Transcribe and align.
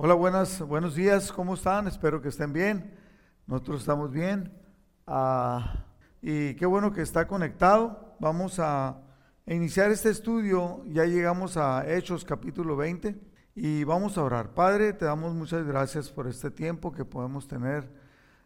Hola, 0.00 0.14
buenas, 0.14 0.60
buenos 0.60 0.94
días, 0.94 1.32
¿cómo 1.32 1.54
están? 1.54 1.88
Espero 1.88 2.22
que 2.22 2.28
estén 2.28 2.52
bien. 2.52 2.94
Nosotros 3.48 3.80
estamos 3.80 4.12
bien. 4.12 4.52
Ah, 5.08 5.86
y 6.22 6.54
qué 6.54 6.66
bueno 6.66 6.92
que 6.92 7.02
está 7.02 7.26
conectado. 7.26 8.14
Vamos 8.20 8.60
a 8.60 9.00
iniciar 9.44 9.90
este 9.90 10.10
estudio. 10.10 10.84
Ya 10.86 11.04
llegamos 11.04 11.56
a 11.56 11.84
Hechos 11.92 12.24
capítulo 12.24 12.76
20 12.76 13.20
y 13.56 13.82
vamos 13.82 14.16
a 14.16 14.22
orar. 14.22 14.54
Padre, 14.54 14.92
te 14.92 15.04
damos 15.04 15.34
muchas 15.34 15.66
gracias 15.66 16.10
por 16.10 16.28
este 16.28 16.52
tiempo 16.52 16.92
que 16.92 17.04
podemos 17.04 17.48
tener 17.48 17.90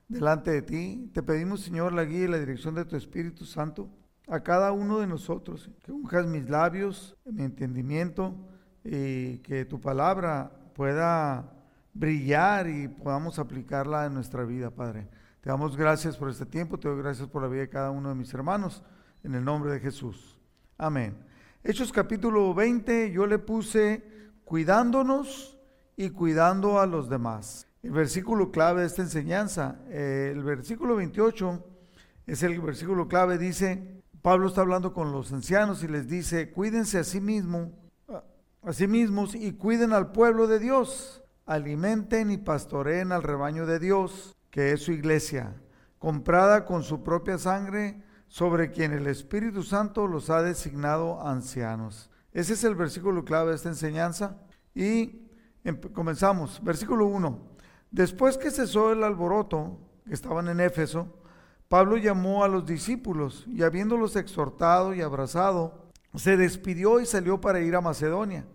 delante 0.09 0.53
de 0.53 0.63
ti. 0.63 1.11
Te 1.13 1.23
pedimos, 1.23 1.61
Señor, 1.61 1.93
la 1.93 2.05
guía 2.05 2.25
y 2.25 2.29
la 2.29 2.39
dirección 2.39 2.75
de 2.75 2.87
tu 2.87 2.97
Espíritu 2.97 3.45
Santo 3.45 3.91
a 4.27 4.41
cada 4.41 4.73
uno 4.73 5.01
de 5.01 5.07
nosotros. 5.07 5.71
Que 5.85 5.93
unjas 5.93 6.25
mis 6.27 6.49
labios, 6.49 7.15
mi 7.27 7.43
entendimiento 7.43 8.35
y 8.83 9.37
que 9.41 9.67
tu 9.67 9.83
palabra 9.83 10.51
pueda 10.75 11.53
brillar 11.95 12.69
y 12.69 12.89
podamos 12.89 13.39
aplicarla 13.39 14.07
en 14.07 14.15
nuestra 14.15 14.45
vida, 14.45 14.71
Padre. 14.71 15.09
Te 15.41 15.51
damos 15.51 15.77
gracias 15.77 16.17
por 16.17 16.31
este 16.31 16.47
tiempo, 16.47 16.79
te 16.79 16.89
doy 16.89 16.99
gracias 16.99 17.29
por 17.29 17.43
la 17.43 17.49
vida 17.49 17.63
de 17.63 17.69
cada 17.69 17.91
uno 17.91 18.09
de 18.09 18.15
mis 18.15 18.33
hermanos, 18.33 18.83
en 19.25 19.35
el 19.35 19.45
nombre 19.45 19.73
de 19.73 19.81
Jesús. 19.81 20.39
Amén. 20.79 21.17
Hechos 21.65 21.93
capítulo 21.93 22.55
20, 22.55 23.13
yo 23.13 23.27
le 23.27 23.39
puse 23.39 24.05
cuidándonos 24.45 25.59
y 25.97 26.11
cuidando 26.11 26.81
a 26.81 26.87
los 26.87 27.09
demás. 27.09 27.67
El 27.83 27.91
versículo 27.91 28.51
clave 28.51 28.83
de 28.83 28.87
esta 28.87 29.03
enseñanza, 29.03 29.81
eh, 29.89 30.31
el 30.33 30.43
versículo 30.45 30.97
28 30.97 31.65
es 32.27 32.43
el 32.43 32.61
versículo 32.61 33.09
clave, 33.09 33.39
dice, 33.39 34.03
Pablo 34.23 34.47
está 34.47 34.61
hablando 34.61 34.95
con 34.95 35.11
los 35.11 35.33
ancianos 35.33 35.83
y 35.83 35.89
les 35.89 36.09
dice, 36.09 36.53
cuídense 36.53 36.99
a 36.99 37.05
sí 37.05 37.21
mismos, 37.21 37.71
a 38.63 38.87
mismos 38.87 39.35
y 39.35 39.53
cuiden 39.53 39.93
al 39.93 40.13
pueblo 40.13 40.47
de 40.47 40.59
Dios 40.59 41.23
alimenten 41.47 42.31
y 42.31 42.39
pastoreen 42.39 43.13
al 43.13 43.23
rebaño 43.23 43.67
de 43.67 43.79
Dios, 43.79 44.37
que 44.51 44.73
es 44.73 44.83
su 44.83 44.93
iglesia, 44.93 45.55
comprada 45.99 46.65
con 46.65 46.83
su 46.83 47.03
propia 47.03 47.39
sangre, 47.39 48.03
sobre 48.29 48.71
quien 48.71 48.93
el 48.93 49.07
Espíritu 49.09 49.63
Santo 49.63 50.07
los 50.07 50.31
ha 50.31 50.43
designado 50.43 51.27
ancianos. 51.27 52.11
Ese 52.33 52.55
es 52.55 52.65
el 52.65 52.75
versículo 52.75 53.25
clave 53.25 53.51
de 53.51 53.57
esta 53.57 53.69
enseñanza. 53.69 54.39
Y 54.75 55.29
comenzamos. 55.93 56.63
Versículo 56.65 57.07
1. 57.07 57.39
Después 57.91 58.39
que 58.39 58.51
cesó 58.51 58.91
el 58.91 59.05
alboroto, 59.05 59.79
que 60.07 60.15
estaban 60.15 60.49
en 60.49 60.61
Éfeso, 60.61 61.21
Pablo 61.69 61.99
llamó 61.99 62.43
a 62.43 62.49
los 62.49 62.65
discípulos 62.65 63.45
y 63.47 63.63
habiéndolos 63.63 64.17
exhortado 64.17 64.95
y 64.95 65.03
abrazado, 65.03 65.91
se 66.15 66.39
despidió 66.39 67.01
y 67.01 67.07
salió 67.07 67.39
para 67.39 67.61
ir 67.61 67.77
a 67.77 67.83
Macedonia 67.83 68.47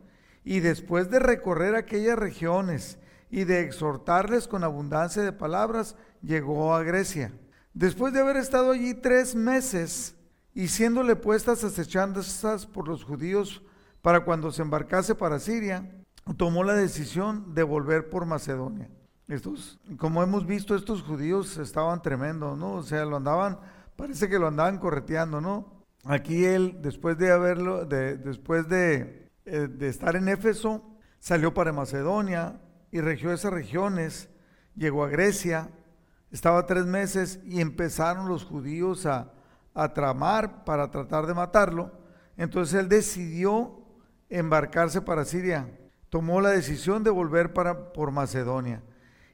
y 0.48 0.62
después 0.62 1.12
de 1.12 1.20
recorrer 1.20 1.76
aquellas 1.76 2.17
regiones 2.17 3.00
y 3.30 3.44
de 3.44 3.59
exhortarles 3.59 4.48
con 4.48 4.64
abundancia 4.64 5.22
de 5.22 5.34
palabras, 5.34 5.98
llegó 6.22 6.73
a 6.73 6.84
Grecia. 6.84 7.34
Después 7.73 8.14
de 8.14 8.22
haber 8.22 8.38
estado 8.38 8.72
allí 8.72 8.94
tres 8.94 9.36
meses 9.36 10.16
y 10.53 10.70
siéndole 10.70 11.18
puestas 11.18 11.66
acechanzas 11.66 12.66
por 12.66 12.88
los 12.88 13.03
judíos 13.03 13.62
para 14.02 14.22
cuando 14.22 14.50
se 14.53 14.62
embarcase 14.62 15.16
para 15.16 15.40
Siria, 15.40 15.92
tomó 16.38 16.64
la 16.64 16.75
decisión 16.75 17.53
de 17.53 17.64
volver 17.64 18.09
por 18.09 18.25
Macedonia. 18.25 18.90
Estos, 19.28 19.81
como 19.98 20.23
hemos 20.23 20.48
visto, 20.48 20.78
estos 20.78 21.03
judíos 21.03 21.58
estaban 21.58 22.02
tremendos, 22.02 22.58
¿no? 22.58 22.75
O 22.75 22.84
sea, 22.84 23.03
lo 23.03 23.18
andaban, 23.18 23.59
parece 23.98 24.30
que 24.30 24.40
lo 24.40 24.48
andaban 24.48 24.78
correteando, 24.78 25.42
¿no? 25.42 25.84
Aquí 26.06 26.45
él, 26.45 26.78
después 26.81 27.18
de 27.18 27.34
haberlo, 27.34 27.84
de, 27.84 28.16
después 28.16 28.70
de 28.70 29.27
eh, 29.50 29.70
de 29.70 29.88
estar 29.88 30.17
en 30.17 30.28
Éfeso, 30.28 30.84
salió 31.20 31.53
para 31.53 31.72
Macedonia 31.72 32.59
y 32.92 33.00
regió 33.00 33.31
esas 33.31 33.53
regiones, 33.53 34.28
llegó 34.76 35.06
a 35.06 35.08
Grecia, 35.08 35.70
estaba 36.31 36.66
tres 36.66 36.86
meses 36.86 37.40
y 37.45 37.62
empezaron 37.62 38.28
los 38.28 38.44
judíos 38.44 39.06
a, 39.06 39.31
tramar 39.94 40.66
para 40.66 40.91
tratar 40.91 41.28
de 41.28 41.34
matarlo. 41.34 41.94
Entonces 42.35 42.78
él 42.78 42.90
decidió 42.90 43.85
embarcarse 44.28 45.00
para 45.00 45.24
Siria. 45.24 45.72
Tomó 46.09 46.41
la 46.41 46.50
decisión 46.50 47.06
de 47.06 47.09
volver 47.09 47.53
para, 47.53 47.94
por 47.94 48.12
Macedonia. 48.12 48.84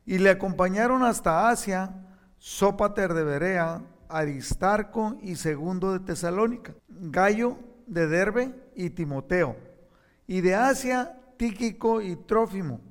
Y 0.06 0.20
le 0.20 0.30
acompañaron 0.30 1.02
hasta 1.02 1.50
Asia 1.50 2.06
Sópater 2.38 3.16
de 3.16 3.24
Berea, 3.24 3.82
Aristarco 4.10 5.18
y 5.24 5.38
Segundo 5.38 5.92
de 5.92 6.02
Tesalónica, 6.02 6.76
Gallo 6.88 7.58
de 7.88 8.06
Derbe 8.06 8.54
y 8.76 8.92
Timoteo 8.92 9.73
y 10.28 10.42
de 10.42 10.56
Asia 10.56 11.20
Tíquico 11.38 12.02
y 12.02 12.16
Trófimo. 12.16 12.82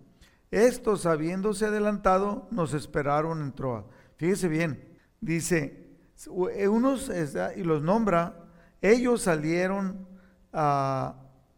Estos, 0.50 1.06
habiéndose 1.06 1.66
adelantado, 1.66 2.47
nos 2.50 2.75
esperaron 2.75 3.41
en 3.41 3.53
Troa. 3.53 3.87
Fíjese 4.16 4.48
bien, 4.48 4.98
dice, 5.20 5.97
unos, 6.28 7.10
y 7.56 7.62
los 7.62 7.82
nombra, 7.82 8.38
ellos 8.81 9.22
salieron 9.22 10.06
a, 10.53 11.15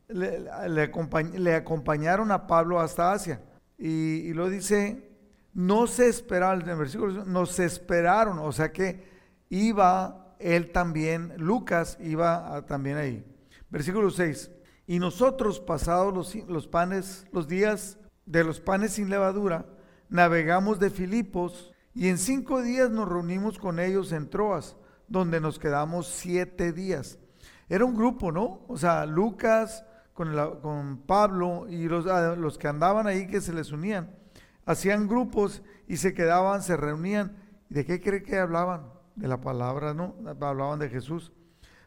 le, 0.09 1.55
acompañaron 1.55 2.31
a 2.31 2.47
Pablo 2.47 2.81
hasta 2.81 3.13
Asia. 3.13 3.43
Y, 3.77 4.33
lo 4.33 4.49
dice, 4.49 5.11
no 5.53 5.87
se 5.87 6.09
esperaron, 6.09 6.63
en 6.63 6.69
el 6.69 6.77
versículo, 6.77 7.25
nos 7.25 7.59
esperaron, 7.59 8.39
o 8.39 8.53
sea 8.53 8.73
que 8.73 9.05
iba 9.51 10.37
él 10.39 10.73
también, 10.73 11.33
Lucas 11.39 11.99
iba 12.01 12.65
también 12.67 12.97
ahí. 12.97 13.25
Versículo 13.71 14.11
6. 14.11 14.51
Y 14.87 14.99
nosotros, 14.99 15.61
pasados 15.61 16.37
los, 16.47 16.67
panes, 16.67 17.27
los 17.33 17.49
días 17.49 17.99
de 18.27 18.45
los 18.45 18.61
panes 18.61 18.93
sin 18.93 19.09
levadura, 19.09 19.67
navegamos 20.09 20.79
de 20.79 20.91
Filipos 20.91 21.73
y 21.95 22.09
en 22.09 22.19
cinco 22.19 22.61
días 22.61 22.91
nos 22.91 23.09
reunimos 23.09 23.59
con 23.59 23.81
ellos 23.81 24.13
en 24.13 24.29
Troas, 24.29 24.77
donde 25.09 25.41
nos 25.41 25.59
quedamos 25.59 26.09
siete 26.09 26.73
días. 26.73 27.19
Era 27.69 27.85
un 27.85 27.97
grupo, 27.97 28.31
¿no? 28.31 28.63
O 28.69 28.77
sea, 28.77 29.07
Lucas 29.07 29.85
con, 30.13 31.03
Pablo 31.07 31.67
y 31.69 31.89
los, 31.89 32.07
ah, 32.07 32.37
los 32.37 32.59
que 32.59 32.69
andaban 32.69 33.07
ahí 33.07 33.27
que 33.27 33.41
se 33.41 33.53
les 33.53 33.73
unían, 33.73 34.15
hacían 34.67 35.09
grupos 35.09 35.63
y 35.89 35.97
se 35.97 36.15
quedaban, 36.15 36.63
se 36.63 36.77
reunían. 36.77 37.37
¿De 37.69 37.85
qué 37.85 38.01
cree 38.01 38.23
que 38.23 38.39
hablaban? 38.39 38.93
De 39.17 39.29
la 39.29 39.41
palabra, 39.41 39.95
¿no? 39.95 40.15
Hablaban 40.41 40.79
de 40.79 40.91
Jesús. 40.91 41.33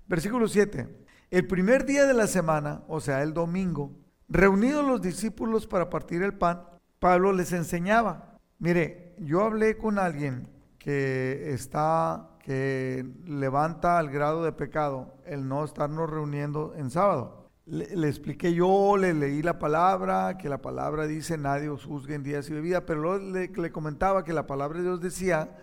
Versículo 0.07 0.47
7. 0.47 1.06
El 1.29 1.45
primer 1.45 1.85
día 1.85 2.05
de 2.05 2.13
la 2.13 2.25
semana, 2.25 2.83
o 2.87 3.01
sea, 3.01 3.21
el 3.21 3.33
domingo, 3.33 3.91
reunidos 4.29 4.85
los 4.87 5.01
discípulos 5.01 5.67
para 5.67 5.89
partir 5.89 6.23
el 6.23 6.33
pan, 6.33 6.61
Pablo 6.99 7.33
les 7.33 7.51
enseñaba. 7.51 8.39
Mire, 8.59 9.13
yo 9.19 9.43
hablé 9.43 9.77
con 9.77 9.99
alguien 9.99 10.47
que 10.77 11.53
está, 11.53 12.29
que 12.41 13.05
levanta 13.25 13.99
al 13.99 14.09
grado 14.09 14.45
de 14.45 14.53
pecado 14.53 15.15
el 15.25 15.49
no 15.49 15.65
estarnos 15.65 16.09
reuniendo 16.09 16.73
en 16.77 16.89
sábado. 16.89 17.49
Le, 17.65 18.07
expliqué 18.07 18.53
yo, 18.53 18.95
le 18.95 19.13
leí 19.13 19.41
la 19.41 19.59
palabra, 19.59 20.37
que 20.37 20.47
la 20.47 20.61
palabra 20.61 21.07
dice 21.07 21.37
nadie 21.37 21.67
os 21.67 21.83
juzgue 21.83 22.15
en 22.15 22.23
días 22.23 22.49
y 22.49 22.53
bebida, 22.53 22.85
pero 22.85 23.01
luego 23.01 23.17
le, 23.33 23.49
le 23.49 23.71
comentaba 23.73 24.23
que 24.23 24.31
la 24.31 24.47
palabra 24.47 24.77
de 24.77 24.85
Dios 24.85 25.01
decía 25.01 25.57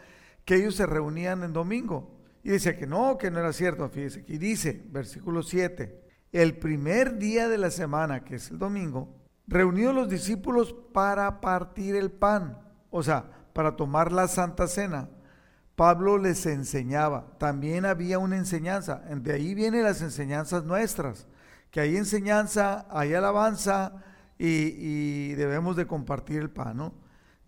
que 0.44 0.56
ellos 0.56 0.74
se 0.74 0.84
reunían 0.84 1.42
en 1.42 1.54
domingo. 1.54 2.13
Y 2.44 2.50
dice 2.50 2.76
que 2.76 2.86
no, 2.86 3.16
que 3.16 3.30
no 3.30 3.40
era 3.40 3.54
cierto. 3.54 3.88
Fíjese, 3.88 4.20
aquí 4.20 4.36
dice, 4.36 4.84
versículo 4.90 5.42
7, 5.42 6.02
el 6.30 6.58
primer 6.58 7.16
día 7.16 7.48
de 7.48 7.56
la 7.56 7.70
semana, 7.70 8.22
que 8.22 8.34
es 8.34 8.50
el 8.50 8.58
domingo, 8.58 9.16
reunidos 9.46 9.94
los 9.94 10.10
discípulos 10.10 10.74
para 10.92 11.40
partir 11.40 11.96
el 11.96 12.10
pan, 12.10 12.58
o 12.90 13.02
sea, 13.02 13.24
para 13.54 13.76
tomar 13.76 14.12
la 14.12 14.28
santa 14.28 14.68
cena. 14.68 15.08
Pablo 15.74 16.18
les 16.18 16.44
enseñaba, 16.44 17.34
también 17.38 17.86
había 17.86 18.18
una 18.18 18.36
enseñanza, 18.36 19.02
de 19.08 19.32
ahí 19.32 19.54
vienen 19.54 19.82
las 19.82 20.02
enseñanzas 20.02 20.64
nuestras, 20.64 21.26
que 21.70 21.80
hay 21.80 21.96
enseñanza, 21.96 22.86
hay 22.90 23.14
alabanza 23.14 24.04
y, 24.38 24.48
y 24.48 25.34
debemos 25.34 25.76
de 25.76 25.86
compartir 25.86 26.42
el 26.42 26.50
pan, 26.50 26.76
¿no? 26.76 26.94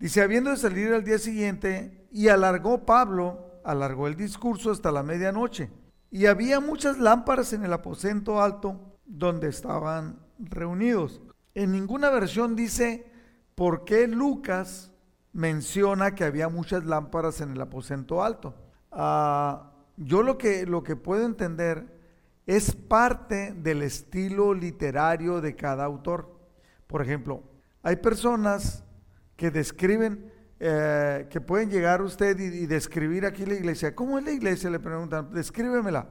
Dice, 0.01 0.23
habiendo 0.23 0.51
de 0.51 0.57
salir 0.57 0.93
al 0.93 1.05
día 1.05 1.19
siguiente, 1.19 2.07
y 2.11 2.29
alargó 2.29 2.87
Pablo 2.87 3.46
alargó 3.67 4.07
el 4.07 4.15
discurso 4.17 4.71
hasta 4.71 4.93
la 4.93 5.03
medianoche. 5.03 5.71
Y 6.11 6.27
había 6.27 6.61
muchas 6.61 6.99
lámparas 6.99 7.53
en 7.53 7.65
el 7.65 7.73
aposento 7.73 8.41
alto 8.41 8.99
donde 9.05 9.49
estaban 9.49 10.21
reunidos. 10.39 11.21
En 11.55 11.73
ninguna 11.73 12.11
versión 12.11 12.55
dice 12.55 13.11
por 13.57 13.85
qué 13.85 14.07
Lucas 14.07 14.93
menciona 15.33 16.15
que 16.15 16.25
había 16.25 16.49
muchas 16.49 16.85
lámparas 16.85 17.41
en 17.41 17.51
el 17.51 17.61
aposento 17.61 18.23
alto. 18.23 18.55
Ah, 18.93 19.73
yo 19.97 20.23
lo 20.23 20.39
que, 20.39 20.65
lo 20.65 20.83
que 20.85 20.95
puedo 20.95 21.27
entender 21.27 21.97
es 22.47 22.75
parte 22.75 23.53
del 23.53 23.83
estilo 23.83 24.55
literario 24.55 25.41
de 25.41 25.57
cada 25.57 25.85
autor. 25.85 26.39
Por 26.87 27.03
ejemplo, 27.03 27.43
hay 27.83 27.97
personas 27.97 28.85
que 29.37 29.51
describen 29.51 30.33
eh, 30.59 31.27
que 31.31 31.41
pueden 31.41 31.71
llegar 31.71 32.03
usted 32.03 32.39
y, 32.39 32.67
describir 32.67 33.27
aquí 33.27 33.45
la 33.47 33.55
iglesia. 33.55 33.95
¿Cómo 33.95 34.19
es 34.19 34.25
la 34.25 34.33
iglesia? 34.33 34.71
Le 34.71 34.81
preguntan, 34.81 35.33
descríbemela. 35.33 36.09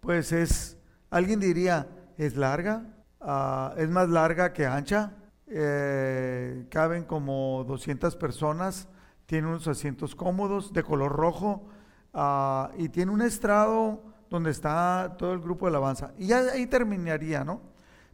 Pues 0.00 0.32
es, 0.32 0.76
alguien 1.10 1.40
diría, 1.40 1.88
¿es 2.16 2.36
larga? 2.36 2.84
Ah, 3.20 3.74
¿Es 3.76 3.88
más 3.88 4.08
larga 4.08 4.52
que 4.52 4.66
ancha? 4.66 5.12
eh, 5.50 6.66
caben 6.70 7.04
como 7.04 7.64
200 7.64 8.16
personas, 8.16 8.88
tiene 9.26 9.48
unos 9.48 9.66
asientos 9.68 10.14
cómodos 10.14 10.72
de 10.72 10.82
color 10.82 11.12
rojo 11.12 11.68
ah, 12.14 12.70
y 12.76 12.88
tiene 12.88 13.12
un 13.12 13.22
estrado 13.22 14.02
donde 14.30 14.50
está 14.50 15.16
todo 15.18 15.32
el 15.32 15.40
grupo 15.40 15.66
de 15.66 15.70
alabanza. 15.70 16.12
Y 16.18 16.32
ahí 16.32 16.66
terminaría, 16.66 17.44
¿no? 17.44 17.62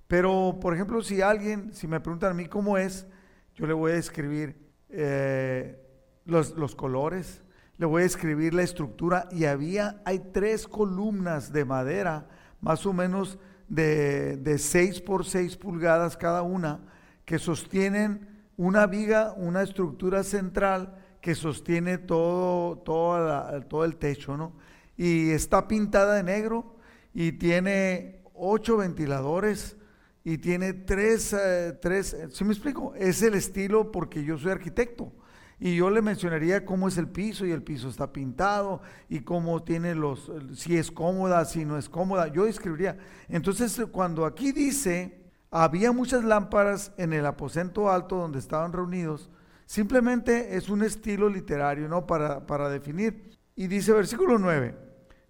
Pero, 0.06 0.58
por 0.60 0.74
ejemplo, 0.74 1.02
si 1.02 1.22
alguien, 1.22 1.72
si 1.72 1.88
me 1.88 1.98
preguntan 2.00 2.30
a 2.30 2.34
mí 2.34 2.46
cómo 2.46 2.78
es, 2.78 3.06
yo 3.54 3.66
le 3.66 3.72
voy 3.72 3.92
a 3.92 3.96
escribir 3.96 4.63
eh, 4.96 5.78
los, 6.24 6.56
los 6.56 6.74
colores, 6.74 7.42
le 7.78 7.86
voy 7.86 8.02
a 8.02 8.06
escribir 8.06 8.54
la 8.54 8.62
estructura 8.62 9.28
y 9.32 9.44
había, 9.46 10.00
hay 10.04 10.20
tres 10.32 10.68
columnas 10.68 11.52
de 11.52 11.64
madera, 11.64 12.28
más 12.60 12.86
o 12.86 12.92
menos 12.92 13.38
de, 13.68 14.36
de 14.36 14.58
6 14.58 15.00
por 15.00 15.24
6 15.24 15.56
pulgadas 15.56 16.16
cada 16.16 16.42
una, 16.42 16.80
que 17.24 17.38
sostienen 17.38 18.28
una 18.56 18.86
viga, 18.86 19.34
una 19.36 19.62
estructura 19.62 20.22
central 20.22 20.96
que 21.20 21.34
sostiene 21.34 21.98
todo, 21.98 22.78
todo, 22.78 23.62
todo 23.62 23.84
el 23.84 23.96
techo, 23.96 24.36
¿no? 24.36 24.52
Y 24.96 25.30
está 25.30 25.66
pintada 25.66 26.14
de 26.14 26.22
negro 26.22 26.76
y 27.12 27.32
tiene 27.32 28.22
ocho 28.34 28.76
ventiladores 28.76 29.76
y 30.24 30.38
tiene 30.38 30.72
tres, 30.72 31.34
eh, 31.34 31.78
tres, 31.80 32.16
¿sí 32.32 32.44
me 32.44 32.54
explico? 32.54 32.94
Es 32.96 33.22
el 33.22 33.34
estilo 33.34 33.92
porque 33.92 34.24
yo 34.24 34.38
soy 34.38 34.52
arquitecto 34.52 35.12
y 35.60 35.76
yo 35.76 35.90
le 35.90 36.00
mencionaría 36.00 36.64
cómo 36.64 36.88
es 36.88 36.96
el 36.96 37.08
piso 37.08 37.44
y 37.44 37.52
el 37.52 37.62
piso 37.62 37.90
está 37.90 38.12
pintado 38.12 38.80
y 39.08 39.20
cómo 39.20 39.62
tiene 39.62 39.94
los, 39.94 40.32
si 40.54 40.76
es 40.78 40.90
cómoda, 40.90 41.44
si 41.44 41.66
no 41.66 41.76
es 41.76 41.88
cómoda. 41.88 42.28
Yo 42.28 42.46
escribiría. 42.46 42.96
Entonces, 43.28 43.80
cuando 43.92 44.24
aquí 44.24 44.52
dice, 44.52 45.22
había 45.50 45.92
muchas 45.92 46.24
lámparas 46.24 46.92
en 46.96 47.12
el 47.12 47.26
aposento 47.26 47.90
alto 47.90 48.16
donde 48.16 48.38
estaban 48.38 48.72
reunidos, 48.72 49.30
simplemente 49.66 50.56
es 50.56 50.70
un 50.70 50.82
estilo 50.82 51.28
literario, 51.28 51.86
¿no? 51.86 52.06
Para, 52.06 52.46
para 52.46 52.70
definir. 52.70 53.38
Y 53.54 53.66
dice 53.66 53.92
versículo 53.92 54.38
9, 54.38 54.74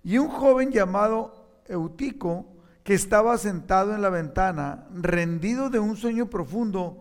y 0.05 0.19
un 0.19 0.29
joven 0.29 0.71
llamado 0.71 1.63
Eutico, 1.67 2.54
que 2.85 2.95
estaba 2.95 3.37
sentado 3.39 3.95
en 3.95 4.03
la 4.03 4.11
ventana, 4.11 4.87
rendido 4.93 5.71
de 5.71 5.79
un 5.79 5.97
sueño 5.97 6.29
profundo, 6.29 7.01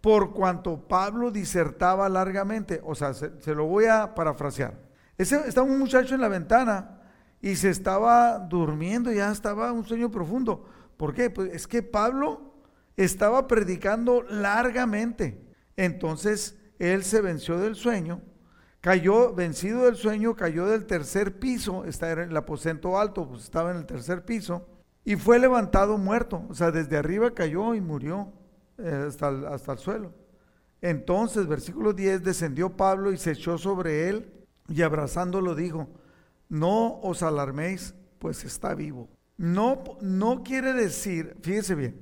por 0.00 0.32
cuanto 0.32 0.86
Pablo 0.86 1.32
disertaba 1.32 2.08
largamente. 2.08 2.80
O 2.84 2.94
sea, 2.94 3.14
se, 3.14 3.54
lo 3.54 3.66
voy 3.66 3.86
a 3.86 4.14
parafrasear. 4.14 4.74
Ese, 5.18 5.36
estaba 5.48 5.66
un 5.66 5.78
muchacho 5.78 6.14
en 6.14 6.20
la 6.20 6.28
ventana 6.28 7.00
y 7.42 7.56
se 7.56 7.70
estaba 7.70 8.38
durmiendo, 8.38 9.10
ya 9.10 9.32
estaba 9.32 9.72
un 9.72 9.84
sueño 9.84 10.08
profundo. 10.10 10.66
¿Por 10.96 11.14
qué? 11.14 11.30
Pues 11.30 11.52
es 11.52 11.66
que 11.66 11.82
Pablo 11.82 12.54
estaba 12.96 13.48
predicando 13.48 14.22
largamente. 14.22 15.42
Entonces 15.76 16.56
él 16.78 17.02
se 17.02 17.20
venció 17.20 17.58
del 17.58 17.74
sueño, 17.74 18.20
cayó, 18.80 19.34
vencido 19.34 19.86
del 19.86 19.96
sueño, 19.96 20.36
cayó 20.36 20.66
del 20.66 20.86
tercer 20.86 21.40
piso, 21.40 21.84
está 21.86 22.12
en 22.12 22.18
el 22.20 22.36
aposento 22.36 23.00
alto, 23.00 23.28
pues 23.28 23.42
estaba 23.42 23.72
en 23.72 23.78
el 23.78 23.86
tercer 23.86 24.24
piso, 24.24 24.68
y 25.04 25.16
fue 25.16 25.38
levantado 25.38 25.98
muerto. 25.98 26.44
O 26.48 26.54
sea, 26.54 26.70
desde 26.70 26.96
arriba 26.96 27.32
cayó 27.32 27.74
y 27.74 27.80
murió. 27.80 28.32
Eh, 28.78 29.04
hasta, 29.08 29.28
el, 29.28 29.46
hasta 29.46 29.72
el 29.72 29.78
suelo. 29.78 30.12
Entonces, 30.80 31.46
versículo 31.46 31.92
10, 31.92 32.24
descendió 32.24 32.76
Pablo 32.76 33.12
y 33.12 33.16
se 33.16 33.32
echó 33.32 33.56
sobre 33.56 34.08
él 34.08 34.32
y 34.68 34.82
abrazándolo 34.82 35.54
dijo, 35.54 35.88
no 36.48 37.00
os 37.00 37.22
alarméis, 37.22 37.94
pues 38.18 38.44
está 38.44 38.74
vivo. 38.74 39.08
No, 39.36 39.82
no 40.00 40.42
quiere 40.42 40.72
decir, 40.72 41.36
fíjese 41.42 41.74
bien, 41.74 42.00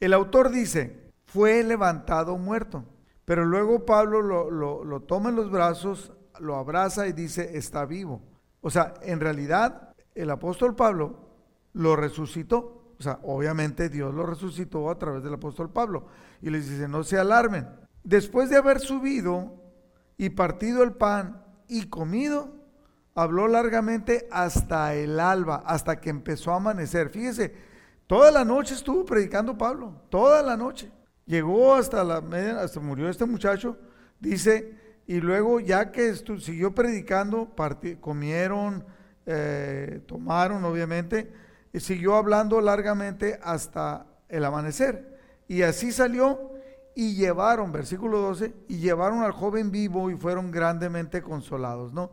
el 0.00 0.12
autor 0.12 0.50
dice, 0.50 1.12
fue 1.24 1.62
levantado 1.62 2.36
muerto, 2.36 2.84
pero 3.24 3.44
luego 3.44 3.84
Pablo 3.84 4.22
lo, 4.22 4.50
lo, 4.50 4.84
lo 4.84 5.00
toma 5.02 5.30
en 5.30 5.36
los 5.36 5.50
brazos, 5.50 6.12
lo 6.40 6.56
abraza 6.56 7.06
y 7.06 7.12
dice, 7.12 7.56
está 7.56 7.84
vivo. 7.84 8.22
O 8.60 8.70
sea, 8.70 8.94
en 9.02 9.20
realidad 9.20 9.94
el 10.14 10.30
apóstol 10.30 10.74
Pablo 10.74 11.25
lo 11.76 11.94
resucitó. 11.94 12.94
O 12.98 13.02
sea, 13.02 13.20
obviamente 13.22 13.88
Dios 13.88 14.14
lo 14.14 14.24
resucitó 14.24 14.90
a 14.90 14.98
través 14.98 15.22
del 15.22 15.34
apóstol 15.34 15.70
Pablo. 15.70 16.06
Y 16.40 16.50
les 16.50 16.68
dice, 16.68 16.88
no 16.88 17.04
se 17.04 17.18
alarmen. 17.18 17.68
Después 18.02 18.50
de 18.50 18.56
haber 18.56 18.80
subido 18.80 19.52
y 20.16 20.30
partido 20.30 20.82
el 20.82 20.92
pan 20.92 21.44
y 21.68 21.88
comido, 21.88 22.54
habló 23.14 23.48
largamente 23.48 24.26
hasta 24.30 24.94
el 24.94 25.20
alba, 25.20 25.62
hasta 25.66 26.00
que 26.00 26.10
empezó 26.10 26.52
a 26.52 26.56
amanecer. 26.56 27.10
Fíjese, 27.10 27.54
toda 28.06 28.30
la 28.30 28.44
noche 28.44 28.74
estuvo 28.74 29.04
predicando 29.04 29.58
Pablo, 29.58 30.02
toda 30.08 30.42
la 30.42 30.56
noche. 30.56 30.90
Llegó 31.26 31.74
hasta 31.74 32.04
la 32.04 32.20
media, 32.20 32.60
hasta 32.60 32.80
murió 32.80 33.08
este 33.08 33.26
muchacho, 33.26 33.76
dice, 34.20 34.78
y 35.06 35.20
luego 35.20 35.60
ya 35.60 35.90
que 35.90 36.14
siguió 36.14 36.74
predicando, 36.74 37.52
comieron, 38.00 38.84
eh, 39.26 40.02
tomaron 40.06 40.64
obviamente, 40.64 41.32
siguió 41.80 42.16
hablando 42.16 42.60
largamente 42.60 43.38
hasta 43.42 44.06
el 44.28 44.44
amanecer. 44.44 45.18
Y 45.48 45.62
así 45.62 45.92
salió 45.92 46.52
y 46.94 47.14
llevaron, 47.14 47.72
versículo 47.72 48.20
12, 48.20 48.54
y 48.68 48.78
llevaron 48.78 49.22
al 49.22 49.32
joven 49.32 49.70
vivo 49.70 50.10
y 50.10 50.16
fueron 50.16 50.50
grandemente 50.50 51.22
consolados, 51.22 51.92
¿no? 51.92 52.10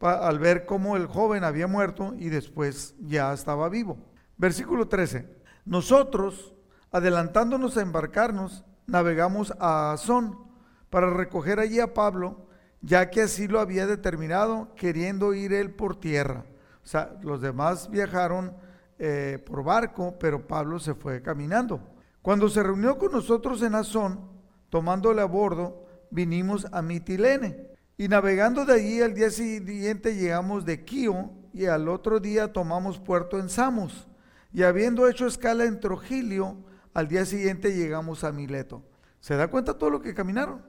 al 0.00 0.38
ver 0.38 0.66
cómo 0.66 0.96
el 0.96 1.06
joven 1.06 1.42
había 1.42 1.66
muerto 1.66 2.14
y 2.18 2.28
después 2.28 2.94
ya 3.00 3.32
estaba 3.32 3.68
vivo. 3.68 3.96
Versículo 4.36 4.88
13. 4.88 5.26
Nosotros, 5.64 6.54
adelantándonos 6.92 7.76
a 7.76 7.82
embarcarnos, 7.82 8.64
navegamos 8.86 9.54
a 9.58 9.92
Azón 9.92 10.38
para 10.90 11.10
recoger 11.10 11.58
allí 11.58 11.80
a 11.80 11.94
Pablo, 11.94 12.46
ya 12.82 13.10
que 13.10 13.22
así 13.22 13.48
lo 13.48 13.58
había 13.58 13.86
determinado, 13.86 14.74
queriendo 14.76 15.34
ir 15.34 15.52
él 15.52 15.70
por 15.70 15.98
tierra. 15.98 16.44
O 16.84 16.86
sea, 16.86 17.16
los 17.22 17.40
demás 17.40 17.90
viajaron 17.90 18.54
eh, 18.98 19.38
por 19.44 19.62
barco, 19.62 20.14
pero 20.18 20.46
Pablo 20.46 20.78
se 20.78 20.94
fue 20.94 21.20
caminando. 21.20 21.80
Cuando 22.22 22.48
se 22.48 22.62
reunió 22.62 22.96
con 22.96 23.12
nosotros 23.12 23.60
en 23.62 23.74
Azón, 23.74 24.20
tomándole 24.70 25.20
a 25.20 25.26
bordo, 25.26 25.84
vinimos 26.10 26.66
a 26.72 26.80
Mitilene. 26.80 27.68
Y 27.98 28.08
navegando 28.08 28.64
de 28.64 28.74
allí 28.74 29.02
al 29.02 29.14
día 29.14 29.30
siguiente 29.30 30.14
llegamos 30.14 30.64
de 30.64 30.84
Quío 30.84 31.30
y 31.52 31.66
al 31.66 31.88
otro 31.88 32.20
día 32.20 32.52
tomamos 32.52 32.98
puerto 32.98 33.38
en 33.38 33.50
Samos. 33.50 34.08
Y 34.52 34.62
habiendo 34.62 35.08
hecho 35.08 35.26
escala 35.26 35.64
en 35.64 35.78
Trogilio, 35.78 36.56
al 36.94 37.08
día 37.08 37.26
siguiente 37.26 37.74
llegamos 37.74 38.24
a 38.24 38.32
Mileto. 38.32 38.82
¿Se 39.20 39.36
da 39.36 39.48
cuenta 39.48 39.78
todo 39.78 39.90
lo 39.90 40.00
que 40.00 40.14
caminaron? 40.14 40.62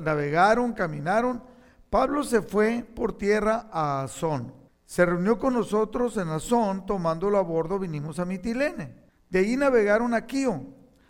Navegaron, 0.00 0.72
caminaron. 0.72 1.42
Pablo 1.90 2.22
se 2.22 2.42
fue 2.42 2.86
por 2.94 3.18
tierra 3.18 3.68
a 3.72 4.04
Azón 4.04 4.63
se 4.86 5.06
reunió 5.06 5.38
con 5.38 5.54
nosotros 5.54 6.16
en 6.16 6.28
Azón, 6.28 6.86
tomándolo 6.86 7.38
a 7.38 7.42
bordo 7.42 7.78
vinimos 7.78 8.18
a 8.18 8.24
Mitilene. 8.24 8.94
De 9.30 9.40
ahí 9.40 9.56
navegaron 9.56 10.14
a 10.14 10.26
Quío. 10.26 10.62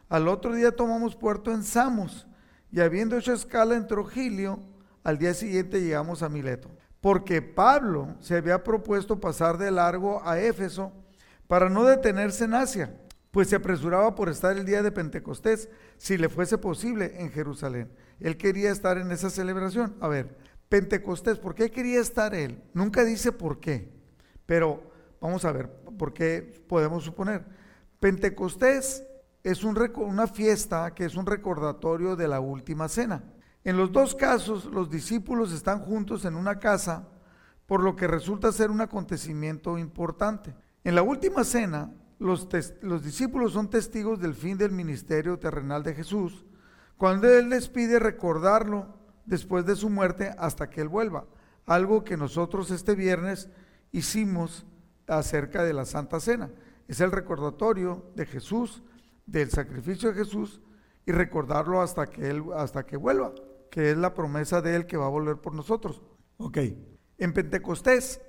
Al 0.09 0.29
otro 0.29 0.55
día 0.55 0.75
tomamos 0.75 1.17
puerto 1.17 1.53
en 1.53 1.63
Samos 1.63 2.27
y 2.71 2.81
habiendo 2.81 3.17
hecho 3.17 3.33
escala 3.33 3.77
en 3.77 3.87
Trogilio, 3.87 4.61
al 5.03 5.19
día 5.19 5.35
siguiente 5.35 5.81
llegamos 5.81 6.23
a 6.23 6.29
Mileto. 6.29 6.71
Porque 7.01 7.43
Pablo 7.43 8.17
se 8.21 8.37
había 8.37 8.65
propuesto 8.65 9.21
pasar 9.21 9.59
de 9.59 9.71
largo 9.71 10.23
a 10.27 10.39
Éfeso 10.41 10.93
para 11.47 11.69
no 11.69 11.85
detenerse 11.85 12.45
en 12.45 12.55
Asia, 12.55 12.97
pues 13.31 13.49
se 13.49 13.57
apresuraba 13.57 14.15
por 14.15 14.29
estar 14.29 14.57
el 14.57 14.65
día 14.65 14.83
de 14.83 14.93
Pentecostés, 14.93 15.69
si 15.99 16.17
le 16.17 16.29
fuese 16.29 16.57
posible, 16.57 17.15
en 17.21 17.31
Jerusalén. 17.31 17.91
Él 18.21 18.37
quería 18.37 18.71
estar 18.71 18.97
en 18.97 19.13
esa 19.13 19.29
celebración. 19.29 19.95
A 20.01 20.09
ver, 20.09 20.37
Pentecostés, 20.75 21.39
¿por 21.39 21.55
qué 21.55 21.71
quería 21.71 22.01
estar 22.01 22.35
él? 22.35 22.61
Nunca 22.73 23.05
dice 23.05 23.31
por 23.31 23.61
qué, 23.61 23.93
pero 24.45 24.83
vamos 25.21 25.45
a 25.45 25.53
ver, 25.53 25.71
¿por 25.97 26.13
qué 26.13 26.65
podemos 26.69 27.05
suponer? 27.05 27.45
Pentecostés 28.01 29.05
es 29.45 29.63
una 29.63 30.27
fiesta 30.27 30.93
que 30.93 31.05
es 31.05 31.15
un 31.15 31.27
recordatorio 31.27 32.17
de 32.17 32.27
la 32.27 32.41
última 32.41 32.89
cena. 32.89 33.23
En 33.63 33.77
los 33.77 33.93
dos 33.93 34.17
casos, 34.17 34.65
los 34.65 34.91
discípulos 34.91 35.53
están 35.53 35.79
juntos 35.79 36.25
en 36.25 36.35
una 36.35 36.59
casa, 36.59 37.07
por 37.67 37.81
lo 37.81 37.95
que 37.95 38.09
resulta 38.09 38.51
ser 38.51 38.73
un 38.73 38.81
acontecimiento 38.81 39.79
importante. 39.79 40.57
En 40.83 40.97
la 40.97 41.03
última 41.03 41.45
cena, 41.45 41.95
los, 42.19 42.49
los 42.83 43.05
discípulos 43.05 43.53
son 43.53 43.71
testigos 43.71 44.19
del 44.19 44.35
fin 44.35 44.59
del 44.59 44.73
ministerio 44.73 45.39
terrenal 45.39 45.85
de 45.85 45.95
Jesús, 45.95 46.45
cuando 46.97 47.29
Él 47.29 47.49
les 47.49 47.69
pide 47.69 48.01
recordarlo 48.01 49.04
después 49.27 49.67
de 49.67 49.77
su 49.77 49.91
muerte 49.91 50.35
hasta 50.39 50.71
que 50.71 50.81
Él 50.81 50.89
vuelva. 50.89 51.27
Algo 51.67 52.05
que 52.05 52.17
nosotros 52.17 52.71
este 52.71 52.95
viernes 52.95 53.49
hicimos 53.93 54.67
acerca 55.07 55.65
de 55.65 55.73
la 55.73 55.85
Santa 55.85 56.21
Cena. 56.21 56.51
Es 56.89 57.01
el 57.01 57.13
recordatorio 57.13 58.11
de 58.15 58.27
Jesús, 58.27 58.83
del 59.27 59.51
sacrificio 59.51 60.13
de 60.13 60.25
Jesús 60.25 60.61
y 61.07 61.13
recordarlo 61.13 61.81
hasta 61.81 62.07
que 62.07 62.29
Él, 62.29 62.45
hasta 62.57 62.85
que 62.85 62.97
vuelva, 62.97 63.35
que 63.71 63.91
es 63.91 63.97
la 63.97 64.15
promesa 64.15 64.61
de 64.61 64.77
Él 64.77 64.87
que 64.87 64.97
va 64.97 65.07
a 65.07 65.11
volver 65.11 65.37
por 65.37 65.55
nosotros. 65.55 66.03
Ok, 66.37 66.59
en 67.19 67.33
Pentecostés 67.33 68.21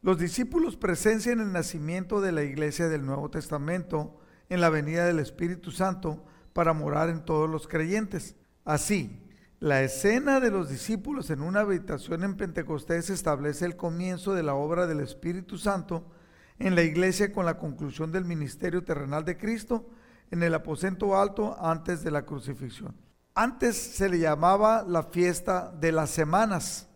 los 0.00 0.18
discípulos 0.18 0.76
presencian 0.76 1.40
el 1.40 1.52
nacimiento 1.52 2.20
de 2.20 2.30
la 2.30 2.44
iglesia 2.44 2.88
del 2.88 3.04
Nuevo 3.04 3.30
Testamento 3.30 4.16
en 4.48 4.60
la 4.60 4.70
venida 4.70 5.04
del 5.04 5.18
Espíritu 5.18 5.72
Santo 5.72 6.24
para 6.52 6.72
morar 6.72 7.08
en 7.08 7.24
todos 7.24 7.50
los 7.50 7.66
creyentes. 7.66 8.36
Así, 8.64 9.27
la 9.60 9.82
escena 9.82 10.38
de 10.38 10.52
los 10.52 10.68
discípulos 10.68 11.30
en 11.30 11.42
una 11.42 11.60
habitación 11.60 12.22
en 12.22 12.36
Pentecostés 12.36 13.10
establece 13.10 13.64
el 13.64 13.76
comienzo 13.76 14.32
de 14.32 14.44
la 14.44 14.54
obra 14.54 14.86
del 14.86 15.00
Espíritu 15.00 15.58
Santo 15.58 16.04
en 16.60 16.76
la 16.76 16.82
iglesia 16.82 17.32
con 17.32 17.44
la 17.44 17.58
conclusión 17.58 18.12
del 18.12 18.24
ministerio 18.24 18.84
terrenal 18.84 19.24
de 19.24 19.36
Cristo 19.36 19.90
en 20.30 20.44
el 20.44 20.54
aposento 20.54 21.18
alto 21.18 21.56
antes 21.60 22.04
de 22.04 22.12
la 22.12 22.24
crucifixión. 22.24 22.94
Antes 23.34 23.76
se 23.76 24.08
le 24.08 24.20
llamaba 24.20 24.84
la 24.86 25.02
fiesta 25.02 25.72
de 25.80 25.90
las 25.90 26.10
semanas, 26.10 26.88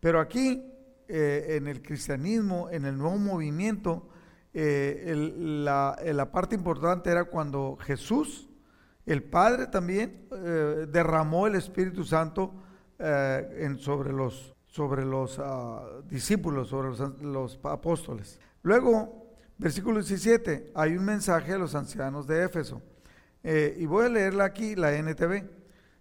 pero 0.00 0.18
aquí 0.18 0.62
eh, 1.08 1.56
en 1.58 1.68
el 1.68 1.82
cristianismo, 1.82 2.70
en 2.70 2.86
el 2.86 2.96
nuevo 2.96 3.18
movimiento, 3.18 4.08
eh, 4.54 5.14
la, 5.36 5.98
la 6.02 6.32
parte 6.32 6.54
importante 6.54 7.10
era 7.10 7.24
cuando 7.24 7.76
Jesús 7.82 8.47
el 9.08 9.22
Padre 9.22 9.68
también 9.68 10.28
eh, 10.30 10.86
derramó 10.90 11.46
el 11.46 11.54
Espíritu 11.54 12.04
Santo 12.04 12.52
eh, 12.98 13.60
en, 13.60 13.78
sobre 13.78 14.12
los, 14.12 14.54
sobre 14.66 15.02
los 15.04 15.38
ah, 15.38 15.82
discípulos, 16.10 16.68
sobre 16.68 16.90
los, 17.22 17.58
apóstoles. 17.62 18.38
Luego, 18.62 19.32
versículo 19.56 20.00
17, 20.00 20.72
hay 20.74 20.96
un 20.98 21.06
mensaje 21.06 21.54
a 21.54 21.58
los 21.58 21.74
ancianos 21.74 22.26
de 22.26 22.44
Éfeso. 22.44 22.82
Eh, 23.42 23.76
y 23.78 23.86
voy 23.86 24.04
a 24.04 24.08
leerla 24.10 24.44
aquí, 24.44 24.76
la 24.76 24.92
NTV. 24.92 25.42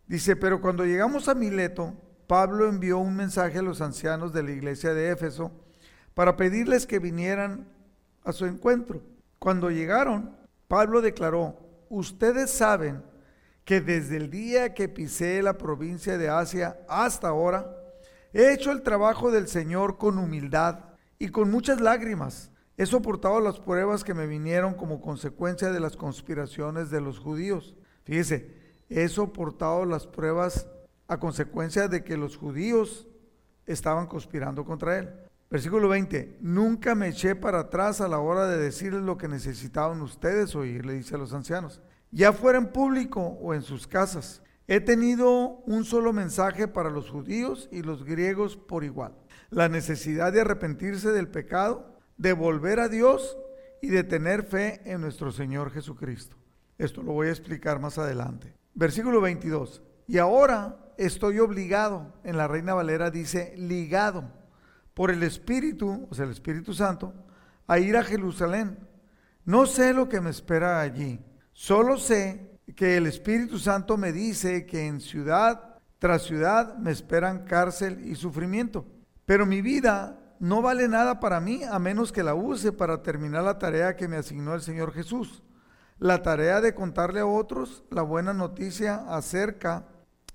Dice, 0.06 0.36
pero 0.36 0.60
cuando 0.60 0.84
llegamos 0.86 1.30
a 1.30 1.34
Mileto, 1.34 1.94
Pablo 2.28 2.68
envió 2.68 2.98
un 2.98 3.16
mensaje 3.16 3.60
a 3.60 3.62
los 3.62 3.80
ancianos 3.80 4.34
de 4.34 4.44
la 4.44 4.52
iglesia 4.52 4.94
de 4.94 5.12
Éfeso 5.12 5.52
para 6.14 6.36
pedirles 6.36 6.86
que 6.86 7.00
vinieran 7.00 7.70
a 8.26 8.34
su 8.34 8.46
encuentro. 8.46 9.02
Cuando 9.40 9.72
llegaron, 9.72 10.36
Pablo 10.68 11.02
declaró, 11.02 11.67
ustedes 11.90 12.50
saben 12.50 13.04
que 13.66 13.82
desde 13.82 14.18
el 14.18 14.30
día 14.30 14.74
que 14.74 14.88
pisé 14.88 15.42
la 15.42 15.58
provincia 15.58 16.18
de 16.18 16.30
Asia 16.30 16.80
hasta 16.88 17.28
ahora, 17.28 17.76
he 18.32 18.54
hecho 18.54 18.72
el 18.72 18.82
trabajo 18.82 19.32
del 19.32 19.48
Señor 19.48 19.98
con 19.98 20.18
humildad 20.18 20.80
y 21.20 21.30
con 21.30 21.52
muchas 21.52 21.82
lágrimas. 21.82 22.52
He 22.78 22.86
soportado 22.86 23.40
las 23.40 23.60
pruebas 23.60 24.04
que 24.04 24.14
me 24.14 24.28
vinieron 24.28 24.76
como 24.76 25.02
consecuencia 25.02 25.72
de 25.72 25.80
las 25.80 25.98
conspiraciones 25.98 26.90
de 26.90 27.02
los 27.02 27.20
judíos. 27.20 27.76
Fíjese, 28.04 28.54
he 28.88 29.08
soportado 29.10 29.84
las 29.84 30.08
pruebas 30.08 30.68
a 31.08 31.20
consecuencia 31.20 31.88
de 31.88 32.04
que 32.04 32.18
los 32.18 32.38
judíos 32.38 33.08
estaban 33.66 34.08
conspirando 34.08 34.64
contra 34.64 35.00
él. 35.00 35.10
Versículo 35.50 35.88
20, 35.88 36.40
nunca 36.42 36.94
me 36.94 37.08
eché 37.08 37.34
para 37.34 37.60
atrás 37.62 38.02
a 38.02 38.10
la 38.10 38.20
hora 38.20 38.48
de 38.48 38.58
decirles 38.58 39.02
lo 39.04 39.18
que 39.18 39.30
necesitaban 39.30 40.02
ustedes 40.02 40.56
oír, 40.56 40.86
le 40.86 40.94
dice 40.94 41.16
a 41.16 41.18
los 41.18 41.34
ancianos, 41.34 41.82
ya 42.12 42.34
fuera 42.34 42.58
en 42.58 42.68
público 42.68 43.22
o 43.22 43.54
en 43.54 43.62
sus 43.62 43.88
casas. 43.88 44.42
He 44.68 44.82
tenido 44.82 45.62
un 45.66 45.86
solo 45.86 46.12
mensaje 46.12 46.68
para 46.68 46.90
los 46.90 47.10
judíos 47.10 47.70
y 47.72 47.82
los 47.82 48.04
griegos 48.04 48.58
por 48.58 48.84
igual. 48.84 49.16
La 49.50 49.70
necesidad 49.70 50.34
de 50.34 50.42
arrepentirse 50.42 51.12
del 51.12 51.30
pecado, 51.30 51.96
de 52.18 52.34
volver 52.34 52.82
a 52.82 52.90
Dios 52.90 53.38
y 53.82 53.88
de 53.88 54.04
tener 54.04 54.44
fe 54.44 54.82
en 54.84 55.00
nuestro 55.00 55.32
Señor 55.32 55.72
Jesucristo. 55.72 56.36
Esto 56.78 57.02
lo 57.02 57.14
voy 57.14 57.28
a 57.28 57.32
explicar 57.32 57.80
más 57.80 57.98
adelante. 57.98 58.54
Versículo 58.74 59.22
22. 59.22 59.82
Y 60.08 60.18
ahora 60.18 60.94
estoy 60.98 61.40
obligado, 61.40 62.14
en 62.26 62.36
la 62.36 62.50
Reina 62.50 62.74
Valera 62.74 63.10
dice 63.10 63.54
ligado 63.56 64.37
por 64.98 65.12
el 65.12 65.22
Espíritu, 65.22 66.08
o 66.10 66.16
sea, 66.16 66.26
el 66.26 66.32
Espíritu 66.32 66.74
Santo, 66.74 67.14
a 67.68 67.78
ir 67.78 67.96
a 67.96 68.04
Jerusalén. 68.04 68.80
No 69.46 69.68
sé 69.68 69.94
lo 69.94 70.10
que 70.10 70.22
me 70.22 70.32
espera 70.32 70.82
allí. 70.82 71.24
Solo 71.54 72.00
sé 72.00 72.60
que 72.76 72.98
el 72.98 73.06
Espíritu 73.06 73.60
Santo 73.60 73.96
me 73.96 74.12
dice 74.12 74.66
que 74.66 74.88
en 74.88 75.00
ciudad 75.00 75.78
tras 76.00 76.24
ciudad 76.24 76.78
me 76.80 76.90
esperan 76.90 77.46
cárcel 77.46 78.08
y 78.08 78.16
sufrimiento. 78.16 78.88
Pero 79.28 79.46
mi 79.46 79.62
vida 79.62 80.20
no 80.40 80.64
vale 80.64 80.88
nada 80.88 81.20
para 81.20 81.40
mí 81.40 81.62
a 81.64 81.78
menos 81.78 82.12
que 82.12 82.24
la 82.24 82.34
use 82.34 82.72
para 82.72 83.04
terminar 83.04 83.44
la 83.44 83.60
tarea 83.60 83.96
que 83.96 84.08
me 84.08 84.18
asignó 84.18 84.56
el 84.56 84.62
Señor 84.62 84.94
Jesús. 84.94 85.44
La 86.00 86.24
tarea 86.24 86.60
de 86.60 86.74
contarle 86.74 87.20
a 87.20 87.28
otros 87.28 87.84
la 87.92 88.02
buena 88.02 88.34
noticia 88.34 89.06
acerca 89.16 89.86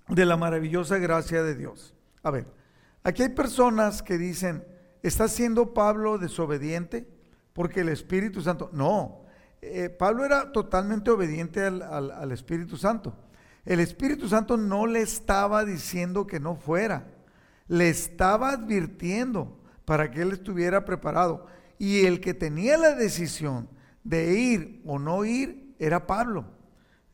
de 0.07 0.25
la 0.25 0.37
maravillosa 0.37 0.99
gracia 0.99 1.43
de 1.43 1.57
Dios. 1.57 1.97
A 2.23 2.31
ver, 2.31 2.62
Aquí 3.05 3.23
hay 3.23 3.31
personas 3.31 4.03
que 4.03 4.17
dicen, 4.17 4.65
¿está 5.03 5.27
siendo 5.27 5.75
Pablo 5.75 6.19
desobediente? 6.19 7.09
Porque 7.53 7.81
el 7.81 7.89
Espíritu 7.89 8.41
Santo, 8.41 8.71
no, 8.73 9.23
eh, 9.61 9.91
Pablo 9.91 10.25
era 10.25 10.53
totalmente 10.53 11.11
obediente 11.11 11.65
al, 11.65 12.33
Espíritu 12.33 12.77
Santo. 12.77 13.15
El 13.65 13.81
Espíritu 13.81 14.29
Santo 14.29 14.57
no 14.57 14.87
le 14.87 15.01
estaba 15.01 15.65
diciendo 15.65 16.27
que 16.27 16.41
no 16.41 16.57
fuera, 16.57 17.07
le 17.69 17.89
estaba 17.89 18.51
advirtiendo 18.51 19.61
para 19.85 20.11
que 20.11 20.23
él 20.23 20.33
estuviera 20.33 20.85
preparado. 20.85 21.47
Y 21.79 22.07
el 22.07 22.21
que 22.21 22.35
tenía 22.35 22.77
la 22.77 22.95
decisión 22.95 23.69
de 24.05 24.35
ir 24.35 24.83
o 24.85 24.99
no 24.99 25.25
ir 25.25 25.75
era 25.79 26.07
Pablo, 26.07 26.45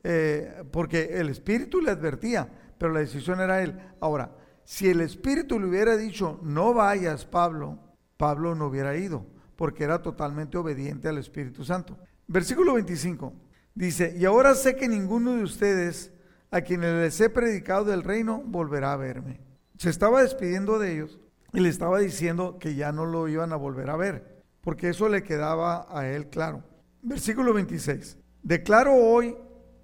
eh, 0.04 0.64
porque 0.71 1.18
el 1.18 1.30
Espíritu 1.30 1.80
le 1.80 1.90
advertía, 1.90 2.49
pero 2.78 2.92
la 2.92 3.00
decisión 3.00 3.40
era 3.40 3.62
él. 3.62 3.78
Ahora, 4.00 4.30
si 4.68 4.90
el 4.90 5.00
Espíritu 5.00 5.58
le 5.58 5.66
hubiera 5.66 5.96
dicho, 5.96 6.38
no 6.42 6.75
vayas, 6.75 7.25
Pablo, 7.25 7.78
Pablo 8.18 8.54
no 8.54 8.66
hubiera 8.66 8.94
ido, 8.98 9.25
porque 9.56 9.82
era 9.82 10.02
totalmente 10.02 10.58
obediente 10.58 11.08
al 11.08 11.16
Espíritu 11.16 11.64
Santo. 11.64 11.96
Versículo 12.26 12.75
25 12.75 13.32
dice, 13.75 14.14
y 14.18 14.26
ahora 14.26 14.54
sé 14.54 14.76
que 14.76 14.87
ninguno 14.87 15.37
de 15.37 15.42
ustedes 15.42 16.12
a 16.50 16.60
quienes 16.60 16.92
les 16.92 17.18
he 17.18 17.30
predicado 17.30 17.87
del 17.87 18.02
reino 18.02 18.42
volverá 18.44 18.92
a 18.92 18.98
verme. 18.98 19.40
Se 19.78 19.88
estaba 19.88 20.20
despidiendo 20.20 20.78
de 20.78 20.92
ellos 20.92 21.18
y 21.54 21.60
le 21.60 21.70
estaba 21.70 21.98
diciendo 21.98 22.58
que 22.58 22.75
ya 22.75 22.92
no 22.92 23.06
lo 23.06 23.26
iban 23.26 23.54
a 23.54 23.56
volver 23.56 23.88
a 23.88 23.96
ver, 23.96 24.44
porque 24.60 24.90
eso 24.90 25.08
le 25.08 25.22
quedaba 25.22 25.87
a 25.88 26.06
él 26.08 26.28
claro. 26.28 26.62
Versículo 27.00 27.54
26. 27.54 28.18
Declaro 28.42 28.94
hoy, 28.94 29.34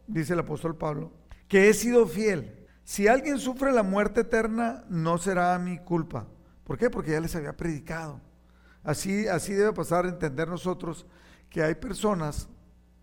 dice 0.07 0.35
el 0.35 0.41
apóstol 0.41 0.77
Pablo, 0.77 1.11
que 1.49 1.71
he 1.71 1.73
sido 1.73 2.07
fiel 2.07 2.64
si 2.85 3.09
alguien 3.09 3.39
sufre 3.39 3.73
la 3.73 3.83
muerte 3.83 4.21
eterna, 4.21 4.85
no 4.89 5.17
será 5.19 5.59
mi 5.59 5.79
culpa. 5.79 6.27
¿Por 6.65 6.79
qué? 6.79 6.91
Porque 6.91 7.13
ya 7.13 7.21
les 7.21 7.35
había 7.35 7.57
predicado. 7.57 8.21
Así, 8.83 9.27
así 9.27 9.55
debe 9.55 9.73
pasar 9.73 10.05
a 10.05 10.11
entender 10.11 10.49
nosotros 10.49 11.07
que 11.49 11.63
hay 11.63 11.75
personas 11.75 12.49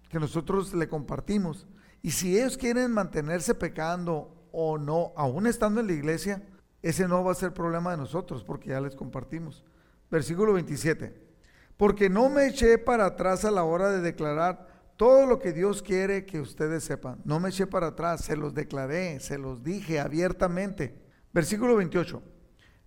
que 0.10 0.20
nosotros 0.20 0.74
le 0.74 0.88
compartimos. 0.88 1.68
Y 2.04 2.12
si 2.12 2.38
ellos 2.38 2.58
quieren 2.58 2.92
mantenerse 2.92 3.56
pecando 3.56 4.48
o 4.52 4.78
no, 4.78 5.14
aún 5.16 5.48
estando 5.48 5.82
en 5.82 5.88
la 5.88 5.94
iglesia, 5.94 6.44
ese 6.82 7.08
no 7.08 7.24
va 7.24 7.32
a 7.32 7.36
ser 7.36 7.54
problema 7.54 7.92
de 7.92 7.98
nosotros 7.98 8.44
porque 8.44 8.70
ya 8.70 8.82
les 8.82 8.96
compartimos. 8.96 9.64
Versículo 10.10 10.54
27. 10.54 11.20
Porque 11.78 12.10
no 12.10 12.30
me 12.30 12.48
eché 12.48 12.78
para 12.78 13.06
atrás 13.06 13.46
a 13.46 13.52
la 13.52 13.64
hora 13.64 13.90
de 13.90 14.02
declarar 14.02 14.68
todo 15.02 15.26
lo 15.26 15.40
que 15.40 15.52
Dios 15.52 15.82
quiere 15.82 16.28
que 16.28 16.40
ustedes 16.40 16.84
sepan. 16.84 17.20
No 17.26 17.40
me 17.40 17.50
eché 17.50 17.66
para 17.66 17.88
atrás, 17.88 18.24
se 18.24 18.36
los 18.38 18.54
declaré, 18.54 19.20
se 19.20 19.40
los 19.40 19.64
dije 19.64 20.00
abiertamente. 20.00 20.96
Versículo 21.34 21.76
28. 21.76 22.22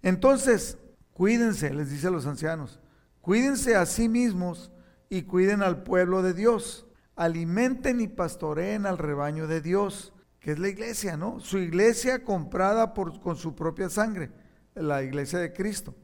Entonces, 0.00 0.78
cuídense, 1.12 1.74
les 1.74 1.90
dice 1.90 2.06
a 2.06 2.10
los 2.12 2.26
ancianos, 2.26 2.78
cuídense 3.20 3.74
a 3.74 3.84
sí 3.84 4.08
mismos 4.08 4.70
y 5.10 5.22
cuiden 5.22 5.60
al 5.60 5.82
pueblo 5.82 6.22
de 6.22 6.34
Dios. 6.34 6.86
Alimenten 7.16 8.00
y 8.00 8.06
pastoreen 8.06 8.86
al 8.86 8.98
rebaño 8.98 9.48
de 9.48 9.60
Dios, 9.60 10.12
que 10.38 10.52
es 10.52 10.60
la 10.60 10.68
iglesia, 10.68 11.16
¿no? 11.16 11.40
Su 11.40 11.58
iglesia 11.58 12.22
comprada 12.22 12.94
con 12.94 13.34
su 13.34 13.56
propia 13.56 13.90
sangre, 13.90 14.30
la 14.76 15.02
iglesia 15.02 15.40
de 15.40 15.52
Cristo 15.52 15.96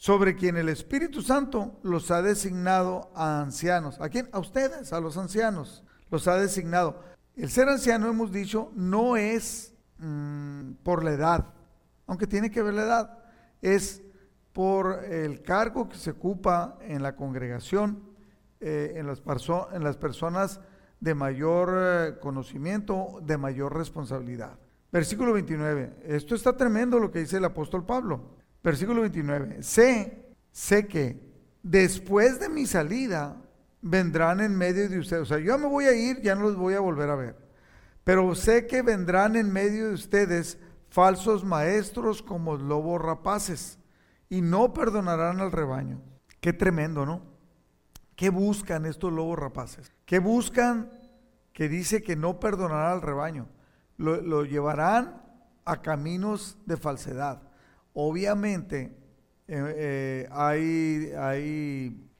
sobre 0.00 0.34
quien 0.34 0.56
el 0.56 0.70
Espíritu 0.70 1.20
Santo 1.20 1.78
los 1.82 2.10
ha 2.10 2.22
designado 2.22 3.12
a 3.14 3.42
ancianos. 3.42 4.00
¿A 4.00 4.08
quién? 4.08 4.30
A 4.32 4.38
ustedes, 4.38 4.94
a 4.94 5.00
los 5.00 5.18
ancianos. 5.18 5.84
Los 6.10 6.26
ha 6.26 6.36
designado. 6.36 7.02
El 7.36 7.50
ser 7.50 7.68
anciano, 7.68 8.08
hemos 8.08 8.32
dicho, 8.32 8.72
no 8.74 9.18
es 9.18 9.74
mm, 9.98 10.72
por 10.82 11.04
la 11.04 11.10
edad, 11.10 11.52
aunque 12.06 12.26
tiene 12.26 12.50
que 12.50 12.62
ver 12.62 12.72
la 12.72 12.84
edad, 12.84 13.18
es 13.60 14.00
por 14.54 15.04
el 15.04 15.42
cargo 15.42 15.86
que 15.90 15.98
se 15.98 16.12
ocupa 16.12 16.78
en 16.80 17.02
la 17.02 17.14
congregación, 17.14 18.02
eh, 18.58 18.94
en, 18.96 19.06
las 19.06 19.96
personas 19.98 20.60
de 20.98 21.14
mayor 21.14 21.74
eh, 21.76 22.18
conocimiento, 22.20 23.18
de 23.22 23.36
mayor 23.36 23.76
responsabilidad. 23.76 24.58
Versículo 24.90 25.34
29. 25.34 25.98
Esto 26.04 26.34
está 26.34 26.56
tremendo 26.56 26.98
lo 26.98 27.10
que 27.10 27.18
dice 27.18 27.36
el 27.36 27.44
apóstol 27.44 27.84
Pablo. 27.84 28.39
Versículo 28.62 29.02
29. 29.02 29.62
Sé, 29.62 30.34
sé 30.50 30.86
que 30.86 31.20
después 31.62 32.40
de 32.40 32.48
mi 32.48 32.66
salida 32.66 33.36
vendrán 33.80 34.40
en 34.40 34.56
medio 34.56 34.88
de 34.88 34.98
ustedes. 34.98 35.22
O 35.22 35.26
sea, 35.26 35.38
yo 35.38 35.58
me 35.58 35.66
voy 35.66 35.86
a 35.86 35.92
ir, 35.92 36.20
ya 36.20 36.34
no 36.34 36.42
los 36.42 36.56
voy 36.56 36.74
a 36.74 36.80
volver 36.80 37.10
a 37.10 37.16
ver. 37.16 37.36
Pero 38.04 38.34
sé 38.34 38.66
que 38.66 38.82
vendrán 38.82 39.36
en 39.36 39.52
medio 39.52 39.88
de 39.88 39.94
ustedes 39.94 40.58
falsos 40.88 41.44
maestros 41.44 42.22
como 42.22 42.56
lobos 42.56 43.00
rapaces 43.00 43.78
y 44.28 44.40
no 44.40 44.72
perdonarán 44.72 45.40
al 45.40 45.52
rebaño. 45.52 46.00
Qué 46.40 46.52
tremendo, 46.52 47.06
¿no? 47.06 47.22
¿Qué 48.16 48.30
buscan 48.30 48.86
estos 48.86 49.12
lobos 49.12 49.38
rapaces? 49.38 49.92
¿Qué 50.04 50.18
buscan? 50.18 50.90
que 51.52 51.68
dice 51.68 52.02
que 52.02 52.16
no 52.16 52.40
perdonará 52.40 52.92
al 52.92 53.02
rebaño. 53.02 53.46
Lo, 53.98 54.44
llevarán 54.44 55.22
a 55.64 55.82
caminos 55.82 56.56
de 56.64 56.78
falsedad. 56.78 57.42
Obviamente 58.02 58.96
eh, 59.46 59.74
eh, 59.76 60.28
hay, 60.30 61.12
hay 61.18 62.10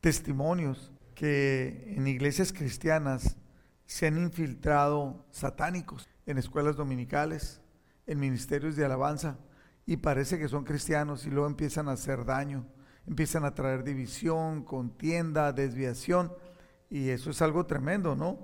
testimonios 0.00 0.90
que 1.14 1.92
en 1.94 2.06
iglesias 2.06 2.54
cristianas 2.54 3.36
se 3.84 4.06
han 4.06 4.16
infiltrado 4.16 5.26
satánicos 5.30 6.08
en 6.24 6.38
escuelas 6.38 6.76
dominicales, 6.76 7.60
en 8.06 8.18
ministerios 8.18 8.76
de 8.76 8.86
alabanza, 8.86 9.36
y 9.84 9.98
parece 9.98 10.38
que 10.38 10.48
son 10.48 10.64
cristianos 10.64 11.26
y 11.26 11.30
luego 11.30 11.48
empiezan 11.48 11.90
a 11.90 11.92
hacer 11.92 12.24
daño, 12.24 12.66
empiezan 13.06 13.44
a 13.44 13.54
traer 13.54 13.84
división, 13.84 14.64
contienda, 14.64 15.52
desviación, 15.52 16.32
y 16.88 17.10
eso 17.10 17.28
es 17.28 17.42
algo 17.42 17.66
tremendo, 17.66 18.16
¿no? 18.16 18.38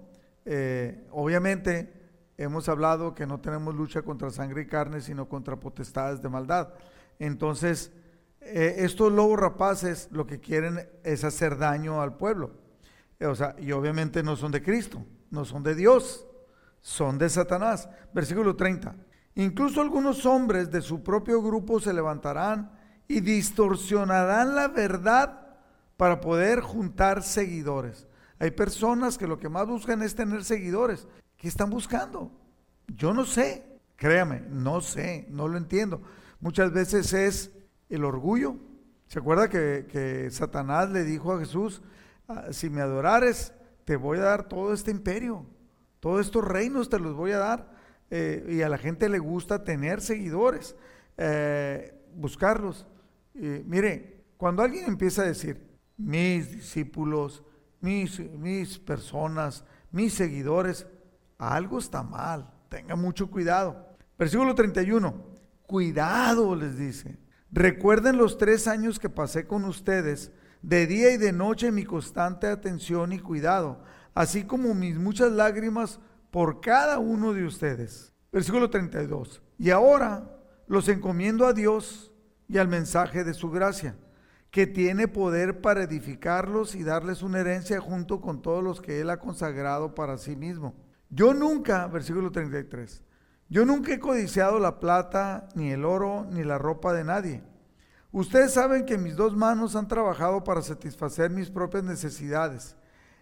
Eh, 0.45 1.07
obviamente 1.11 2.02
hemos 2.43 2.69
hablado 2.69 3.15
que 3.15 3.27
no 3.27 3.41
tenemos 3.41 3.75
lucha 3.75 4.03
contra 4.03 4.31
sangre 4.31 4.63
y 4.63 4.67
carne, 4.67 5.01
sino 5.01 5.29
contra 5.29 5.57
potestades 5.57 6.21
de 6.23 6.29
maldad. 6.29 6.75
Entonces, 7.19 7.93
eh, 8.41 8.77
estos 8.79 9.13
lobos 9.13 9.39
rapaces 9.39 10.09
lo 10.11 10.27
que 10.27 10.41
quieren 10.41 10.89
es 11.05 11.25
hacer 11.25 11.59
daño 11.59 12.03
al 12.03 12.17
pueblo. 12.17 12.53
O 13.21 13.35
sea, 13.35 13.55
y 13.59 13.73
obviamente 13.73 14.23
no 14.23 14.37
son 14.37 14.51
de 14.51 14.63
Cristo, 14.63 15.05
no 15.31 15.45
son 15.45 15.63
de 15.63 15.75
Dios, 15.75 16.27
son 16.81 17.19
de 17.19 17.29
Satanás. 17.29 17.89
Versículo 18.13 18.57
30. 18.57 18.95
Incluso 19.37 19.81
algunos 19.81 20.27
hombres 20.27 20.71
de 20.71 20.83
su 20.83 21.03
propio 21.03 21.41
grupo 21.41 21.81
se 21.81 21.93
levantarán 21.93 22.73
y 23.09 23.21
distorsionarán 23.21 24.55
la 24.55 24.69
verdad 24.69 25.47
para 25.97 26.21
poder 26.21 26.61
juntar 26.61 27.23
seguidores. 27.23 28.07
Hay 28.39 28.51
personas 28.51 29.17
que 29.17 29.29
lo 29.29 29.39
que 29.39 29.49
más 29.49 29.67
buscan 29.69 30.03
es 30.03 30.17
tener 30.17 30.43
seguidores. 30.43 31.07
¿Qué 31.43 31.49
están 31.49 31.71
buscando? 31.71 32.31
Yo 32.87 33.13
no 33.13 33.27
sé, 33.27 33.65
créame, 33.97 34.45
no 34.49 34.81
sé, 34.81 35.27
no 35.29 35.49
lo 35.49 35.59
entiendo. 35.59 36.01
Muchas 36.39 36.73
veces 36.73 37.13
es 37.13 37.51
el 37.89 38.05
orgullo. 38.05 38.55
¿Se 39.09 39.19
acuerda 39.19 39.51
que, 39.51 39.89
que 39.91 40.31
Satanás 40.31 40.91
le 40.91 41.03
dijo 41.03 41.33
a 41.33 41.41
Jesús, 41.41 41.83
ah, 42.29 42.53
si 42.53 42.71
me 42.71 42.81
adorares, 42.81 43.53
te 43.85 43.97
voy 43.97 44.19
a 44.19 44.23
dar 44.23 44.45
todo 44.45 44.73
este 44.73 44.93
imperio, 44.93 45.45
todos 45.99 46.25
estos 46.25 46.45
reinos 46.45 46.89
te 46.89 47.01
los 47.01 47.17
voy 47.17 47.33
a 47.33 47.39
dar? 47.39 47.73
Eh, 48.09 48.47
y 48.49 48.63
a 48.63 48.69
la 48.69 48.79
gente 48.79 49.09
le 49.09 49.19
gusta 49.19 49.65
tener 49.65 50.01
seguidores, 50.01 50.77
eh, 51.17 51.93
buscarlos. 52.15 52.87
mire, 53.35 54.23
cuando 54.37 54.63
alguien 54.63 54.85
empieza 54.85 55.23
a 55.23 55.27
decir, 55.27 55.61
mis 55.97 56.53
discípulos, 56.53 57.43
mis, 57.81 58.21
mis 58.31 58.79
personas, 58.79 59.65
mis 59.91 60.15
seguidores, 60.15 60.87
algo 61.43 61.79
está 61.79 62.03
mal, 62.03 62.49
tenga 62.69 62.95
mucho 62.95 63.31
cuidado. 63.31 63.97
Versículo 64.17 64.55
31, 64.55 65.15
cuidado 65.67 66.55
les 66.55 66.79
dice. 66.79 67.19
Recuerden 67.51 68.17
los 68.17 68.39
tres 68.39 68.69
años 68.69 68.99
que 68.99 69.11
pasé 69.11 69.47
con 69.47 69.65
ustedes, 69.65 70.31
de 70.63 70.87
día 70.87 71.11
y 71.11 71.17
de 71.17 71.33
noche 71.33 71.73
mi 71.73 71.85
constante 71.85 72.47
atención 72.47 73.13
y 73.13 73.19
cuidado, 73.19 73.83
así 74.15 74.45
como 74.45 74.75
mis 74.75 74.97
muchas 74.97 75.33
lágrimas 75.33 75.99
por 76.31 76.61
cada 76.61 77.01
uno 77.01 77.35
de 77.35 77.45
ustedes. 77.45 78.13
Versículo 78.31 78.71
32. 78.71 79.43
Y 79.59 79.71
ahora 79.71 80.39
los 80.69 80.89
encomiendo 80.89 81.47
a 81.47 81.53
Dios 81.53 82.13
y 82.49 82.59
al 82.59 82.69
mensaje 82.69 83.25
de 83.25 83.35
su 83.35 83.51
gracia, 83.51 83.97
que 84.51 84.67
tiene 84.67 85.09
poder 85.09 85.61
para 85.61 85.83
edificarlos 85.83 86.75
y 86.75 86.85
darles 86.85 87.23
una 87.23 87.41
herencia 87.41 87.81
junto 87.81 88.21
con 88.21 88.43
todos 88.43 88.63
los 88.63 88.81
que 88.81 89.01
Él 89.01 89.11
ha 89.11 89.19
consagrado 89.19 89.95
para 89.95 90.19
sí 90.19 90.37
mismo. 90.37 90.75
Yo 91.15 91.35
nunca, 91.35 91.87
versículo 91.89 92.33
33, 92.33 93.03
yo 93.51 93.67
nunca 93.67 93.93
he 93.93 94.01
codiciado 94.01 94.59
la 94.59 94.81
plata, 94.81 95.47
ni 95.55 95.71
el 95.71 95.85
oro, 95.85 96.27
ni 96.31 96.43
la 96.43 96.57
ropa 96.57 96.95
de 96.95 97.05
nadie. 97.05 97.43
Ustedes 98.13 98.55
saben 98.55 98.87
que 98.87 98.97
mis 98.97 99.15
dos 99.15 99.37
manos 99.37 99.77
han 99.77 99.89
trabajado 99.89 100.43
para 100.43 100.63
satisfacer 100.63 101.31
mis 101.31 101.51
propias 101.51 101.85
necesidades 101.85 102.77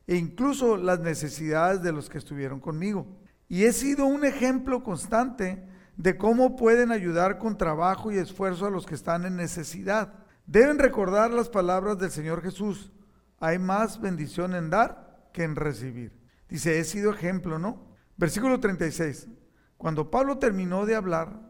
e 0.06 0.14
incluso 0.14 0.76
las 0.76 1.00
necesidades 1.00 1.82
de 1.82 1.90
los 1.90 2.08
que 2.08 2.18
estuvieron 2.18 2.60
conmigo. 2.60 3.08
Y 3.48 3.64
he 3.64 3.72
sido 3.72 4.06
un 4.06 4.24
ejemplo 4.24 4.84
constante 4.84 5.66
de 5.96 6.16
cómo 6.16 6.54
pueden 6.54 6.92
ayudar 6.92 7.38
con 7.38 7.58
trabajo 7.58 8.12
y 8.12 8.18
esfuerzo 8.18 8.66
a 8.66 8.70
los 8.70 8.86
que 8.86 8.94
están 8.94 9.26
en 9.26 9.34
necesidad. 9.34 10.12
Deben 10.46 10.78
recordar 10.78 11.32
las 11.32 11.48
palabras 11.48 11.98
del 11.98 12.12
Señor 12.12 12.40
Jesús. 12.40 12.92
Hay 13.40 13.58
más 13.58 14.00
bendición 14.00 14.54
en 14.54 14.70
dar 14.70 15.28
que 15.32 15.42
en 15.42 15.56
recibir. 15.56 16.19
Dice, 16.50 16.80
he 16.80 16.84
sido 16.84 17.12
ejemplo, 17.12 17.58
¿no? 17.58 17.80
Versículo 18.16 18.58
36. 18.58 19.28
Cuando 19.76 20.10
Pablo 20.10 20.38
terminó 20.38 20.84
de 20.84 20.96
hablar, 20.96 21.40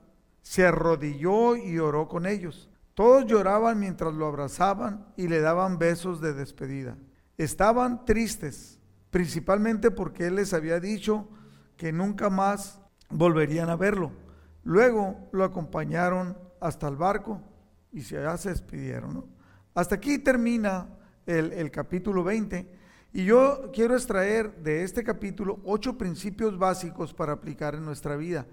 se 0.42 0.64
arrodilló 0.64 1.56
y 1.56 1.78
oró 1.78 2.06
con 2.06 2.26
ellos. 2.26 2.70
Todos 2.94 3.26
lloraban 3.26 3.80
mientras 3.80 4.14
lo 4.14 4.26
abrazaban 4.26 5.06
y 5.16 5.28
le 5.28 5.40
daban 5.40 5.78
besos 5.78 6.20
de 6.20 6.34
despedida. 6.34 6.98
Estaban 7.38 8.04
tristes, 8.04 8.78
principalmente 9.10 9.90
porque 9.90 10.26
él 10.26 10.36
les 10.36 10.52
había 10.52 10.78
dicho 10.80 11.28
que 11.76 11.92
nunca 11.92 12.28
más 12.28 12.80
volverían 13.08 13.70
a 13.70 13.76
verlo. 13.76 14.12
Luego 14.64 15.30
lo 15.32 15.44
acompañaron 15.44 16.36
hasta 16.60 16.88
el 16.88 16.96
barco 16.96 17.40
y 17.90 18.02
se, 18.02 18.38
se 18.38 18.50
despidieron. 18.50 19.24
Hasta 19.74 19.94
aquí 19.94 20.18
termina 20.18 20.88
el, 21.24 21.52
el 21.52 21.70
capítulo 21.70 22.22
20 22.22 22.79
y 23.12 23.24
yo 23.24 23.70
quiero 23.72 23.94
extraer 23.94 24.54
de 24.62 24.84
este 24.84 25.02
capítulo 25.02 25.58
ocho 25.64 25.98
principios 25.98 26.58
básicos 26.58 27.12
para 27.12 27.32
aplicar 27.32 27.74
en 27.74 27.84
nuestra 27.84 28.16
vida 28.16 28.46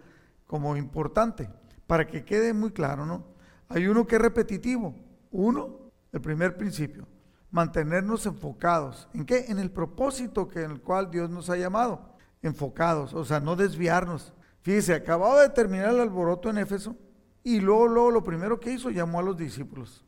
como 0.48 0.76
importante, 0.78 1.50
para 1.86 2.08
que 2.08 2.26
quede 2.26 2.54
muy 2.54 2.72
claro, 2.72 3.06
¿no? 3.06 3.24
Hay 3.70 3.88
uno 3.88 4.08
que 4.08 4.16
es 4.16 4.22
repetitivo. 4.22 4.96
Uno, 5.32 5.92
el 6.12 6.22
primer 6.22 6.58
principio, 6.58 7.06
mantenernos 7.52 8.26
enfocados. 8.26 9.08
¿En 9.14 9.26
qué? 9.26 9.46
En 9.50 9.60
el 9.60 9.72
propósito 9.72 10.48
que, 10.48 10.64
en 10.64 10.72
el 10.72 10.82
cual 10.82 11.12
Dios 11.12 11.30
nos 11.30 11.50
ha 11.50 11.58
llamado. 11.58 12.16
Enfocados, 12.42 13.14
o 13.14 13.26
sea, 13.26 13.40
no 13.40 13.56
desviarnos. 13.56 14.34
Fíjese, 14.62 14.94
acababa 14.94 15.42
de 15.42 15.50
terminar 15.50 15.90
el 15.90 16.00
alboroto 16.00 16.50
en 16.50 16.58
Éfeso 16.58 16.96
y 17.44 17.60
luego, 17.60 17.88
luego 17.88 18.12
lo 18.12 18.24
primero 18.24 18.60
que 18.60 18.72
hizo, 18.72 18.90
llamó 18.90 19.20
a 19.20 19.24
los 19.24 19.38
discípulos. 19.38 20.04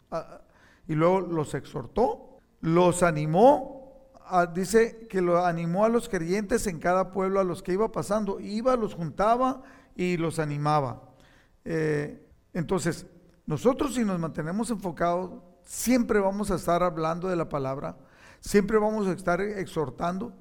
y 0.87 0.95
luego 0.95 1.21
los 1.21 1.53
exhortó, 1.53 2.39
los 2.61 3.03
animó, 3.03 3.78
dice 4.53 5.07
que 5.07 5.21
lo 5.21 5.45
animó 5.45 5.85
a 5.85 5.89
los 5.89 6.09
creyentes 6.09 6.67
en 6.67 6.79
cada 6.79 7.11
pueblo 7.11 7.39
a 7.39 7.43
los 7.43 7.63
que 7.63 7.73
iba 7.73 7.91
pasando. 7.91 8.39
Iba, 8.39 8.75
los 8.75 8.95
juntaba 8.95 9.61
y 9.95 10.17
los 10.17 10.39
animaba. 10.39 11.01
Eh, 11.65 12.25
entonces, 12.53 13.05
nosotros 13.45 13.95
si 13.95 14.05
nos 14.05 14.19
mantenemos 14.19 14.69
enfocados, 14.71 15.41
siempre 15.63 16.19
vamos 16.19 16.51
a 16.51 16.55
estar 16.55 16.83
hablando 16.83 17.27
de 17.27 17.35
la 17.35 17.49
palabra, 17.49 17.97
siempre 18.39 18.77
vamos 18.77 19.07
a 19.07 19.11
estar 19.11 19.41
exhortando. 19.41 20.33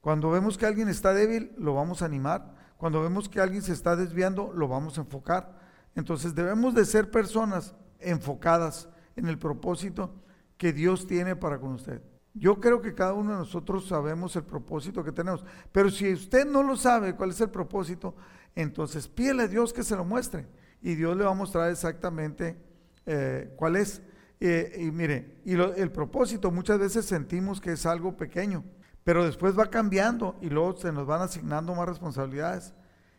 Cuando 0.00 0.30
vemos 0.30 0.56
que 0.56 0.66
alguien 0.66 0.88
está 0.88 1.12
débil, 1.12 1.52
lo 1.58 1.74
vamos 1.74 2.02
a 2.02 2.06
animar. 2.06 2.54
Cuando 2.76 3.02
vemos 3.02 3.28
que 3.28 3.40
alguien 3.40 3.62
se 3.62 3.72
está 3.72 3.96
desviando, 3.96 4.52
lo 4.54 4.68
vamos 4.68 4.96
a 4.96 5.02
enfocar. 5.02 5.58
Entonces 5.94 6.34
debemos 6.34 6.74
de 6.74 6.84
ser 6.84 7.10
personas 7.10 7.74
enfocadas 7.98 8.88
en 9.16 9.26
el 9.26 9.38
propósito 9.38 10.14
que 10.56 10.72
Dios 10.72 11.06
tiene 11.06 11.36
para 11.36 11.58
con 11.58 11.72
usted. 11.72 12.02
Yo 12.40 12.58
creo 12.58 12.80
que 12.80 12.94
cada 12.94 13.12
uno 13.12 13.32
de 13.32 13.36
nosotros 13.36 13.86
sabemos 13.86 14.34
el 14.34 14.44
propósito 14.44 15.04
que 15.04 15.12
tenemos, 15.12 15.44
pero 15.72 15.90
si 15.90 16.10
usted 16.10 16.46
no 16.46 16.62
lo 16.62 16.74
sabe 16.74 17.14
cuál 17.14 17.30
es 17.30 17.40
el 17.42 17.50
propósito, 17.50 18.14
entonces 18.54 19.06
pídele 19.08 19.42
a 19.42 19.48
Dios 19.48 19.74
que 19.74 19.82
se 19.82 19.94
lo 19.94 20.06
muestre 20.06 20.46
y 20.80 20.94
Dios 20.94 21.14
le 21.18 21.24
va 21.24 21.32
a 21.32 21.34
mostrar 21.34 21.70
exactamente 21.70 22.56
eh, 23.04 23.52
cuál 23.56 23.76
es. 23.76 24.00
y 24.40 24.90
mire, 24.90 25.42
y 25.44 25.52
el 25.52 25.92
propósito 25.92 26.50
muchas 26.50 26.78
veces 26.78 27.04
sentimos 27.04 27.60
que 27.60 27.72
es 27.72 27.84
algo 27.84 28.16
pequeño, 28.16 28.64
pero 29.04 29.26
después 29.26 29.58
va 29.58 29.66
cambiando 29.66 30.38
y 30.40 30.48
luego 30.48 30.74
se 30.78 30.92
nos 30.92 31.06
van 31.06 31.20
asignando 31.20 31.74
más 31.74 31.90
responsabilidades 31.90 32.72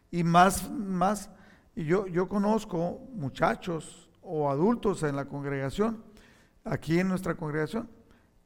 y 0.09 0.23
más, 0.23 0.67
más. 0.71 1.29
Y 1.75 1.85
yo, 1.85 2.07
yo 2.07 2.27
conozco 2.27 2.99
muchachos 3.13 4.09
o 4.23 4.49
adultos 4.49 5.03
en 5.03 5.15
la 5.15 5.25
congregación, 5.25 6.03
aquí 6.63 6.97
en 6.99 7.07
nuestra 7.07 7.35
congregación, 7.35 7.87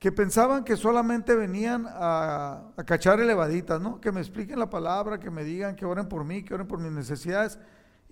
que 0.06 0.12
pensaban 0.12 0.63
que 0.63 0.78
solamente 0.78 1.34
venían 1.34 1.88
a, 1.89 2.72
a 2.78 2.84
cachar 2.84 3.20
elevaditas, 3.20 3.82
¿no? 3.82 4.00
Que 4.00 4.12
me 4.12 4.20
expliquen 4.20 4.60
la 4.60 4.70
palabra, 4.70 5.20
que 5.20 5.32
me 5.32 5.44
digan, 5.44 5.76
que 5.76 5.84
oren 5.84 6.08
por 6.08 6.24
mí, 6.24 6.44
que 6.44 6.54
oren 6.54 6.68
por 6.68 6.78
mis 6.78 6.91
necesidades. 6.91 7.58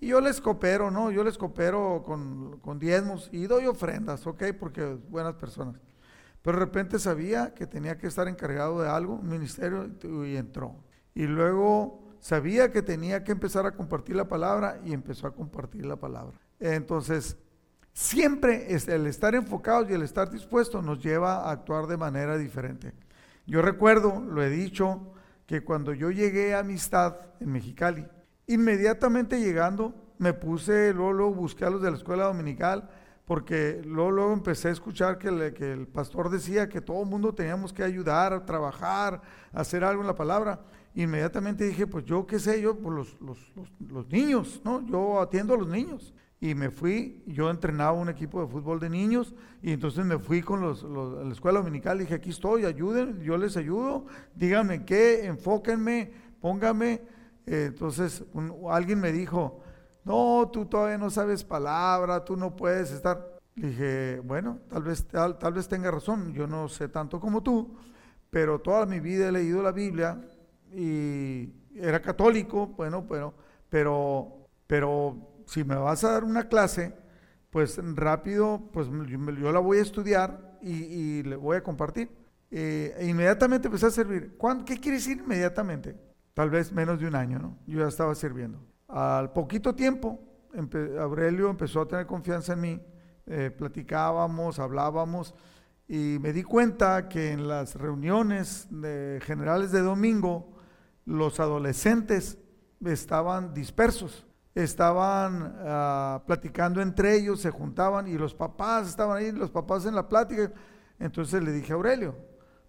Y 0.00 0.08
yo 0.08 0.20
les 0.20 0.40
coopero, 0.40 0.90
¿no? 0.90 1.12
Yo 1.12 1.22
les 1.22 1.38
coopero 1.38 2.02
con, 2.04 2.58
con 2.58 2.80
diezmos 2.80 3.28
y 3.30 3.46
doy 3.46 3.68
ofrendas, 3.68 4.26
¿ok? 4.26 4.42
Porque 4.58 4.98
buenas 5.08 5.34
personas. 5.34 5.80
Pero 6.42 6.58
de 6.58 6.64
repente 6.64 6.98
sabía 6.98 7.54
que 7.54 7.64
tenía 7.64 7.96
que 7.96 8.08
estar 8.08 8.26
encargado 8.26 8.82
de 8.82 8.88
algo, 8.88 9.14
un 9.14 9.28
ministerio, 9.28 9.88
y 10.26 10.34
entró. 10.34 10.74
Y 11.14 11.28
luego 11.28 12.08
sabía 12.18 12.72
que 12.72 12.82
tenía 12.82 13.22
que 13.22 13.30
empezar 13.30 13.66
a 13.66 13.70
compartir 13.70 14.16
la 14.16 14.26
palabra 14.26 14.80
y 14.84 14.94
empezó 14.94 15.28
a 15.28 15.30
compartir 15.32 15.86
la 15.86 15.94
palabra. 15.94 16.40
Entonces, 16.58 17.36
siempre 17.94 18.66
el 18.74 19.06
estar 19.06 19.34
enfocados 19.34 19.88
y 19.88 19.94
el 19.94 20.02
estar 20.02 20.30
dispuestos 20.30 20.84
nos 20.84 21.02
lleva 21.02 21.44
a 21.44 21.52
actuar 21.52 21.86
de 21.86 21.96
manera 21.96 22.36
diferente. 22.36 22.92
Yo 23.46 23.62
recuerdo, 23.62 24.20
lo 24.20 24.42
he 24.42 24.50
dicho, 24.50 25.12
que 25.46 25.62
cuando 25.62 25.94
yo 25.94 26.10
llegué 26.10 26.54
a 26.54 26.60
Amistad 26.60 27.16
en 27.40 27.52
Mexicali, 27.52 28.04
inmediatamente 28.46 29.40
llegando 29.40 29.94
me 30.18 30.32
puse, 30.32 30.92
luego, 30.92 31.12
luego 31.12 31.34
busqué 31.34 31.64
a 31.64 31.70
los 31.70 31.82
de 31.82 31.90
la 31.90 31.96
escuela 31.96 32.24
dominical, 32.24 32.88
porque 33.24 33.80
luego, 33.84 34.10
luego 34.10 34.32
empecé 34.32 34.68
a 34.68 34.72
escuchar 34.72 35.18
que, 35.18 35.28
el 35.28 35.86
pastor 35.86 36.30
decía 36.30 36.68
que 36.68 36.80
todo 36.80 37.02
el 37.02 37.08
mundo 37.08 37.34
teníamos 37.34 37.72
que 37.72 37.82
ayudar, 37.82 38.44
trabajar, 38.44 39.22
hacer 39.52 39.84
algo 39.84 40.02
en 40.02 40.08
la 40.08 40.14
palabra. 40.14 40.60
Inmediatamente 40.94 41.64
dije, 41.64 41.86
pues 41.86 42.04
yo 42.04 42.26
qué 42.26 42.38
sé, 42.38 42.60
yo, 42.60 42.76
pues 42.76 42.94
los, 42.94 43.20
los, 43.20 43.38
los, 43.90 44.08
niños, 44.08 44.60
¿no? 44.64 44.86
Yo 44.86 45.20
atiendo 45.20 45.54
a 45.54 45.58
los 45.58 45.68
niños. 45.68 46.14
Y 46.44 46.54
me 46.54 46.70
fui, 46.70 47.22
yo 47.26 47.48
entrenaba 47.48 47.92
un 47.92 48.10
equipo 48.10 48.42
de 48.42 48.46
fútbol 48.46 48.78
de 48.78 48.90
niños, 48.90 49.34
y 49.62 49.72
entonces 49.72 50.04
me 50.04 50.18
fui 50.18 50.42
con 50.42 50.60
los, 50.60 50.84
a 50.84 51.24
la 51.24 51.32
escuela 51.32 51.60
dominical, 51.60 51.98
dije, 51.98 52.16
aquí 52.16 52.28
estoy, 52.28 52.66
ayuden, 52.66 53.18
yo 53.22 53.38
les 53.38 53.56
ayudo, 53.56 54.04
díganme 54.34 54.84
qué, 54.84 55.24
enfóquenme, 55.24 56.12
pónganme. 56.42 57.00
Eh, 57.46 57.68
entonces 57.68 58.24
alguien 58.68 59.00
me 59.00 59.10
dijo, 59.10 59.62
no, 60.04 60.50
tú 60.52 60.66
todavía 60.66 60.98
no 60.98 61.08
sabes 61.08 61.42
palabra, 61.42 62.22
tú 62.22 62.36
no 62.36 62.54
puedes 62.54 62.90
estar. 62.90 63.26
dije, 63.56 64.20
bueno, 64.22 64.58
tal 64.68 64.82
vez, 64.82 65.06
tal, 65.06 65.52
vez 65.54 65.66
tenga 65.66 65.90
razón, 65.90 66.34
yo 66.34 66.46
no 66.46 66.68
sé 66.68 66.88
tanto 66.88 67.20
como 67.20 67.42
tú, 67.42 67.74
pero 68.28 68.58
toda 68.58 68.84
mi 68.84 69.00
vida 69.00 69.30
he 69.30 69.32
leído 69.32 69.62
la 69.62 69.72
Biblia 69.72 70.20
y 70.70 71.54
era 71.74 72.02
católico, 72.02 72.66
bueno, 72.66 73.06
pero, 73.08 73.32
pero, 73.70 74.46
pero 74.66 75.33
si 75.46 75.64
me 75.64 75.76
vas 75.76 76.04
a 76.04 76.12
dar 76.12 76.24
una 76.24 76.48
clase, 76.48 76.94
pues 77.50 77.78
rápido, 77.94 78.68
pues 78.72 78.88
yo, 78.88 79.52
la 79.52 79.60
voy 79.60 79.78
a 79.78 79.82
estudiar 79.82 80.58
y, 80.60 81.22
le 81.22 81.36
voy 81.36 81.56
a 81.56 81.62
compartir. 81.62 82.10
Eh, 82.50 82.94
e 82.98 83.06
inmediatamente 83.06 83.68
empecé 83.68 83.86
a 83.86 83.90
servir. 83.90 84.36
¿Qué 84.66 84.78
quiere 84.78 84.98
decir 84.98 85.18
inmediatamente? 85.18 85.96
Tal 86.34 86.50
vez 86.50 86.72
menos 86.72 86.98
de 86.98 87.06
un 87.06 87.14
año, 87.14 87.38
¿no? 87.38 87.58
Yo 87.66 87.80
ya 87.80 87.88
estaba 87.88 88.14
sirviendo. 88.14 88.60
Al 88.88 89.32
poquito 89.32 89.74
tiempo, 89.74 90.20
Aurelio 90.98 91.50
empezó 91.50 91.82
a 91.82 91.88
tener 91.88 92.06
confianza 92.06 92.52
en 92.52 92.60
mí, 92.60 92.80
eh, 93.26 93.50
platicábamos, 93.56 94.58
hablábamos, 94.58 95.34
y 95.86 96.18
me 96.20 96.32
di 96.32 96.42
cuenta 96.42 97.08
que 97.08 97.32
en 97.32 97.46
las 97.46 97.74
reuniones 97.74 98.68
generales 99.22 99.70
de 99.70 99.80
domingo, 99.80 100.54
los 101.04 101.40
adolescentes 101.40 102.38
estaban 102.84 103.54
dispersos, 103.54 104.26
estaban 104.54 105.56
ah, 105.60 106.22
platicando 106.26 106.80
entre 106.80 107.16
ellos, 107.16 107.40
se 107.40 107.50
juntaban 107.50 108.06
y 108.06 108.16
los 108.16 108.34
papás 108.34 108.88
estaban 108.88 109.18
ahí, 109.18 109.32
los 109.32 109.50
papás 109.50 109.86
en 109.86 109.94
la 109.94 110.08
plática. 110.08 110.52
Entonces 110.98 111.42
le 111.42 111.52
dije 111.52 111.72
a 111.72 111.76
Aurelio, 111.76 112.14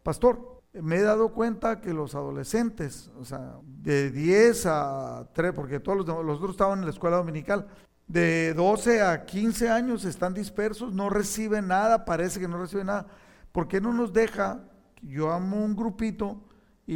pastor, 0.04 0.62
me 0.74 0.98
he 0.98 1.02
dado 1.02 1.32
cuenta 1.32 1.80
que 1.80 1.94
los 1.94 2.16
adolescentes, 2.16 3.12
o 3.20 3.24
sea, 3.24 3.60
de 3.64 4.12
10 4.12 4.66
a 4.66 5.30
3, 5.34 5.54
porque 5.54 5.80
todos 5.80 5.98
los, 6.00 6.26
los 6.26 6.38
otros 6.38 6.52
estaban 6.52 6.80
en 6.80 6.86
la 6.86 6.92
escuela 6.92 7.18
dominical, 7.18 7.68
de 8.08 8.54
12 8.54 9.02
a 9.02 9.26
15 9.26 9.70
años 9.70 10.06
están 10.06 10.34
dispersos, 10.34 10.94
no 10.94 11.10
reciben 11.10 11.68
nada, 11.68 12.06
parece 12.06 12.40
que 12.40 12.48
no 12.48 12.58
reciben 12.58 12.88
nada. 12.88 13.08
¿Por 13.52 13.68
qué 13.68 13.80
no 13.80 13.94
nos 13.94 14.12
deja? 14.12 14.64
Yo 15.02 15.32
amo 15.32 15.64
un 15.64 15.76
grupito 15.76 16.42
y, 16.88 16.94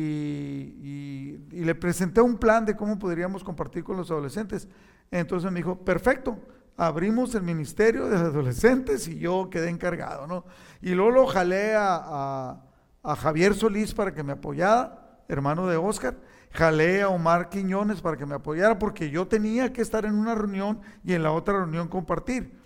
y, 1.51 1.63
le 1.63 1.75
presenté 1.75 2.21
un 2.21 2.37
plan 2.37 2.65
de 2.65 2.75
cómo 2.75 2.99
podríamos 2.99 3.43
compartir 3.43 3.83
con 3.83 3.97
los 3.97 4.11
adolescentes. 4.11 4.67
Entonces 5.11 5.51
me 5.51 5.59
dijo, 5.59 5.77
perfecto, 5.77 6.39
abrimos 6.77 7.33
el 7.35 7.43
ministerio 7.43 8.07
de 8.07 8.17
adolescentes 8.17 9.07
y 9.07 9.19
yo 9.19 9.49
quedé 9.49 9.69
encargado, 9.69 10.27
¿no? 10.27 10.45
Y 10.81 10.91
luego 10.91 11.11
lo 11.11 11.27
jalé 11.27 11.73
a 11.75 12.65
a 13.03 13.15
Javier 13.15 13.55
Solís 13.55 13.93
para 13.93 14.13
que 14.13 14.23
me 14.23 14.33
apoyara, 14.33 15.23
hermano 15.27 15.67
de 15.67 15.77
Oscar, 15.77 16.17
jalé 16.51 17.01
a 17.01 17.09
Omar 17.09 17.49
Quiñones 17.49 18.01
para 18.01 18.17
que 18.17 18.25
me 18.25 18.35
apoyara 18.35 18.77
porque 18.79 19.09
yo 19.09 19.27
tenía 19.27 19.71
que 19.71 19.81
estar 19.81 20.05
en 20.05 20.15
una 20.15 20.35
reunión 20.35 20.79
y 21.03 21.13
en 21.13 21.23
la 21.23 21.31
otra 21.31 21.59
reunión 21.59 21.87
compartir. 21.87 22.57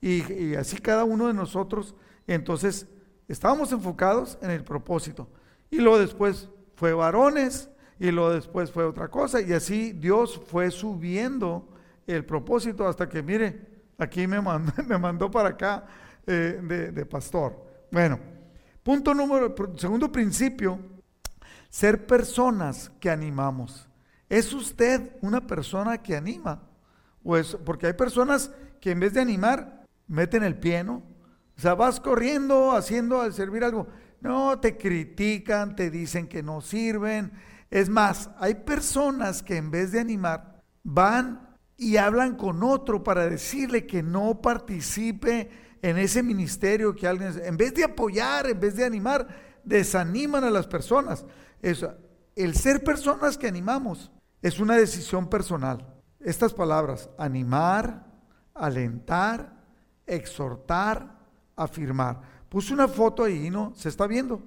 Y, 0.00 0.54
así 0.54 0.78
cada 0.78 1.04
uno 1.04 1.26
de 1.26 1.34
nosotros, 1.34 1.94
entonces 2.26 2.86
estábamos 3.28 3.72
enfocados 3.72 4.38
en 4.42 4.50
el 4.50 4.64
propósito. 4.64 5.28
Y 5.70 5.78
luego 5.78 5.98
después 5.98 6.48
fue 6.80 6.94
varones 6.94 7.68
y 7.98 8.10
luego 8.10 8.32
después 8.32 8.70
fue 8.70 8.86
otra 8.86 9.08
cosa. 9.08 9.42
Y 9.42 9.52
así 9.52 9.92
Dios 9.92 10.40
fue 10.46 10.70
subiendo 10.70 11.68
el 12.06 12.24
propósito 12.24 12.88
hasta 12.88 13.06
que, 13.06 13.22
mire, 13.22 13.82
aquí 13.98 14.26
me 14.26 14.40
mandó, 14.40 14.72
me 14.88 14.96
mandó 14.96 15.30
para 15.30 15.50
acá 15.50 15.84
eh, 16.26 16.90
de, 16.94 17.04
pastor. 17.04 17.54
Bueno. 17.92 18.18
Punto 18.82 19.12
número, 19.12 19.54
segundo 19.76 20.10
principio, 20.10 20.80
ser 21.68 22.06
personas 22.06 22.90
que 22.98 23.10
animamos. 23.10 23.86
¿Es 24.26 24.50
usted 24.54 25.18
una 25.20 25.46
persona 25.46 26.02
que 26.02 26.16
anima? 26.16 26.62
Pues 27.22 27.58
porque 27.62 27.88
hay 27.88 27.92
personas 27.92 28.50
que 28.80 28.92
en 28.92 29.00
vez 29.00 29.12
de 29.12 29.20
animar, 29.20 29.84
meten 30.06 30.44
el 30.44 30.58
pie, 30.58 30.82
¿no? 30.82 31.02
O 31.58 31.60
sea, 31.60 31.74
vas 31.74 32.00
corriendo, 32.00 32.72
haciendo, 32.72 33.20
al 33.20 33.34
servir 33.34 33.64
algo. 33.64 33.86
No, 34.20 34.58
te 34.60 34.76
critican, 34.76 35.74
te 35.74 35.90
dicen 35.90 36.28
que 36.28 36.42
no 36.42 36.60
sirven. 36.60 37.32
Es 37.70 37.88
más, 37.88 38.30
hay 38.38 38.54
personas 38.54 39.42
que 39.42 39.56
en 39.56 39.70
vez 39.70 39.92
de 39.92 40.00
animar, 40.00 40.62
van 40.82 41.56
y 41.76 41.96
hablan 41.96 42.36
con 42.36 42.62
otro 42.62 43.02
para 43.02 43.28
decirle 43.28 43.86
que 43.86 44.02
no 44.02 44.40
participe 44.42 45.50
en 45.82 45.96
ese 45.96 46.22
ministerio 46.22 46.94
que 46.94 47.06
alguien, 47.06 47.40
en 47.42 47.56
vez 47.56 47.74
de 47.74 47.84
apoyar, 47.84 48.46
en 48.46 48.60
vez 48.60 48.76
de 48.76 48.84
animar, 48.84 49.26
desaniman 49.64 50.44
a 50.44 50.50
las 50.50 50.66
personas. 50.66 51.24
El 51.62 52.54
ser 52.54 52.84
personas 52.84 53.38
que 53.38 53.48
animamos 53.48 54.10
es 54.42 54.60
una 54.60 54.76
decisión 54.76 55.28
personal. 55.28 55.86
Estas 56.20 56.52
palabras, 56.52 57.08
animar, 57.18 58.06
alentar, 58.54 59.56
exhortar, 60.06 61.18
afirmar. 61.56 62.39
Puse 62.50 62.74
una 62.74 62.88
foto 62.88 63.22
ahí, 63.22 63.48
¿no? 63.48 63.72
Se 63.76 63.88
está 63.88 64.08
viendo. 64.08 64.42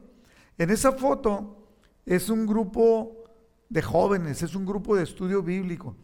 En 0.58 0.70
esa 0.70 0.92
foto 0.92 1.70
es 2.06 2.30
un 2.30 2.46
grupo 2.46 3.24
de 3.70 3.82
jóvenes, 3.82 4.44
es 4.44 4.56
un 4.56 4.66
grupo 4.66 4.96
de 4.98 5.04
estudio 5.04 5.42
bíblico. 5.42 5.96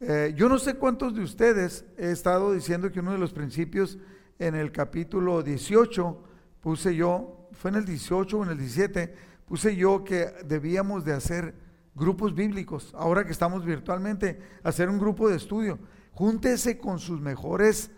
Eh, 0.00 0.34
yo 0.36 0.48
no 0.48 0.58
sé 0.58 0.74
cuántos 0.74 1.14
de 1.14 1.22
ustedes 1.22 1.84
he 1.96 2.10
estado 2.10 2.52
diciendo 2.52 2.90
que 2.90 2.98
uno 2.98 3.12
de 3.12 3.18
los 3.18 3.32
principios 3.32 3.98
en 4.40 4.56
el 4.56 4.72
capítulo 4.72 5.44
18, 5.44 6.24
puse 6.60 6.96
yo, 6.96 7.48
fue 7.52 7.70
en 7.70 7.76
el 7.76 7.84
18 7.84 8.36
o 8.36 8.42
en 8.42 8.50
el 8.50 8.58
17, 8.58 9.14
puse 9.46 9.76
yo 9.76 10.02
que 10.02 10.26
debíamos 10.44 11.04
de 11.04 11.12
hacer 11.12 11.54
grupos 11.94 12.34
bíblicos, 12.34 12.92
ahora 12.96 13.24
que 13.24 13.32
estamos 13.32 13.64
virtualmente, 13.64 14.40
hacer 14.64 14.88
un 14.88 14.98
grupo 14.98 15.28
de 15.28 15.36
estudio. 15.36 15.78
Júntese 16.14 16.78
con 16.78 16.98
sus 16.98 17.20
mejores 17.20 17.92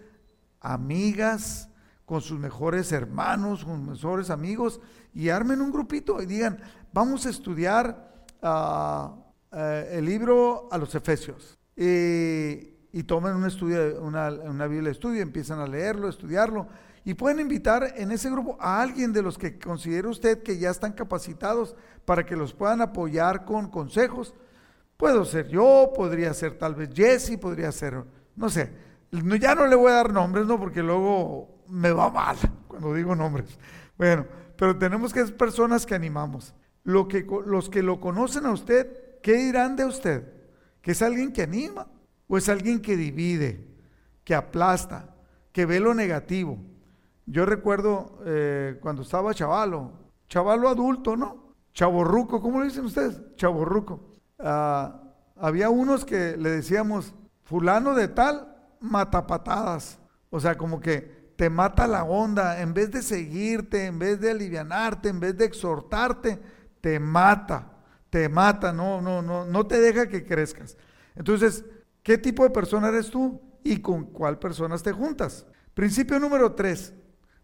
amigas, 0.61 1.70
con 2.11 2.21
sus 2.21 2.41
mejores 2.41 2.91
hermanos, 2.91 3.65
con 3.65 3.87
sus 3.95 4.03
mejores 4.03 4.31
amigos 4.31 4.81
y 5.15 5.29
armen 5.29 5.61
un 5.61 5.71
grupito 5.71 6.21
y 6.21 6.27
digan, 6.27 6.59
vamos 6.93 7.25
a 7.25 7.31
estudiar 7.31 8.25
ah, 8.43 9.15
eh, 9.53 9.91
el 9.93 10.07
libro 10.07 10.69
a 10.73 10.79
los 10.79 10.93
Efesios. 10.93 11.57
Y 11.77 13.05
tomen 13.05 13.37
un 13.37 13.47
estudio, 13.47 14.03
una, 14.03 14.29
una 14.29 14.67
Biblia 14.67 14.89
de 14.89 14.91
estudio, 14.91 15.23
empiezan 15.23 15.61
a 15.61 15.69
leerlo, 15.69 16.09
estudiarlo. 16.09 16.67
Y 17.05 17.15
pueden 17.15 17.39
invitar 17.39 17.95
en 17.97 18.11
ese 18.11 18.29
grupo 18.29 18.57
a 18.59 18.83
alguien 18.83 19.13
de 19.13 19.23
los 19.23 19.39
que 19.39 19.57
considere 19.57 20.09
usted 20.09 20.43
que 20.43 20.59
ya 20.59 20.71
están 20.71 20.95
capacitados 20.95 21.77
para 22.05 22.27
que 22.27 22.35
los 22.35 22.53
puedan 22.53 22.81
apoyar 22.81 23.45
con 23.45 23.71
consejos. 23.71 24.35
Puedo 24.97 25.25
ser 25.25 25.47
yo, 25.47 25.93
podría 25.95 26.35
ser 26.35 26.59
tal 26.59 26.75
vez 26.75 26.91
Jesse, 26.93 27.39
podría 27.39 27.71
ser, 27.71 28.03
no 28.35 28.51
sé, 28.51 28.73
ya 29.13 29.55
no 29.55 29.69
le 29.69 29.77
voy 29.77 29.93
a 29.93 29.95
dar 29.95 30.13
nombres, 30.13 30.45
¿no? 30.45 30.59
Porque 30.59 30.83
luego 30.83 31.60
me 31.71 31.93
va 31.93 32.11
mal 32.11 32.37
cuando 32.69 32.95
digo 32.95 33.15
nombres. 33.15 33.59
Bueno, 33.97 34.27
pero 34.57 34.77
tenemos 34.77 35.13
que 35.13 35.25
ser 35.25 35.37
personas 35.37 35.87
que 35.87 35.95
animamos. 35.95 36.55
Lo 36.83 37.09
que, 37.09 37.27
los 37.47 37.69
que 37.69 37.83
lo 37.83 38.01
conocen 38.01 38.47
a 38.47 38.53
usted, 38.53 39.21
¿qué 39.23 39.35
dirán 39.35 39.77
de 39.77 39.85
usted? 39.85 40.33
Que 40.83 40.93
es 40.93 41.03
alguien 41.03 41.33
que 41.33 41.43
anima 41.43 41.87
o 42.27 42.39
es 42.39 42.49
alguien 42.49 42.81
que 42.81 42.97
divide, 42.97 43.69
que 44.25 44.35
aplasta, 44.35 45.15
que 45.53 45.67
ve 45.67 45.81
lo 45.81 45.95
negativo. 45.95 46.59
Yo 47.27 47.45
recuerdo 47.47 48.19
eh, 48.25 48.79
cuando 48.81 49.03
estaba 49.03 49.35
chavalo, 49.35 49.93
chavalo 50.29 50.69
adulto, 50.69 51.17
¿no? 51.17 51.55
Chaborruco, 51.73 52.41
¿cómo 52.41 52.61
le 52.61 52.67
dicen 52.67 52.85
ustedes? 52.85 53.21
Chaborruco. 53.37 54.19
Ah, 54.39 55.03
había 55.37 55.71
unos 55.71 56.05
que 56.05 56.37
le 56.37 56.51
decíamos, 56.51 57.15
fulano 57.43 57.95
de 57.95 58.09
tal, 58.09 58.57
mata 58.81 59.27
patadas. 59.27 59.99
O 60.31 60.41
sea, 60.41 60.57
como 60.57 60.81
que 60.81 61.20
te 61.41 61.49
mata 61.49 61.87
la 61.87 62.05
onda, 62.05 62.61
en 62.61 62.75
vez 62.75 62.91
de 62.91 63.01
seguirte, 63.01 63.87
en 63.87 63.99
vez 63.99 64.21
de 64.21 64.31
alivianarte, 64.31 65.09
en 65.09 65.21
vez 65.21 65.37
de 65.39 65.47
exhortarte, 65.47 66.39
te 66.83 67.01
mata, 67.01 67.73
te 68.11 68.29
mata, 68.29 68.73
no, 68.73 69.01
no, 69.01 69.23
no, 69.23 69.47
no 69.47 69.67
te 69.67 69.81
deja 69.81 70.07
que 70.07 70.27
crezcas. 70.27 70.77
Entonces, 71.17 71.65
¿Qué 72.03 72.17
tipo 72.19 72.45
de 72.45 72.51
persona 72.51 72.89
eres 72.89 73.11
tú 73.11 73.41
y 73.63 73.81
con 73.81 74.05
cuál 74.05 74.39
personas 74.39 74.83
te 74.83 74.93
juntas? 74.93 75.47
Principio 75.75 76.19
número 76.19 76.55
tres, 76.55 76.95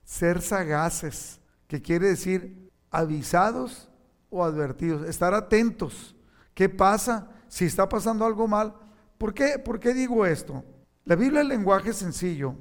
ser 0.02 0.40
sagaces, 0.40 1.40
que 1.66 1.82
quiere 1.82 2.08
decir 2.08 2.70
avisados 2.90 3.90
o 4.30 4.44
advertidos, 4.44 5.06
estar 5.08 5.34
atentos. 5.34 6.16
¿Qué 6.54 6.68
pasa? 6.68 7.28
Si 7.48 7.66
está 7.66 7.88
pasando 7.88 8.24
algo 8.24 8.48
mal. 8.48 8.74
¿Por 9.18 9.34
qué, 9.34 9.58
¿Por 9.58 9.78
qué 9.78 9.92
digo 9.92 10.24
esto? 10.24 10.64
La 11.04 11.16
Biblia 11.16 11.42
es 11.42 11.48
lenguaje 11.48 11.92
sencillo. 11.92 12.56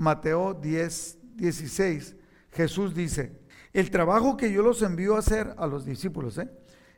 Mateo 0.00 0.54
10, 0.54 1.18
16. 1.36 2.16
Jesús 2.52 2.94
dice, 2.94 3.38
el 3.74 3.90
trabajo 3.90 4.38
que 4.38 4.50
yo 4.50 4.62
los 4.62 4.80
envío 4.80 5.14
a 5.14 5.18
hacer 5.18 5.54
a 5.58 5.66
los 5.66 5.84
discípulos, 5.84 6.38
¿eh? 6.38 6.50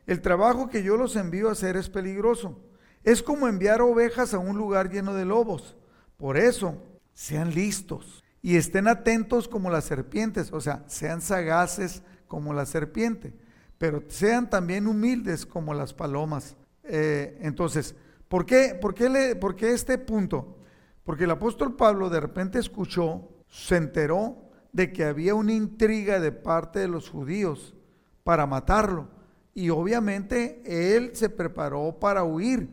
el 0.07 0.21
trabajo 0.21 0.69
que 0.69 0.83
yo 0.83 0.95
los 0.95 1.17
envío 1.17 1.49
a 1.49 1.51
hacer 1.51 1.75
es 1.75 1.89
peligroso. 1.89 2.61
Es 3.03 3.21
como 3.21 3.49
enviar 3.49 3.81
ovejas 3.81 4.33
a 4.33 4.39
un 4.39 4.57
lugar 4.57 4.89
lleno 4.89 5.13
de 5.13 5.25
lobos. 5.25 5.75
Por 6.15 6.37
eso, 6.37 6.81
sean 7.13 7.53
listos 7.53 8.23
y 8.41 8.55
estén 8.55 8.87
atentos 8.87 9.49
como 9.49 9.69
las 9.69 9.83
serpientes, 9.83 10.53
o 10.53 10.61
sea, 10.61 10.85
sean 10.87 11.21
sagaces 11.21 12.03
como 12.29 12.53
la 12.53 12.65
serpiente, 12.65 13.33
pero 13.77 14.01
sean 14.07 14.49
también 14.49 14.87
humildes 14.87 15.45
como 15.45 15.73
las 15.73 15.93
palomas. 15.93 16.55
Eh, 16.85 17.37
entonces, 17.41 17.95
¿por 18.29 18.45
qué, 18.45 18.77
por, 18.79 18.95
qué 18.95 19.09
le, 19.09 19.35
¿por 19.35 19.57
qué 19.57 19.73
este 19.73 19.97
punto? 19.97 20.62
Porque 21.03 21.25
el 21.25 21.31
apóstol 21.31 21.75
Pablo 21.75 22.09
de 22.09 22.19
repente 22.19 22.59
escuchó, 22.59 23.29
se 23.47 23.75
enteró 23.75 24.49
de 24.71 24.91
que 24.91 25.05
había 25.05 25.35
una 25.35 25.53
intriga 25.53 26.19
de 26.19 26.31
parte 26.31 26.79
de 26.79 26.87
los 26.87 27.09
judíos 27.09 27.75
para 28.23 28.45
matarlo. 28.45 29.09
Y 29.53 29.69
obviamente 29.69 30.63
él 30.65 31.11
se 31.13 31.29
preparó 31.29 31.99
para 31.99 32.23
huir. 32.23 32.69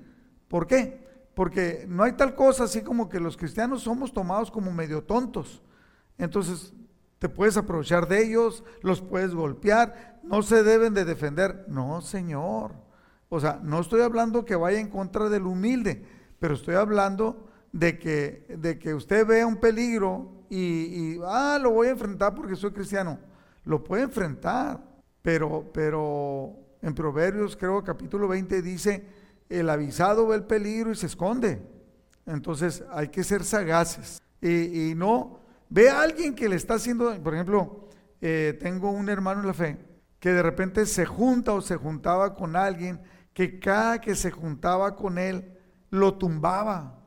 ¿Por 0.48 0.66
qué? 0.66 1.06
Porque 1.34 1.84
no 1.88 2.04
hay 2.04 2.12
tal 2.12 2.34
cosa 2.34 2.64
así 2.64 2.82
como 2.82 3.08
que 3.08 3.20
los 3.20 3.36
cristianos 3.36 3.82
somos 3.82 4.12
tomados 4.12 4.50
como 4.50 4.72
medio 4.72 5.02
tontos. 5.02 5.62
Entonces 6.16 6.72
te 7.18 7.28
puedes 7.28 7.56
aprovechar 7.56 8.08
de 8.08 8.24
ellos, 8.24 8.64
los 8.82 9.02
puedes 9.02 9.34
golpear, 9.34 10.20
no 10.22 10.42
se 10.42 10.62
deben 10.62 10.94
de 10.94 11.04
defender. 11.04 11.66
No, 11.68 12.00
Señor. 12.00 12.72
O 13.28 13.40
sea, 13.40 13.60
no 13.62 13.80
estoy 13.80 14.00
hablando 14.00 14.44
que 14.44 14.56
vaya 14.56 14.80
en 14.80 14.88
contra 14.88 15.28
del 15.28 15.46
humilde, 15.46 16.04
pero 16.38 16.54
estoy 16.54 16.76
hablando 16.76 17.49
de 17.72 17.98
que, 17.98 18.46
de 18.48 18.78
que 18.78 18.94
usted 18.94 19.26
vea 19.26 19.46
un 19.46 19.56
peligro 19.56 20.44
y, 20.48 20.58
y, 20.58 21.20
ah, 21.24 21.58
lo 21.60 21.70
voy 21.70 21.88
a 21.88 21.92
enfrentar 21.92 22.34
porque 22.34 22.56
soy 22.56 22.72
cristiano. 22.72 23.18
Lo 23.64 23.84
puede 23.84 24.02
enfrentar, 24.04 24.80
pero, 25.22 25.70
pero 25.72 26.56
en 26.82 26.94
Proverbios, 26.94 27.56
creo 27.56 27.82
capítulo 27.84 28.26
20, 28.28 28.62
dice, 28.62 29.04
el 29.48 29.68
avisado 29.68 30.26
ve 30.26 30.36
el 30.36 30.44
peligro 30.44 30.92
y 30.92 30.96
se 30.96 31.06
esconde. 31.06 31.60
Entonces 32.26 32.84
hay 32.90 33.08
que 33.08 33.24
ser 33.24 33.44
sagaces 33.44 34.20
y, 34.40 34.94
no 34.94 35.40
ve 35.68 35.90
a 35.90 36.02
alguien 36.02 36.34
que 36.34 36.48
le 36.48 36.56
está 36.56 36.74
haciendo, 36.74 37.14
por 37.22 37.34
ejemplo, 37.34 37.88
eh, 38.20 38.56
tengo 38.60 38.90
un 38.90 39.08
hermano 39.08 39.40
en 39.40 39.46
la 39.46 39.54
fe 39.54 39.78
que 40.18 40.30
de 40.30 40.42
repente 40.42 40.86
se 40.86 41.06
junta 41.06 41.52
o 41.52 41.62
se 41.62 41.76
juntaba 41.76 42.34
con 42.34 42.54
alguien 42.54 43.00
que 43.32 43.58
cada 43.58 44.00
que 44.00 44.14
se 44.14 44.30
juntaba 44.30 44.94
con 44.94 45.18
él 45.18 45.58
lo 45.88 46.14
tumbaba, 46.14 46.99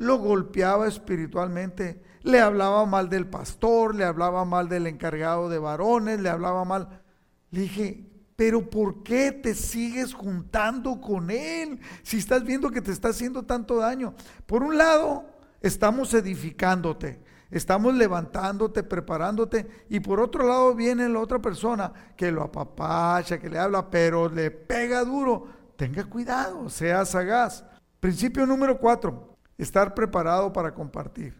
lo 0.00 0.16
golpeaba 0.16 0.88
espiritualmente, 0.88 2.02
le 2.22 2.40
hablaba 2.40 2.86
mal 2.86 3.10
del 3.10 3.26
pastor, 3.26 3.94
le 3.94 4.04
hablaba 4.04 4.46
mal 4.46 4.66
del 4.66 4.86
encargado 4.86 5.50
de 5.50 5.58
varones, 5.58 6.18
le 6.20 6.30
hablaba 6.30 6.64
mal. 6.64 7.02
Le 7.50 7.60
dije, 7.60 8.06
pero 8.34 8.70
¿por 8.70 9.02
qué 9.02 9.30
te 9.30 9.54
sigues 9.54 10.14
juntando 10.14 11.02
con 11.02 11.30
él 11.30 11.80
si 12.02 12.16
estás 12.16 12.44
viendo 12.44 12.70
que 12.70 12.80
te 12.80 12.92
está 12.92 13.08
haciendo 13.08 13.42
tanto 13.42 13.76
daño? 13.76 14.14
Por 14.46 14.62
un 14.62 14.78
lado, 14.78 15.26
estamos 15.60 16.14
edificándote, 16.14 17.22
estamos 17.50 17.94
levantándote, 17.94 18.82
preparándote, 18.82 19.84
y 19.90 20.00
por 20.00 20.18
otro 20.18 20.48
lado 20.48 20.74
viene 20.74 21.10
la 21.10 21.20
otra 21.20 21.40
persona 21.40 21.92
que 22.16 22.32
lo 22.32 22.42
apapacha, 22.42 23.38
que 23.38 23.50
le 23.50 23.58
habla, 23.58 23.90
pero 23.90 24.30
le 24.30 24.50
pega 24.50 25.04
duro. 25.04 25.46
Tenga 25.76 26.04
cuidado, 26.04 26.70
sea 26.70 27.04
sagaz. 27.04 27.66
Principio 28.00 28.46
número 28.46 28.78
cuatro, 28.78 29.29
estar 29.62 29.94
preparado 29.94 30.52
para 30.52 30.74
compartir. 30.74 31.34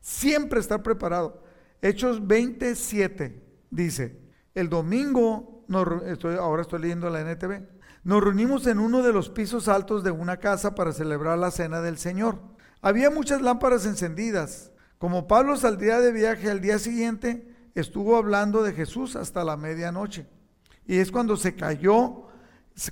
Siempre 0.00 0.60
estar 0.60 0.82
preparado. 0.82 1.42
Hechos 1.82 2.26
27 2.26 3.42
dice, 3.70 4.18
el 4.54 4.68
domingo, 4.68 5.64
estoy, 6.06 6.36
ahora 6.36 6.62
estoy 6.62 6.80
leyendo 6.80 7.10
la 7.10 7.20
NTV, 7.20 7.62
nos 8.02 8.22
reunimos 8.22 8.66
en 8.66 8.78
uno 8.78 9.02
de 9.02 9.12
los 9.12 9.28
pisos 9.28 9.68
altos 9.68 10.02
de 10.02 10.10
una 10.10 10.38
casa 10.38 10.74
para 10.74 10.92
celebrar 10.92 11.38
la 11.38 11.50
cena 11.50 11.80
del 11.80 11.98
Señor. 11.98 12.38
Había 12.80 13.10
muchas 13.10 13.42
lámparas 13.42 13.84
encendidas. 13.84 14.72
Como 14.98 15.26
Pablo 15.26 15.56
saldría 15.56 16.00
de 16.00 16.12
viaje 16.12 16.50
al 16.50 16.60
día 16.60 16.78
siguiente, 16.78 17.54
estuvo 17.74 18.16
hablando 18.16 18.62
de 18.62 18.72
Jesús 18.72 19.16
hasta 19.16 19.44
la 19.44 19.56
medianoche. 19.56 20.26
Y 20.86 20.98
es 20.98 21.10
cuando 21.10 21.36
se 21.36 21.56
cayó, 21.56 22.28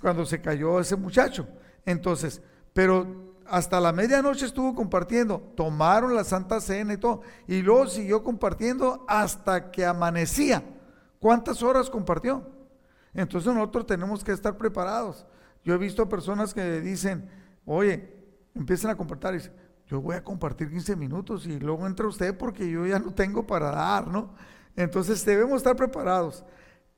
cuando 0.01 0.27
se 0.27 0.43
cayó 0.43 0.81
ese 0.81 0.97
muchacho. 0.97 1.49
Entonces, 1.87 2.43
pero 2.73 3.24
hasta 3.47 3.81
la 3.81 3.93
medianoche 3.93 4.47
estuvo 4.47 4.75
compartiendo, 4.75 5.39
tomaron 5.57 6.15
la 6.15 6.25
Santa 6.25 6.61
Cena 6.61 6.95
y 6.95 6.97
todo, 6.97 7.23
y 7.47 7.63
luego 7.63 7.87
siguió 7.87 8.23
compartiendo 8.23 9.05
hasta 9.09 9.71
que 9.71 9.85
amanecía. 9.85 10.65
¿Cuántas 11.21 11.63
horas 11.63 11.89
compartió? 11.91 12.47
Entonces 13.13 13.53
nosotros 13.53 13.87
tenemos 13.87 14.25
que 14.25 14.33
estar 14.33 14.57
preparados. 14.57 15.27
Yo 15.65 15.75
he 15.75 15.79
visto 15.79 16.09
personas 16.09 16.53
que 16.53 16.81
dicen, 16.81 17.29
oye, 17.65 18.13
empiezan 18.55 18.91
a 18.91 18.97
compartir, 18.97 19.53
yo 19.87 20.01
voy 20.01 20.17
a 20.17 20.25
compartir 20.25 20.71
15 20.71 20.97
minutos 20.97 21.47
y 21.47 21.59
luego 21.59 21.87
entra 21.87 22.07
usted 22.07 22.37
porque 22.37 22.69
yo 22.71 22.87
ya 22.87 22.99
no 22.99 23.15
tengo 23.15 23.47
para 23.47 23.71
dar, 23.71 24.09
¿no? 24.09 24.35
Entonces 24.77 25.25
debemos 25.25 25.59
estar 25.59 25.77
preparados. 25.77 26.45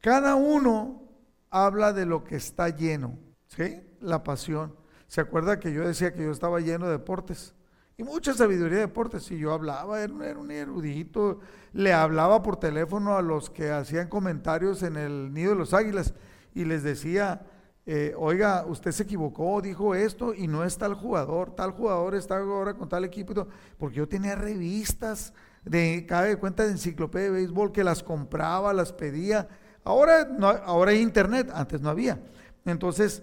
Cada 0.00 0.35
uno 0.35 1.02
habla 1.50 1.92
de 1.92 2.06
lo 2.06 2.24
que 2.24 2.37
está 2.37 2.68
lleno, 2.68 3.18
¿sí? 3.48 3.80
La 4.00 4.22
pasión. 4.24 4.74
¿Se 5.09 5.21
acuerda 5.21 5.61
que 5.61 5.73
yo 5.73 5.87
decía 5.87 6.12
que 6.12 6.25
yo 6.25 6.31
estaba 6.31 6.61
lleno 6.61 6.87
de 6.87 6.92
deportes? 6.92 7.55
Y 7.99 8.03
mucha 8.03 8.35
sabiduría 8.35 8.77
de 8.77 8.87
deportes. 8.87 9.31
Y 9.31 9.38
yo 9.38 9.53
hablaba, 9.53 10.03
era, 10.03 10.12
un 10.12 10.51
erudito. 10.51 11.40
Le 11.73 11.92
hablaba 11.92 12.42
por 12.42 12.57
teléfono 12.57 13.16
a 13.16 13.23
los 13.23 13.51
que 13.51 13.71
hacían 13.71 14.09
comentarios 14.09 14.83
en 14.83 14.97
el 14.97 15.33
nido 15.33 15.51
de 15.51 15.57
los 15.57 15.73
águilas 15.73 16.14
y 16.55 16.64
les 16.64 16.83
decía, 16.83 17.42
eh, 17.85 18.14
oiga, 18.16 18.64
usted 18.66 18.92
se 18.92 19.05
equivocó, 19.05 19.61
dijo 19.61 19.95
esto 19.95 20.35
y 20.35 20.49
no 20.49 20.64
es 20.64 20.77
tal 20.77 20.95
jugador, 20.95 21.55
tal 21.55 21.71
jugador 21.71 22.14
está 22.14 22.38
ahora 22.38 22.75
con 22.75 22.88
tal 22.88 23.05
equipo, 23.05 23.47
porque 23.79 23.97
yo 23.97 24.09
tenía 24.09 24.35
revistas 24.35 25.33
de 25.64 26.05
cada 26.09 26.35
cuenta 26.38 26.64
de 26.64 26.73
enciclopedia 26.73 27.27
de 27.27 27.33
béisbol 27.33 27.73
que 27.73 27.85
las 27.85 28.03
compraba, 28.03 28.73
las 28.73 28.92
pedía. 28.92 29.49
Ahora, 29.85 30.25
no, 30.25 30.49
ahora 30.49 30.92
hay 30.92 31.01
internet, 31.01 31.51
antes 31.55 31.81
no 31.81 31.90
había. 31.90 32.21
Entonces, 32.64 33.23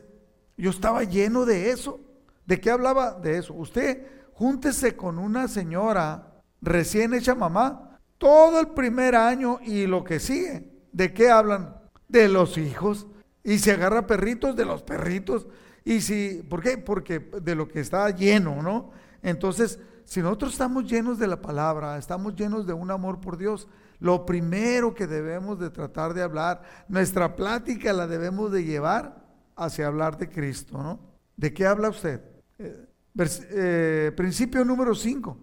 yo 0.57 0.69
estaba 0.69 1.03
lleno 1.03 1.45
de 1.45 1.71
eso. 1.71 1.99
¿De 2.45 2.59
qué 2.59 2.69
hablaba? 2.69 3.19
De 3.19 3.37
eso. 3.37 3.53
Usted 3.53 4.05
júntese 4.33 4.95
con 4.95 5.19
una 5.19 5.47
señora 5.47 6.41
recién 6.61 7.13
hecha 7.13 7.35
mamá 7.35 7.99
todo 8.17 8.59
el 8.59 8.69
primer 8.69 9.15
año 9.15 9.59
y 9.63 9.85
lo 9.85 10.03
que 10.03 10.19
sigue. 10.19 10.69
¿De 10.91 11.13
qué 11.13 11.29
hablan? 11.29 11.75
De 12.07 12.27
los 12.27 12.57
hijos. 12.57 13.07
Y 13.43 13.59
se 13.59 13.71
agarra 13.71 14.07
perritos 14.07 14.55
de 14.55 14.65
los 14.65 14.83
perritos. 14.83 15.47
Y 15.83 16.01
si, 16.01 16.43
¿por 16.49 16.61
qué? 16.61 16.77
Porque 16.77 17.19
de 17.19 17.55
lo 17.55 17.67
que 17.67 17.81
está 17.81 18.09
lleno, 18.09 18.61
¿no? 18.61 18.91
Entonces, 19.21 19.79
si 20.05 20.21
nosotros 20.21 20.53
estamos 20.53 20.89
llenos 20.89 21.17
de 21.19 21.27
la 21.27 21.41
palabra, 21.41 21.97
estamos 21.97 22.35
llenos 22.35 22.67
de 22.67 22.73
un 22.73 22.91
amor 22.91 23.19
por 23.19 23.37
Dios, 23.37 23.67
lo 23.99 24.25
primero 24.25 24.93
que 24.93 25.07
debemos 25.07 25.59
de 25.59 25.69
tratar 25.69 26.13
de 26.13 26.21
hablar, 26.21 26.61
nuestra 26.87 27.35
plática 27.35 27.93
la 27.93 28.07
debemos 28.07 28.51
de 28.51 28.63
llevar 28.63 29.22
hacia 29.55 29.87
hablar 29.87 30.17
de 30.17 30.29
Cristo, 30.29 30.81
¿no? 30.81 30.99
¿De 31.35 31.53
qué 31.53 31.65
habla 31.65 31.89
usted? 31.89 32.21
Eh, 32.59 32.87
eh, 33.17 34.11
principio 34.15 34.63
número 34.65 34.95
5, 34.95 35.37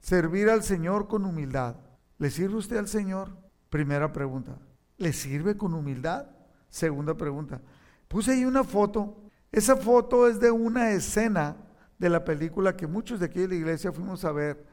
servir 0.00 0.50
al 0.50 0.62
Señor 0.62 1.08
con 1.08 1.24
humildad. 1.24 1.76
¿Le 2.18 2.30
sirve 2.30 2.56
usted 2.56 2.76
al 2.76 2.88
Señor? 2.88 3.30
Primera 3.68 4.12
pregunta. 4.12 4.58
¿Le 4.98 5.12
sirve 5.12 5.56
con 5.56 5.74
humildad? 5.74 6.26
Segunda 6.68 7.16
pregunta. 7.16 7.60
Puse 8.08 8.32
ahí 8.32 8.44
una 8.44 8.64
foto. 8.64 9.16
Esa 9.50 9.76
foto 9.76 10.28
es 10.28 10.38
de 10.40 10.50
una 10.50 10.92
escena 10.92 11.56
de 11.98 12.08
la 12.08 12.24
película 12.24 12.76
que 12.76 12.86
muchos 12.86 13.20
de 13.20 13.26
aquí 13.26 13.40
de 13.40 13.48
la 13.48 13.54
iglesia 13.54 13.92
fuimos 13.92 14.24
a 14.24 14.32
ver, 14.32 14.64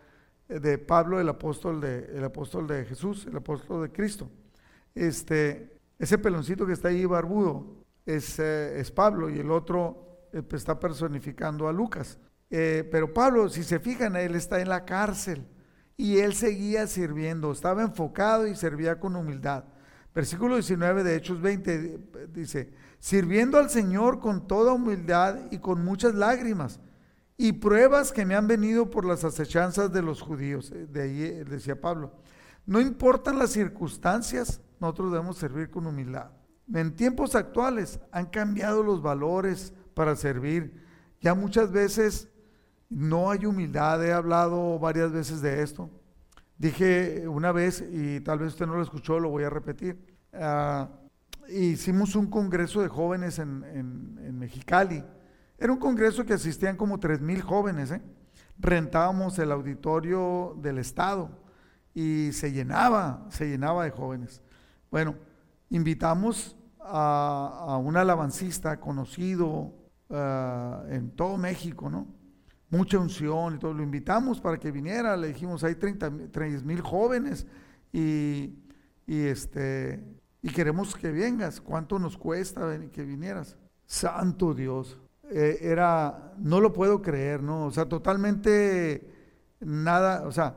eh, 0.47 0.59
de 0.59 0.77
Pablo, 0.77 1.19
el 1.19 1.29
apóstol 1.29 1.79
de, 1.79 2.05
el 2.15 2.23
apóstol 2.23 2.67
de 2.67 2.85
Jesús, 2.85 3.25
el 3.25 3.37
apóstol 3.37 3.83
de 3.83 3.91
Cristo. 3.91 4.29
Este, 4.95 5.79
ese 5.97 6.17
peloncito 6.17 6.65
que 6.65 6.73
está 6.73 6.87
ahí 6.87 7.05
barbudo, 7.05 7.78
eh, 8.09 8.79
es, 8.79 8.91
Pablo 8.91 9.29
y 9.29 9.37
el 9.37 9.51
otro 9.51 10.27
eh, 10.33 10.41
pues, 10.41 10.61
está 10.61 10.79
personificando 10.79 11.67
a 11.67 11.73
Lucas. 11.73 12.17
Eh, 12.49 12.87
pero 12.91 13.13
Pablo, 13.13 13.49
si 13.49 13.63
se 13.63 13.79
fijan, 13.79 14.15
él 14.15 14.33
está 14.33 14.59
en 14.59 14.69
la 14.69 14.83
cárcel 14.83 15.45
y 15.95 16.17
él 16.17 16.33
seguía 16.33 16.87
sirviendo, 16.87 17.51
estaba 17.51 17.83
enfocado 17.83 18.47
y 18.47 18.55
servía 18.55 18.99
con 18.99 19.15
humildad. 19.15 19.65
Versículo 20.15 20.55
19 20.55 21.03
de 21.03 21.15
Hechos 21.15 21.39
20 21.39 21.99
dice, 22.33 22.73
sirviendo 22.97 23.59
al 23.59 23.69
Señor 23.69 24.19
con 24.19 24.47
toda 24.47 24.73
humildad 24.73 25.37
y 25.51 25.59
con 25.59 25.85
muchas 25.85 26.15
lágrimas 26.15 26.79
y 27.37 27.53
pruebas 27.53 28.11
que 28.11 28.25
me 28.25 28.35
han 28.35 28.47
venido 28.47 28.89
por 28.89 29.05
las 29.05 29.23
acechanzas 29.23 29.93
de 29.93 30.01
los 30.01 30.21
judíos. 30.21 30.73
De 30.89 31.01
ahí 31.03 31.43
decía 31.43 31.79
Pablo, 31.79 32.11
no 32.65 32.81
importan 32.81 33.37
las 33.37 33.51
circunstancias, 33.51 34.61
nosotros 34.79 35.11
debemos 35.11 35.37
servir 35.37 35.69
con 35.69 35.85
humildad. 35.85 36.31
En 36.73 36.95
tiempos 36.95 37.35
actuales 37.35 37.99
han 38.11 38.27
cambiado 38.27 38.83
los 38.83 39.01
valores 39.01 39.73
para 39.93 40.15
servir. 40.15 40.73
Ya 41.21 41.33
muchas 41.33 41.71
veces 41.71 42.29
no 42.89 43.29
hay 43.31 43.45
humildad, 43.45 44.03
he 44.05 44.13
hablado 44.13 44.79
varias 44.79 45.11
veces 45.11 45.41
de 45.41 45.61
esto. 45.61 45.89
Dije 46.57 47.27
una 47.27 47.51
vez, 47.51 47.83
y 47.91 48.19
tal 48.21 48.39
vez 48.39 48.49
usted 48.49 48.67
no 48.67 48.75
lo 48.75 48.83
escuchó, 48.83 49.19
lo 49.19 49.29
voy 49.29 49.43
a 49.43 49.49
repetir. 49.49 49.97
Ah, 50.33 50.89
hicimos 51.47 52.15
un 52.15 52.27
congreso 52.27 52.81
de 52.81 52.87
jóvenes 52.87 53.39
en, 53.39 54.37
Mexicali. 54.37 55.03
Era 55.57 55.73
un 55.73 55.79
congreso 55.79 56.25
que 56.25 56.33
asistían 56.33 56.77
como 56.77 56.99
tres 56.99 57.21
mil 57.21 57.41
jóvenes. 57.41 57.91
¿eh? 57.91 58.01
Rentábamos 58.57 59.37
el 59.39 59.51
auditorio 59.51 60.55
del 60.61 60.77
Estado 60.77 61.29
y 61.93 62.31
se 62.31 62.51
llenaba, 62.51 63.25
se 63.29 63.49
llenaba 63.49 63.83
de 63.83 63.91
jóvenes. 63.91 64.41
Bueno, 64.89 65.15
invitamos 65.69 66.55
a, 66.91 67.77
un 67.77 67.97
alabancista 67.97 68.79
conocido 68.79 69.73
ah, 70.09 70.83
en 70.89 71.11
todo 71.11 71.37
México, 71.37 71.89
¿no? 71.89 72.07
Mucha 72.69 72.99
unción 72.99 73.55
y 73.55 73.59
todo. 73.59 73.73
Lo 73.73 73.83
invitamos 73.83 74.39
para 74.39 74.57
que 74.57 74.71
viniera. 74.71 75.17
Le 75.17 75.29
dijimos, 75.29 75.63
hay 75.63 75.75
30 75.75 76.09
mil 76.09 76.81
jóvenes 76.81 77.47
y, 77.91 78.53
este, 79.07 80.03
y 80.41 80.49
queremos 80.51 80.95
que 80.95 81.11
vengas. 81.11 81.61
¿Cuánto 81.61 81.97
nos 81.97 82.17
cuesta 82.17 82.79
que 82.91 83.03
vinieras? 83.03 83.57
Santo 83.85 84.53
Dios. 84.53 84.99
Eh, 85.31 85.57
era, 85.61 86.33
no 86.37 86.59
lo 86.59 86.73
puedo 86.73 87.01
creer, 87.01 87.41
¿no? 87.41 87.65
O 87.65 87.71
sea, 87.71 87.85
totalmente 87.85 89.07
nada, 89.59 90.27
o 90.27 90.31
sea, 90.31 90.55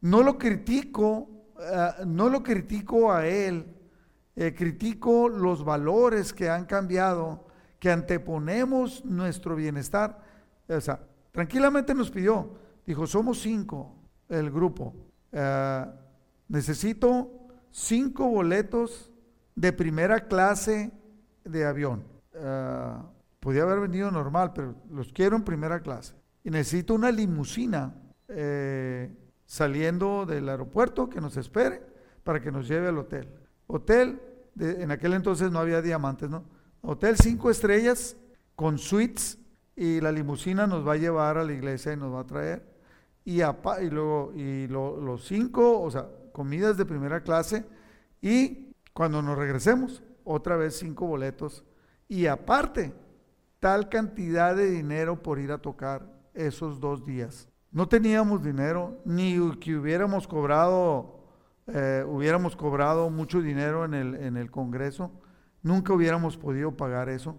no 0.00 0.22
lo 0.22 0.38
critico, 0.38 1.28
ah, 1.58 1.96
no 2.06 2.28
lo 2.28 2.42
critico 2.42 3.12
a 3.12 3.26
él, 3.26 3.75
eh, 4.38 4.54
critico 4.54 5.30
los 5.30 5.64
valores 5.64 6.34
que 6.34 6.50
han 6.50 6.66
cambiado, 6.66 7.46
que 7.78 7.90
anteponemos 7.90 9.02
nuestro 9.02 9.56
bienestar. 9.56 10.22
O 10.68 10.78
sea, 10.78 11.00
tranquilamente 11.32 11.94
nos 11.94 12.10
pidió, 12.10 12.50
dijo, 12.86 13.06
somos 13.06 13.40
cinco 13.40 13.94
el 14.28 14.50
grupo, 14.50 14.94
eh, 15.32 15.86
necesito 16.48 17.30
cinco 17.70 18.28
boletos 18.28 19.10
de 19.54 19.72
primera 19.72 20.28
clase 20.28 20.92
de 21.42 21.64
avión. 21.64 22.04
Eh, 22.34 22.92
podía 23.40 23.62
haber 23.62 23.80
venido 23.80 24.10
normal, 24.10 24.52
pero 24.54 24.74
los 24.90 25.14
quiero 25.14 25.36
en 25.36 25.44
primera 25.44 25.80
clase. 25.80 26.14
Y 26.44 26.50
necesito 26.50 26.94
una 26.94 27.10
limusina 27.10 27.94
saliendo 29.46 30.26
del 30.26 30.48
aeropuerto 30.48 31.08
que 31.08 31.20
nos 31.20 31.36
espere 31.36 31.80
para 32.22 32.40
que 32.40 32.52
nos 32.52 32.68
lleve 32.68 32.88
al 32.88 32.98
hotel. 32.98 33.45
Hotel, 33.66 34.20
en 34.58 34.90
aquel 34.90 35.14
entonces 35.14 35.50
no 35.50 35.58
había 35.58 35.82
diamantes, 35.82 36.30
¿no? 36.30 36.44
Hotel 36.82 37.16
cinco 37.16 37.50
estrellas 37.50 38.16
con 38.54 38.78
suites 38.78 39.38
y 39.74 40.00
la 40.00 40.12
limusina 40.12 40.66
nos 40.66 40.86
va 40.86 40.92
a 40.92 40.96
llevar 40.96 41.36
a 41.36 41.44
la 41.44 41.52
iglesia 41.52 41.92
y 41.92 41.96
nos 41.96 42.14
va 42.14 42.20
a 42.20 42.26
traer. 42.26 42.64
Y, 43.24 43.42
y 43.42 43.90
luego 43.90 44.32
y 44.34 44.68
los 44.68 45.26
cinco, 45.26 45.82
o 45.82 45.90
sea, 45.90 46.08
comidas 46.32 46.76
de 46.76 46.86
primera 46.86 47.22
clase 47.22 47.64
y 48.22 48.72
cuando 48.92 49.20
nos 49.20 49.36
regresemos, 49.36 50.02
otra 50.24 50.56
vez 50.56 50.78
cinco 50.78 51.06
boletos. 51.06 51.64
Y 52.08 52.26
aparte, 52.26 52.94
tal 53.60 53.88
cantidad 53.88 54.56
de 54.56 54.70
dinero 54.70 55.22
por 55.22 55.38
ir 55.38 55.52
a 55.52 55.58
tocar 55.58 56.06
esos 56.34 56.80
dos 56.80 57.04
días. 57.04 57.48
No 57.70 57.88
teníamos 57.88 58.42
dinero, 58.42 59.00
ni 59.04 59.38
que 59.58 59.76
hubiéramos 59.76 60.26
cobrado, 60.26 61.15
eh, 61.68 62.04
hubiéramos 62.06 62.54
cobrado 62.56 63.10
mucho 63.10 63.40
dinero 63.40 63.84
en 63.84 63.94
el, 63.94 64.14
en 64.14 64.36
el 64.36 64.50
Congreso. 64.50 65.10
Nunca 65.62 65.92
hubiéramos 65.92 66.36
podido 66.36 66.76
pagar 66.76 67.08
eso. 67.08 67.38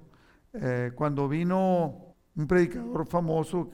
Eh, 0.54 0.92
cuando 0.96 1.30
vino 1.30 2.16
un 2.36 2.48
predicador 2.48 3.06
famoso 3.08 3.70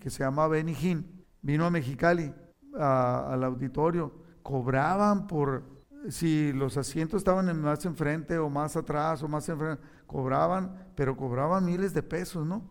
que, 0.00 0.10
se 0.10 0.24
llama 0.24 0.48
Benny 0.48 0.74
Hinn, 0.74 1.24
vino 1.42 1.66
a 1.66 1.70
Mexicali, 1.70 2.32
al 2.74 3.44
auditorio, 3.44 4.12
cobraban 4.42 5.26
por, 5.26 5.64
si 6.08 6.52
los 6.52 6.76
asientos 6.76 7.18
estaban 7.18 7.60
más 7.60 7.84
enfrente 7.84 8.38
o 8.38 8.48
más 8.48 8.76
atrás 8.76 9.22
o 9.22 9.28
más 9.28 9.48
enfrente, 9.48 9.82
cobraban, 10.06 10.88
pero 10.94 11.16
cobraban 11.16 11.64
miles 11.64 11.92
de 11.92 12.02
pesos, 12.02 12.46
¿no? 12.46 12.70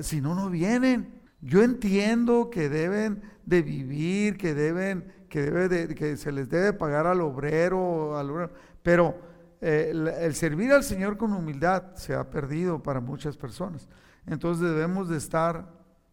Si 0.00 0.20
no, 0.20 0.34
no 0.34 0.50
vienen. 0.50 1.20
Yo 1.40 1.62
entiendo 1.62 2.50
que 2.50 2.68
deben 2.68 3.22
de 3.46 3.62
vivir, 3.62 4.36
que 4.36 4.54
deben, 4.54 5.12
que 5.30 5.42
debe 5.42 5.68
de, 5.68 5.94
que 5.94 6.16
se 6.16 6.32
les 6.32 6.50
debe 6.50 6.72
pagar 6.72 7.06
al 7.06 7.20
obrero, 7.20 8.18
al 8.18 8.50
pero 8.82 9.16
eh, 9.60 9.92
el, 10.20 10.34
servir 10.34 10.72
al 10.72 10.82
Señor 10.82 11.16
con 11.16 11.32
humildad 11.32 11.94
se 11.94 12.14
ha 12.14 12.28
perdido 12.28 12.82
para 12.82 13.00
muchas 13.00 13.36
personas. 13.36 13.88
Entonces 14.26 14.68
debemos 14.68 15.08
de 15.08 15.16
estar, 15.16 15.66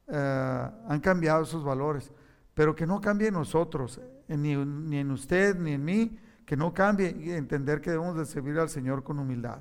eh, 0.08 0.70
han 0.88 1.00
cambiado 1.00 1.44
esos 1.44 1.64
valores, 1.64 2.12
pero 2.54 2.76
que 2.76 2.86
no 2.86 3.02
cambie 3.02 3.30
en 3.30 3.34
nosotros, 3.34 4.00
ni, 4.28 4.56
ni 4.56 4.98
en 4.98 5.12
usted, 5.12 5.58
ni 5.58 5.74
en 5.74 5.84
mí, 5.84 6.20
que 6.46 6.56
no 6.56 6.74
cambie 6.74 7.16
y 7.20 7.32
entender 7.32 7.82
que 7.82 7.90
debemos 7.90 8.16
de 8.18 8.26
servir 8.26 8.60
al 8.60 8.70
Señor 8.70 9.04
con 9.04 9.18
humildad. 9.18 9.60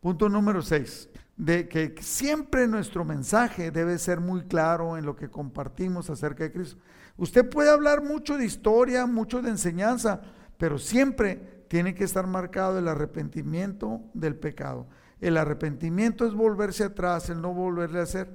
Punto 0.00 0.28
número 0.28 0.62
6, 0.62 1.08
de 1.36 1.68
que 1.68 1.94
siempre 2.00 2.66
nuestro 2.66 3.04
mensaje 3.04 3.70
debe 3.70 3.98
ser 3.98 4.20
muy 4.20 4.42
claro 4.42 4.98
en 4.98 5.06
lo 5.06 5.14
que 5.14 5.30
compartimos 5.30 6.10
acerca 6.10 6.44
de 6.44 6.52
Cristo. 6.52 6.80
Usted 7.16 7.48
puede 7.48 7.70
hablar 7.70 8.02
mucho 8.02 8.36
de 8.36 8.44
historia, 8.44 9.06
mucho 9.06 9.40
de 9.40 9.50
enseñanza, 9.50 10.20
pero 10.58 10.78
siempre 10.78 11.64
tiene 11.68 11.94
que 11.94 12.04
estar 12.04 12.26
marcado 12.26 12.78
el 12.78 12.88
arrepentimiento 12.88 14.02
del 14.14 14.36
pecado. 14.36 14.86
El 15.20 15.36
arrepentimiento 15.36 16.26
es 16.26 16.34
volverse 16.34 16.84
atrás, 16.84 17.30
el 17.30 17.40
no 17.40 17.54
volverle 17.54 18.00
a 18.00 18.02
hacer. 18.02 18.28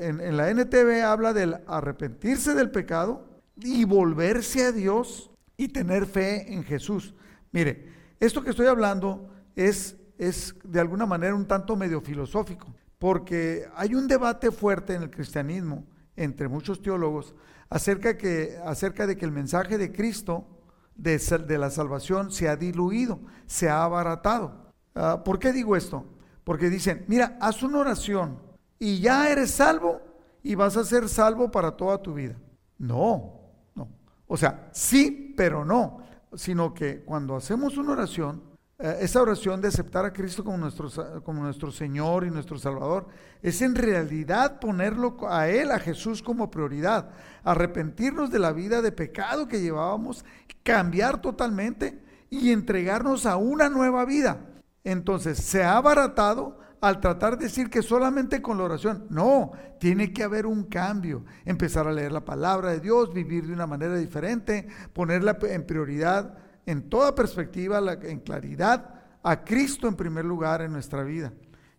en, 0.00 0.20
en 0.20 0.36
la 0.36 0.50
NTV 0.50 1.02
habla 1.04 1.32
del 1.32 1.56
arrepentirse 1.66 2.54
del 2.54 2.70
pecado 2.70 3.26
y 3.56 3.84
volverse 3.84 4.64
a 4.64 4.72
Dios 4.72 5.30
y 5.56 5.68
tener 5.68 6.06
fe 6.06 6.52
en 6.52 6.62
Jesús. 6.62 7.14
Mire, 7.52 7.88
esto 8.20 8.42
que 8.42 8.50
estoy 8.50 8.66
hablando 8.66 9.30
es, 9.54 9.96
es 10.18 10.54
de 10.64 10.80
alguna 10.80 11.06
manera 11.06 11.34
un 11.34 11.46
tanto 11.46 11.76
medio 11.76 12.00
filosófico, 12.00 12.74
porque 12.98 13.66
hay 13.74 13.94
un 13.94 14.06
debate 14.06 14.50
fuerte 14.50 14.94
en 14.94 15.02
el 15.02 15.10
cristianismo 15.10 15.86
entre 16.16 16.48
muchos 16.48 16.82
teólogos 16.82 17.34
acerca, 17.68 18.16
que, 18.16 18.58
acerca 18.64 19.06
de 19.06 19.16
que 19.16 19.24
el 19.24 19.32
mensaje 19.32 19.78
de 19.78 19.92
Cristo 19.92 20.46
de, 20.94 21.58
la 21.58 21.70
salvación 21.70 22.30
se 22.30 22.48
ha 22.48 22.56
diluido, 22.56 23.20
se 23.46 23.68
ha 23.68 23.84
abaratado. 23.84 24.72
Ah, 24.94 25.22
¿Por 25.24 25.38
qué 25.38 25.52
digo 25.52 25.76
esto? 25.76 26.06
Porque 26.44 26.70
dicen, 26.70 27.04
mira, 27.08 27.36
haz 27.40 27.62
una 27.62 27.78
oración 27.78 28.38
y 28.78 29.00
ya 29.00 29.30
eres 29.30 29.50
salvo 29.50 30.00
y 30.42 30.54
vas 30.54 30.76
a 30.76 30.84
ser 30.84 31.08
salvo 31.08 31.50
para 31.50 31.72
toda 31.72 32.00
tu 32.00 32.14
vida. 32.14 32.36
No, 32.78 33.40
no. 33.74 33.88
O 34.26 34.36
sea, 34.36 34.68
sí, 34.72 35.34
pero 35.36 35.64
no 35.64 36.06
sino 36.36 36.74
que 36.74 37.02
cuando 37.02 37.36
hacemos 37.36 37.76
una 37.76 37.92
oración, 37.92 38.42
eh, 38.78 38.98
esa 39.00 39.22
oración 39.22 39.60
de 39.60 39.68
aceptar 39.68 40.04
a 40.04 40.12
Cristo 40.12 40.44
como 40.44 40.58
nuestro, 40.58 41.22
como 41.22 41.42
nuestro 41.42 41.70
Señor 41.70 42.24
y 42.24 42.30
nuestro 42.30 42.58
Salvador, 42.58 43.06
es 43.42 43.62
en 43.62 43.74
realidad 43.74 44.60
ponerlo 44.60 45.16
a 45.28 45.48
Él, 45.48 45.70
a 45.70 45.78
Jesús 45.78 46.22
como 46.22 46.50
prioridad, 46.50 47.10
arrepentirnos 47.42 48.30
de 48.30 48.38
la 48.38 48.52
vida 48.52 48.82
de 48.82 48.92
pecado 48.92 49.48
que 49.48 49.60
llevábamos, 49.60 50.24
cambiar 50.62 51.22
totalmente 51.22 52.02
y 52.28 52.50
entregarnos 52.50 53.24
a 53.24 53.36
una 53.36 53.68
nueva 53.68 54.04
vida. 54.04 54.40
Entonces, 54.84 55.38
se 55.38 55.64
ha 55.64 55.76
abaratado 55.76 56.58
al 56.80 57.00
tratar 57.00 57.38
de 57.38 57.46
decir 57.46 57.70
que 57.70 57.82
solamente 57.82 58.42
con 58.42 58.58
la 58.58 58.64
oración. 58.64 59.06
No, 59.10 59.52
tiene 59.80 60.12
que 60.12 60.22
haber 60.22 60.46
un 60.46 60.64
cambio. 60.64 61.24
Empezar 61.44 61.88
a 61.88 61.92
leer 61.92 62.12
la 62.12 62.24
palabra 62.24 62.70
de 62.70 62.80
Dios, 62.80 63.12
vivir 63.12 63.46
de 63.46 63.52
una 63.52 63.66
manera 63.66 63.96
diferente, 63.96 64.68
ponerla 64.92 65.38
en 65.42 65.66
prioridad, 65.66 66.38
en 66.66 66.88
toda 66.90 67.14
perspectiva, 67.14 67.80
en 68.02 68.20
claridad, 68.20 68.94
a 69.22 69.44
Cristo 69.44 69.88
en 69.88 69.96
primer 69.96 70.24
lugar 70.24 70.60
en 70.60 70.72
nuestra 70.72 71.02
vida. 71.02 71.32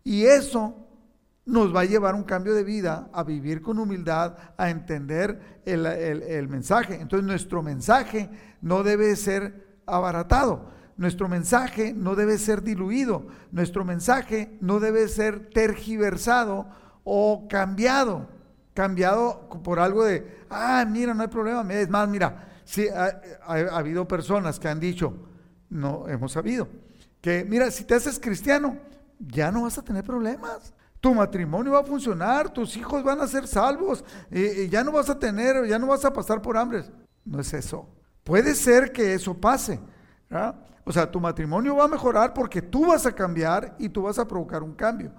Y 0.03 0.23
eso 0.23 0.75
nos 1.45 1.75
va 1.75 1.81
a 1.81 1.85
llevar 1.85 2.15
un 2.15 2.23
cambio 2.23 2.53
de 2.53 2.63
vida, 2.63 3.09
a 3.13 3.23
vivir 3.23 3.61
con 3.61 3.79
humildad, 3.79 4.35
a 4.57 4.69
entender 4.69 5.61
el, 5.65 5.85
el 5.85 6.47
mensaje. 6.47 6.95
Entonces 6.95 7.25
nuestro 7.25 7.61
mensaje 7.61 8.29
no 8.61 8.83
debe 8.83 9.15
ser 9.15 9.79
abaratado 9.85 10.77
nuestro 10.97 11.29
mensaje 11.29 11.93
no 11.93 12.15
debe 12.15 12.37
ser 12.37 12.63
diluido, 12.63 13.27
nuestro 13.51 13.85
mensaje 13.85 14.57
no 14.61 14.79
debe 14.79 15.07
ser 15.07 15.51
tergiversado 15.51 16.67
o 17.03 17.47
cambiado, 17.47 18.27
cambiado 18.73 19.47
por 19.63 19.79
algo 19.79 20.03
de, 20.03 20.39
ah, 20.49 20.85
mira, 20.89 21.13
no 21.13 21.21
hay 21.21 21.29
problema, 21.29 21.71
es 21.73 21.89
más, 21.89 22.09
mira, 22.09 22.46
sí, 22.67 22.87
ha, 22.89 23.21
habido 23.47 24.07
personas 24.07 24.59
que 24.59 24.67
han 24.67 24.79
dicho, 24.79 25.13
no 25.69 26.07
hemos 26.07 26.33
sabido, 26.33 26.67
que 27.21 27.45
mira, 27.45 27.71
si 27.71 27.85
te 27.85 27.95
haces 27.95 28.19
cristiano, 28.19 28.77
ya 29.19 29.51
no 29.51 29.63
vas 29.63 29.77
a 29.77 29.81
tener 29.81 30.03
problemas. 30.03 30.73
Tu 30.99 31.13
matrimonio 31.13 31.73
va 31.73 31.79
a 31.79 31.83
funcionar, 31.83 32.49
tus 32.49 32.75
hijos 32.75 33.03
van 33.03 33.21
a 33.21 33.27
ser 33.27 33.47
salvos, 33.47 34.03
y 34.31 34.67
ya 34.67 34.83
no 34.83 34.91
vas 34.91 35.09
a 35.09 35.17
tener, 35.17 35.65
ya 35.67 35.79
no 35.79 35.87
vas 35.87 36.03
a 36.05 36.11
pasar 36.11 36.41
por 36.41 36.57
hambre. 36.57 36.83
No 37.23 37.39
es 37.39 37.53
eso. 37.53 37.87
Puede 38.23 38.55
ser 38.55 38.91
que 38.91 39.13
eso 39.13 39.33
pase, 39.33 39.79
O 40.83 40.91
sea, 40.91 41.09
tu 41.09 41.19
matrimonio 41.19 41.75
va 41.75 41.85
a 41.85 41.87
mejorar 41.87 42.33
porque 42.33 42.61
tú 42.61 42.87
vas 42.87 43.05
a 43.05 43.11
cambiar 43.11 43.75
y 43.79 43.89
tú 43.89 44.03
vas 44.03 44.19
a 44.19 44.27
provocar 44.27 44.63
un 44.63 44.73
cambio. 44.73 45.11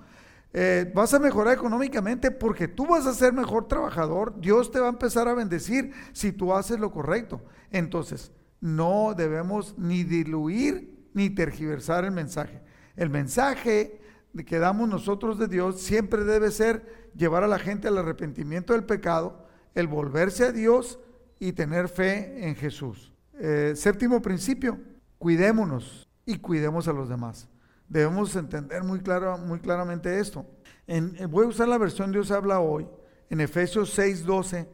Eh, 0.52 0.90
vas 0.94 1.12
a 1.12 1.18
mejorar 1.18 1.54
económicamente 1.54 2.30
porque 2.30 2.68
tú 2.68 2.86
vas 2.86 3.06
a 3.06 3.14
ser 3.14 3.32
mejor 3.32 3.68
trabajador. 3.68 4.40
Dios 4.40 4.70
te 4.70 4.80
va 4.80 4.86
a 4.86 4.90
empezar 4.90 5.28
a 5.28 5.34
bendecir 5.34 5.92
si 6.12 6.32
tú 6.32 6.54
haces 6.54 6.80
lo 6.80 6.90
correcto. 6.90 7.42
Entonces, 7.70 8.32
no 8.60 9.14
debemos 9.16 9.76
ni 9.78 10.04
diluir 10.04 11.08
ni 11.12 11.30
tergiversar 11.30 12.04
el 12.04 12.12
mensaje. 12.12 12.62
El 12.96 13.10
mensaje 13.10 14.00
que 14.46 14.58
damos 14.58 14.88
nosotros 14.88 15.38
de 15.38 15.48
Dios 15.48 15.80
siempre 15.80 16.24
debe 16.24 16.50
ser 16.50 17.10
llevar 17.14 17.42
a 17.44 17.48
la 17.48 17.58
gente 17.58 17.88
al 17.88 17.98
arrepentimiento 17.98 18.72
del 18.72 18.84
pecado, 18.84 19.46
el 19.74 19.86
volverse 19.86 20.44
a 20.44 20.52
Dios 20.52 20.98
y 21.38 21.52
tener 21.52 21.88
fe 21.88 22.48
en 22.48 22.54
Jesús. 22.54 23.12
Eh, 23.34 23.74
séptimo 23.76 24.20
principio, 24.20 24.78
cuidémonos 25.18 26.08
y 26.24 26.38
cuidemos 26.38 26.88
a 26.88 26.92
los 26.92 27.08
demás. 27.08 27.48
Debemos 27.88 28.36
entender 28.36 28.84
muy, 28.84 29.00
claro, 29.00 29.38
muy 29.38 29.60
claramente 29.60 30.20
esto. 30.20 30.44
En, 30.86 31.16
eh, 31.18 31.26
voy 31.26 31.46
a 31.46 31.48
usar 31.48 31.68
la 31.68 31.78
versión 31.78 32.12
Dios 32.12 32.30
habla 32.30 32.60
hoy. 32.60 32.86
En 33.30 33.40
Efesios 33.40 33.98
6:12 33.98 34.68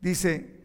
dice, 0.00 0.56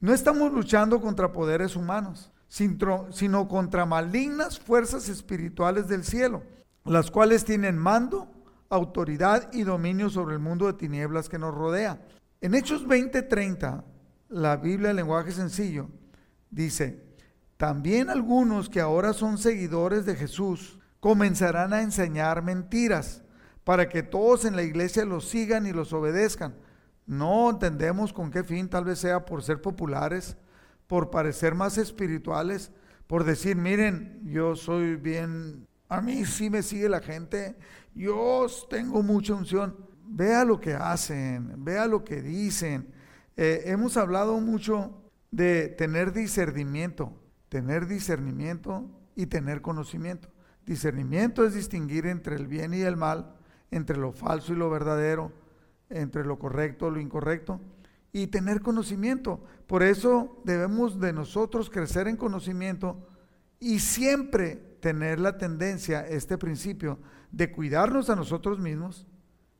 no 0.00 0.12
estamos 0.12 0.52
luchando 0.52 1.00
contra 1.00 1.32
poderes 1.32 1.76
humanos, 1.76 2.30
sino 2.48 3.48
contra 3.48 3.86
malignas 3.86 4.60
fuerzas 4.60 5.08
espirituales 5.08 5.88
del 5.88 6.04
cielo, 6.04 6.42
las 6.84 7.10
cuales 7.10 7.44
tienen 7.44 7.78
mando, 7.78 8.30
autoridad 8.68 9.52
y 9.52 9.62
dominio 9.62 10.10
sobre 10.10 10.34
el 10.34 10.40
mundo 10.40 10.66
de 10.66 10.74
tinieblas 10.74 11.28
que 11.28 11.38
nos 11.38 11.54
rodea. 11.54 12.00
En 12.40 12.54
Hechos 12.54 12.86
20:30, 12.86 13.84
la 14.28 14.56
Biblia 14.56 14.90
en 14.90 14.96
lenguaje 14.96 15.32
sencillo 15.32 15.88
dice, 16.50 17.02
también 17.56 18.10
algunos 18.10 18.68
que 18.68 18.80
ahora 18.80 19.12
son 19.12 19.38
seguidores 19.38 20.04
de 20.04 20.16
Jesús 20.16 20.78
comenzarán 21.04 21.74
a 21.74 21.82
enseñar 21.82 22.42
mentiras 22.42 23.22
para 23.62 23.90
que 23.90 24.02
todos 24.02 24.46
en 24.46 24.56
la 24.56 24.62
iglesia 24.62 25.04
los 25.04 25.28
sigan 25.28 25.66
y 25.66 25.72
los 25.74 25.92
obedezcan. 25.92 26.54
No 27.04 27.50
entendemos 27.50 28.14
con 28.14 28.30
qué 28.30 28.42
fin, 28.42 28.70
tal 28.70 28.86
vez 28.86 29.00
sea 29.00 29.26
por 29.26 29.42
ser 29.42 29.60
populares, 29.60 30.38
por 30.86 31.10
parecer 31.10 31.54
más 31.54 31.76
espirituales, 31.76 32.72
por 33.06 33.24
decir, 33.24 33.54
miren, 33.54 34.22
yo 34.24 34.56
soy 34.56 34.96
bien, 34.96 35.68
a 35.90 36.00
mí 36.00 36.24
sí 36.24 36.48
me 36.48 36.62
sigue 36.62 36.88
la 36.88 37.00
gente, 37.00 37.54
yo 37.94 38.46
tengo 38.70 39.02
mucha 39.02 39.34
unción. 39.34 39.76
Vea 40.06 40.42
lo 40.46 40.58
que 40.58 40.72
hacen, 40.72 41.62
vea 41.62 41.86
lo 41.86 42.02
que 42.02 42.22
dicen. 42.22 42.94
Eh, 43.36 43.64
hemos 43.66 43.98
hablado 43.98 44.40
mucho 44.40 45.02
de 45.30 45.68
tener 45.68 46.14
discernimiento, 46.14 47.12
tener 47.50 47.88
discernimiento 47.88 48.88
y 49.14 49.26
tener 49.26 49.60
conocimiento. 49.60 50.33
Discernimiento 50.66 51.44
es 51.44 51.54
distinguir 51.54 52.06
entre 52.06 52.36
el 52.36 52.46
bien 52.46 52.72
y 52.74 52.80
el 52.80 52.96
mal, 52.96 53.34
entre 53.70 53.98
lo 53.98 54.12
falso 54.12 54.52
y 54.52 54.56
lo 54.56 54.70
verdadero, 54.70 55.32
entre 55.90 56.24
lo 56.24 56.38
correcto 56.38 56.88
y 56.88 56.92
lo 56.92 57.00
incorrecto, 57.00 57.60
y 58.12 58.28
tener 58.28 58.62
conocimiento. 58.62 59.40
Por 59.66 59.82
eso 59.82 60.40
debemos 60.44 61.00
de 61.00 61.12
nosotros 61.12 61.68
crecer 61.68 62.08
en 62.08 62.16
conocimiento 62.16 63.08
y 63.60 63.80
siempre 63.80 64.56
tener 64.80 65.18
la 65.18 65.38
tendencia, 65.38 66.06
este 66.06 66.38
principio, 66.38 66.98
de 67.32 67.50
cuidarnos 67.50 68.10
a 68.10 68.16
nosotros 68.16 68.58
mismos, 68.58 69.06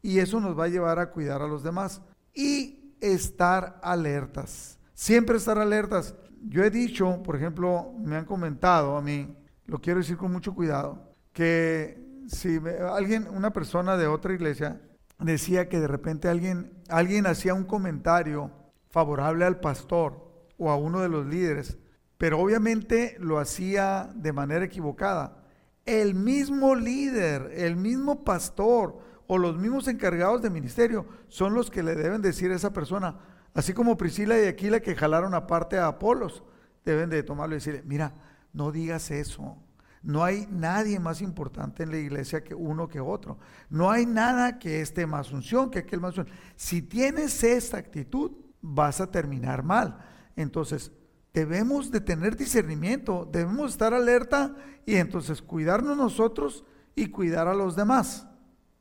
y 0.03 0.19
eso 0.19 0.39
nos 0.39 0.59
va 0.59 0.65
a 0.65 0.69
llevar 0.69 0.99
a 0.99 1.11
cuidar 1.11 1.43
a 1.43 1.49
los 1.49 1.63
demás. 1.63 2.03
Y 2.35 2.95
estar 3.01 3.81
alertas, 3.83 4.79
siempre 4.93 5.37
estar 5.37 5.59
alertas. 5.59 6.15
Yo 6.47 6.63
he 6.63 6.71
dicho, 6.71 7.23
por 7.23 7.37
ejemplo, 7.37 7.93
me 7.99 8.17
han 8.17 8.27
comentado 8.27 8.97
a 8.97 9.03
mí, 9.03 9.35
lo 9.67 9.81
quiero 9.81 10.01
decir 10.01 10.17
con 10.17 10.33
mucho 10.33 10.55
cuidado, 10.55 11.15
que 11.33 12.03
si 12.29 12.61
alguien, 12.93 13.29
una 13.29 13.53
persona 13.53 13.97
de 13.97 14.07
otra 14.07 14.35
iglesia, 14.35 14.81
decía 15.19 15.69
que 15.69 15.81
de 15.81 15.89
repente 15.89 16.29
alguien, 16.29 16.73
alguien 16.89 17.27
hacía 17.27 17.55
un 17.55 17.65
comentario 17.65 18.51
favorable 18.91 19.45
al 19.45 19.61
pastor 19.61 20.25
o 20.59 20.71
a 20.71 20.77
uno 20.77 21.01
de 21.01 21.09
los 21.09 21.27
líderes, 21.27 21.79
pero 22.19 22.39
obviamente 22.39 23.17
lo 23.19 23.39
hacía 23.39 24.11
de 24.15 24.33
manera 24.33 24.65
equivocada. 24.65 25.43
El 25.85 26.15
mismo 26.15 26.75
líder, 26.75 27.51
el 27.55 27.77
mismo 27.77 28.25
pastor 28.25 28.99
o 29.27 29.39
los 29.39 29.57
mismos 29.59 29.89
encargados 29.89 30.43
de 30.43 30.51
ministerio 30.51 31.07
son 31.29 31.55
los 31.55 31.71
que 31.71 31.83
le 31.83 31.95
deben 31.95 32.23
decir 32.23 32.51
a 32.53 32.57
esa 32.57 32.73
persona, 32.73 33.19
así 33.55 33.73
como 33.73 33.97
Priscila 33.97 34.41
y 34.41 34.47
Aquila 34.47 34.81
que 34.81 34.95
jalaron 34.95 35.35
aparte 35.35 35.79
a 35.79 35.89
Apolos, 35.89 36.45
deben 36.85 37.11
de 37.11 37.23
tomarlo 37.23 37.55
y 37.55 37.59
decirle, 37.59 37.83
mira, 37.85 38.15
no 38.55 38.73
digas 38.73 39.11
eso, 39.11 39.59
no 40.05 40.23
hay 40.23 40.47
nadie 40.51 41.01
más 41.01 41.23
importante 41.23 41.83
en 41.83 41.91
la 41.91 41.97
iglesia 41.97 42.45
que 42.45 42.55
uno 42.55 42.89
que 42.89 43.01
otro. 43.01 43.39
No 43.71 43.91
hay 43.91 44.05
nada 44.05 44.59
que 44.59 44.83
esté 44.83 45.07
más 45.07 45.33
unción 45.33 45.71
que 45.71 45.81
aquel 45.81 46.01
más 46.01 46.17
unción. 46.19 46.37
Si 46.57 46.83
tienes 46.83 47.43
esta 47.43 47.79
actitud, 47.79 48.33
vas 48.61 49.01
a 49.01 49.11
terminar 49.11 49.63
mal. 49.63 49.99
Entonces, 50.37 50.93
debemos 51.33 51.91
de 51.91 52.01
tener 52.01 52.37
discernimiento, 52.37 53.29
debemos 53.31 53.73
estar 53.73 53.95
alerta 53.95 54.55
y 54.85 54.97
entonces 54.97 55.41
cuidarnos 55.41 55.97
nosotros 55.97 56.65
y 56.95 57.07
cuidar 57.07 57.49
a 57.49 57.55
los 57.55 57.75
demás. 57.75 58.27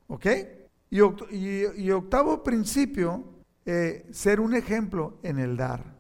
¿Ok? 0.08 0.28
Y, 0.90 1.90
octavo 1.92 2.44
principio, 2.44 3.42
eh, 3.66 4.06
ser 4.12 4.42
un 4.42 4.54
ejemplo 4.54 5.20
en 5.24 5.40
el 5.40 5.56
dar. 5.56 5.93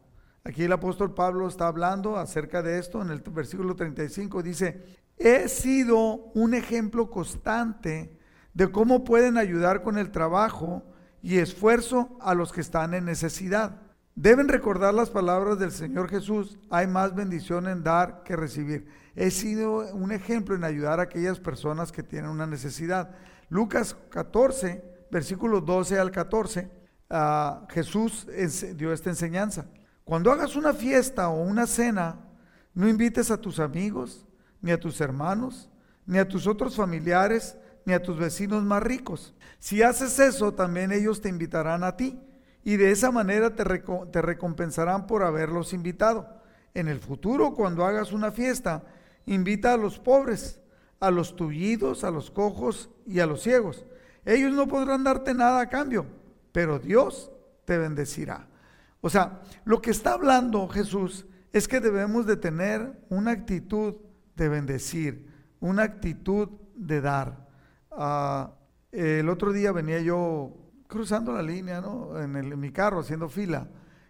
Aquí 0.46 0.64
el 0.64 0.74
apóstol 0.74 1.14
Pablo 1.14 1.48
está 1.48 1.68
hablando 1.68 2.18
acerca 2.18 2.62
de 2.62 2.78
esto 2.78 3.02
en 3.02 3.12
el 3.12 3.22
versículo 3.22 3.78
35. 3.78 4.44
Dice, 4.44 4.84
he 5.18 5.48
sido 5.48 6.32
un 6.34 6.54
ejemplo 6.54 7.10
constante 7.10 8.20
de 8.54 8.70
cómo 8.70 9.06
pueden 9.06 9.38
ayudar 9.38 9.84
con 9.84 9.98
el 9.98 10.12
trabajo 10.12 10.84
y 11.22 11.38
esfuerzo 11.38 12.18
a 12.20 12.34
los 12.34 12.52
que 12.52 12.60
están 12.60 12.94
en 12.94 13.06
necesidad. 13.06 13.80
Deben 14.16 14.50
recordar 14.50 14.94
las 14.94 15.10
palabras 15.10 15.58
del 15.60 15.72
Señor 15.72 16.10
Jesús, 16.10 16.60
hay 16.70 16.88
más 16.88 17.16
bendición 17.16 17.70
en 17.70 17.82
dar 17.82 18.24
que 18.24 18.36
recibir. 18.36 18.88
He 19.16 19.32
sido 19.32 19.96
un 19.96 20.12
ejemplo 20.12 20.56
en 20.56 20.66
ayudar 20.66 21.00
a 21.00 21.04
aquellas 21.04 21.40
personas 21.40 21.94
que 21.94 22.04
tienen 22.04 22.30
una 22.30 22.46
necesidad. 22.46 23.16
Lucas 23.48 23.96
14, 24.10 24.84
versículos 25.10 25.66
12 25.66 26.00
al 26.00 26.12
14, 26.12 26.70
ah, 27.10 27.66
Jesús 27.70 28.28
dio 28.76 28.92
esta 28.92 29.10
enseñanza. 29.10 29.68
Cuando 30.06 30.32
hagas 30.32 30.56
una 30.56 30.74
fiesta 30.74 31.30
o 31.30 31.42
una 31.42 31.66
cena, 31.66 32.18
no 32.74 32.90
invites 32.90 33.32
a 33.32 33.40
tus 33.40 33.60
amigos, 33.60 34.26
ni 34.62 34.72
a 34.72 34.80
tus 34.80 35.00
hermanos, 35.00 35.70
ni 36.06 36.18
a 36.18 36.28
tus 36.28 36.48
otros 36.48 36.76
familiares, 36.76 37.58
ni 37.86 37.94
a 37.94 38.02
tus 38.02 38.18
vecinos 38.18 38.64
más 38.64 38.84
ricos. 38.84 39.34
Si 39.60 39.82
haces 39.82 40.20
eso, 40.20 40.54
también 40.54 40.92
ellos 40.92 41.22
te 41.22 41.30
invitarán 41.30 41.84
a 41.84 41.96
ti, 41.96 42.20
y 42.64 42.78
de 42.78 42.92
esa 42.92 43.12
manera 43.12 43.56
te, 43.56 43.64
te 44.12 44.22
recompensarán 44.22 45.06
por 45.08 45.24
haberlos 45.24 45.74
invitado. 45.74 46.28
En 46.74 46.88
el 46.88 47.00
futuro, 47.00 47.54
cuando 47.54 47.86
hagas 47.86 48.12
una 48.12 48.32
fiesta, 48.32 48.84
invita 49.26 49.74
a 49.74 49.78
los 49.78 50.00
pobres, 50.00 50.60
a 51.00 51.12
los 51.12 51.36
tullidos, 51.36 52.04
a 52.04 52.12
los 52.12 52.32
cojos 52.32 52.90
y 53.06 53.20
a 53.20 53.26
los 53.26 53.42
ciegos. 53.42 53.86
Ellos 54.26 54.54
no 54.54 54.68
podrán 54.68 55.04
darte 55.04 55.34
nada 55.34 55.62
a 55.62 55.70
cambio, 55.70 56.06
pero 56.52 56.80
Dios 56.80 57.32
te 57.66 57.78
bendecirá. 57.78 58.48
O 59.06 59.10
sea, 59.10 59.42
lo 59.66 59.82
que 59.82 59.92
está 59.92 60.14
hablando 60.14 60.66
Jesús 60.70 61.26
es 61.52 61.68
que 61.68 61.82
debemos 61.82 62.26
de 62.26 62.38
tener 62.38 63.04
una 63.10 63.32
actitud 63.32 63.96
de 64.34 64.48
bendecir, 64.48 65.28
una 65.60 65.84
actitud 65.84 66.48
de 66.74 67.02
dar. 67.02 67.46
Ah, 67.92 68.54
el 68.94 69.28
otro 69.28 69.52
día 69.52 69.74
venía 69.74 70.00
yo 70.00 70.56
cruzando 70.88 71.34
la 71.34 71.44
línea, 71.44 71.82
¿no? 71.82 72.18
En, 72.18 72.58
mi 72.58 72.72
carro 72.72 73.02
haciendo 73.02 73.28
fila 73.28 73.68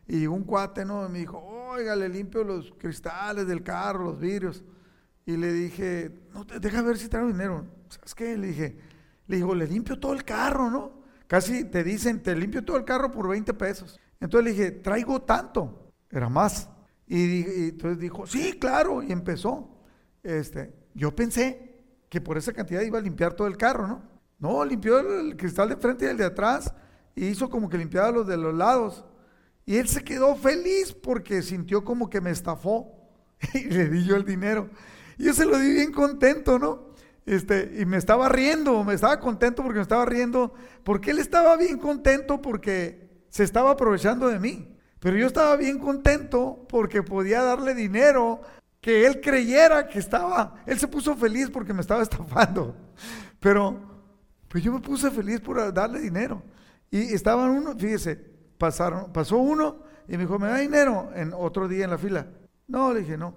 y 0.08 0.28
un 0.28 0.44
cuate, 0.44 0.86
¿no? 0.86 1.10
Me 1.10 1.20
dijo, 1.20 1.40
oiga, 1.40 1.96
le 1.96 2.08
limpio 2.08 2.44
los 2.44 2.72
cristales 2.78 3.48
del 3.48 3.64
carro, 3.64 4.04
los 4.04 4.20
vidrios. 4.20 4.64
Y 5.26 5.38
le 5.38 5.52
dije, 5.54 6.28
no, 6.36 6.46
deja 6.46 6.84
ver 6.84 7.00
si 7.00 7.08
traigo 7.08 7.30
dinero. 7.30 7.66
¿Sabes 7.90 8.14
qué? 8.14 8.38
Le 8.38 8.48
dije, 8.50 8.78
le 9.26 9.38
digo, 9.38 9.56
le 9.56 9.66
limpio 9.66 10.00
todo 10.00 10.14
el 10.14 10.24
carro, 10.24 10.70
¿no? 10.70 11.02
Casi 11.26 11.64
te 11.64 11.84
dicen, 11.84 12.22
te 12.22 12.36
limpio 12.36 12.64
todo 12.64 12.78
el 12.78 12.86
carro 12.86 13.12
por 13.12 13.28
20 13.28 13.56
pesos. 13.56 14.00
Entonces 14.24 14.46
le 14.46 14.52
dije, 14.52 14.72
traigo 14.72 15.22
tanto. 15.22 15.92
Era 16.10 16.30
más. 16.30 16.70
Y, 17.06 17.42
entonces 17.70 18.00
dijo, 18.00 18.26
sí, 18.26 18.54
claro. 18.54 19.04
Y 19.04 19.12
empezó 19.12 19.70
este, 20.24 20.74
yo 20.94 21.14
pensé 21.14 21.84
que 22.10 22.22
por 22.22 22.38
esa 22.38 22.54
cantidad 22.54 22.82
iba 22.82 22.98
a 22.98 23.02
limpiar 23.02 23.34
todo 23.34 23.48
el 23.48 23.58
carro, 23.58 23.86
¿no? 23.86 24.02
No, 24.40 24.64
limpió 24.64 25.00
el 25.00 25.36
cristal 25.36 25.70
de 25.70 25.76
frente 25.76 26.06
y 26.06 26.08
el 26.08 26.18
de 26.18 26.26
atrás 26.26 26.74
y 27.16 27.26
hizo 27.26 27.50
como 27.50 27.70
que 27.70 27.78
limpiaba 27.78 28.12
los 28.12 28.26
de 28.26 28.38
los 28.38 28.54
lados. 28.54 29.04
Y 29.66 29.76
él 29.76 29.90
se 29.90 30.04
quedó 30.04 30.36
feliz 30.36 30.94
porque 30.94 31.42
sintió 31.42 31.84
como 31.84 32.10
que 32.10 32.22
me 32.22 32.32
estafó 32.32 32.88
y 33.54 33.66
le 33.66 33.90
di 33.90 34.06
yo 34.06 34.16
el 34.16 34.24
dinero. 34.24 34.70
Y 35.18 35.26
yo 35.26 35.34
se 35.34 35.46
lo 35.46 35.58
di 35.58 35.70
bien 35.72 35.92
contento, 35.92 36.58
¿no? 36.58 36.94
Este, 37.26 37.76
y 37.78 37.86
me 37.86 37.98
estaba 37.98 38.30
riendo, 38.30 38.84
me 38.86 38.94
estaba 38.94 39.20
contento 39.20 39.64
porque 39.64 39.80
me 39.80 39.84
estaba 39.84 40.06
riendo, 40.06 40.54
porque 40.84 41.12
él 41.12 41.20
estaba 41.20 41.58
bien 41.58 41.78
contento 41.78 42.42
porque 42.42 43.04
se 43.34 43.44
estaba 43.44 43.72
aprovechando 43.72 44.28
de 44.28 44.40
mí. 44.40 44.78
Pero 45.00 45.18
yo 45.18 45.26
estaba 45.26 45.56
bien 45.56 45.80
contento 45.80 46.68
porque 46.70 47.02
podía 47.02 47.42
darle 47.42 47.74
dinero 47.74 48.42
que 48.80 49.08
él 49.08 49.22
creyera 49.22 49.88
que 49.88 49.98
estaba, 49.98 50.62
él 50.68 50.78
se 50.80 50.88
puso 50.88 51.16
feliz 51.16 51.50
porque 51.50 51.74
me 51.74 51.82
estaba 51.82 52.04
estafando, 52.04 52.76
pero 53.40 53.82
pues 54.48 54.64
yo 54.64 54.72
me 54.72 54.82
puse 54.82 55.10
feliz 55.10 55.40
por 55.42 55.74
darle 55.74 56.00
dinero. 56.00 56.44
Y 56.92 57.12
estaban 57.14 57.50
uno, 57.50 57.76
fíjese, 57.76 58.16
pasaron, 58.58 59.12
pasó 59.12 59.38
uno 59.38 59.80
y 60.08 60.12
me 60.12 60.20
dijo, 60.20 60.38
¿me 60.38 60.48
da 60.48 60.58
dinero? 60.58 61.10
En 61.16 61.34
otro 61.34 61.68
día 61.68 61.86
en 61.86 61.90
la 61.90 61.98
fila. 61.98 62.28
No, 62.68 62.94
le 62.94 63.00
dije, 63.00 63.18
no. 63.18 63.36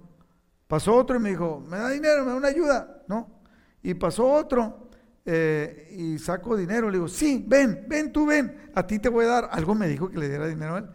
Pasó 0.68 0.94
otro 0.94 1.16
y 1.16 1.20
me 1.20 1.30
dijo, 1.30 1.64
¿me 1.66 1.78
da 1.78 1.88
dinero? 1.88 2.22
¿Me 2.22 2.32
da 2.32 2.36
una 2.36 2.48
ayuda? 2.48 3.02
No. 3.08 3.40
Y 3.82 3.94
pasó 3.94 4.30
otro 4.30 4.85
eh, 5.26 5.94
y 5.96 6.18
saco 6.18 6.56
dinero. 6.56 6.88
Le 6.88 6.98
digo, 6.98 7.08
sí, 7.08 7.44
ven, 7.46 7.84
ven, 7.88 8.12
tú 8.12 8.26
ven, 8.26 8.70
a 8.74 8.86
ti 8.86 8.98
te 8.98 9.08
voy 9.08 9.24
a 9.24 9.28
dar. 9.28 9.48
Algo 9.52 9.74
me 9.74 9.88
dijo 9.88 10.08
que 10.08 10.18
le 10.18 10.28
diera 10.28 10.46
dinero 10.46 10.76
a 10.76 10.78
él. 10.78 10.86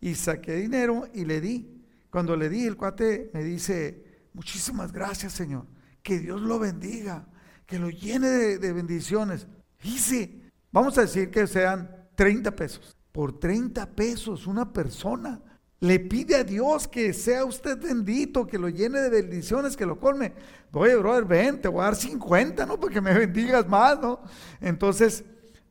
Y 0.00 0.14
saqué 0.14 0.54
dinero 0.56 1.06
y 1.12 1.24
le 1.24 1.40
di. 1.40 1.84
Cuando 2.10 2.36
le 2.36 2.48
di, 2.48 2.66
el 2.66 2.76
cuate 2.76 3.30
me 3.34 3.42
dice, 3.42 4.28
muchísimas 4.32 4.92
gracias, 4.92 5.32
Señor. 5.32 5.66
Que 6.02 6.18
Dios 6.18 6.40
lo 6.40 6.58
bendiga, 6.58 7.26
que 7.66 7.78
lo 7.78 7.90
llene 7.90 8.28
de, 8.28 8.58
de 8.58 8.72
bendiciones. 8.72 9.46
Y 9.82 9.98
sí, 9.98 10.50
vamos 10.72 10.96
a 10.98 11.02
decir 11.02 11.30
que 11.30 11.46
sean 11.46 12.08
30 12.14 12.54
pesos. 12.56 12.96
Por 13.12 13.38
30 13.38 13.94
pesos 13.94 14.46
una 14.46 14.72
persona 14.72 15.40
le 15.84 16.00
pide 16.00 16.36
a 16.36 16.44
Dios 16.44 16.88
que 16.88 17.12
sea 17.12 17.44
usted 17.44 17.78
bendito, 17.78 18.46
que 18.46 18.58
lo 18.58 18.70
llene 18.70 19.00
de 19.00 19.10
bendiciones, 19.10 19.76
que 19.76 19.84
lo 19.84 20.00
colme. 20.00 20.32
Oye, 20.72 20.96
brother, 20.96 21.26
ven, 21.26 21.60
te 21.60 21.68
voy 21.68 21.82
a 21.82 21.84
dar 21.84 21.96
50, 21.96 22.64
¿no? 22.64 22.80
Porque 22.80 23.02
me 23.02 23.12
bendigas 23.18 23.68
más, 23.68 24.00
¿no? 24.00 24.22
Entonces, 24.62 25.24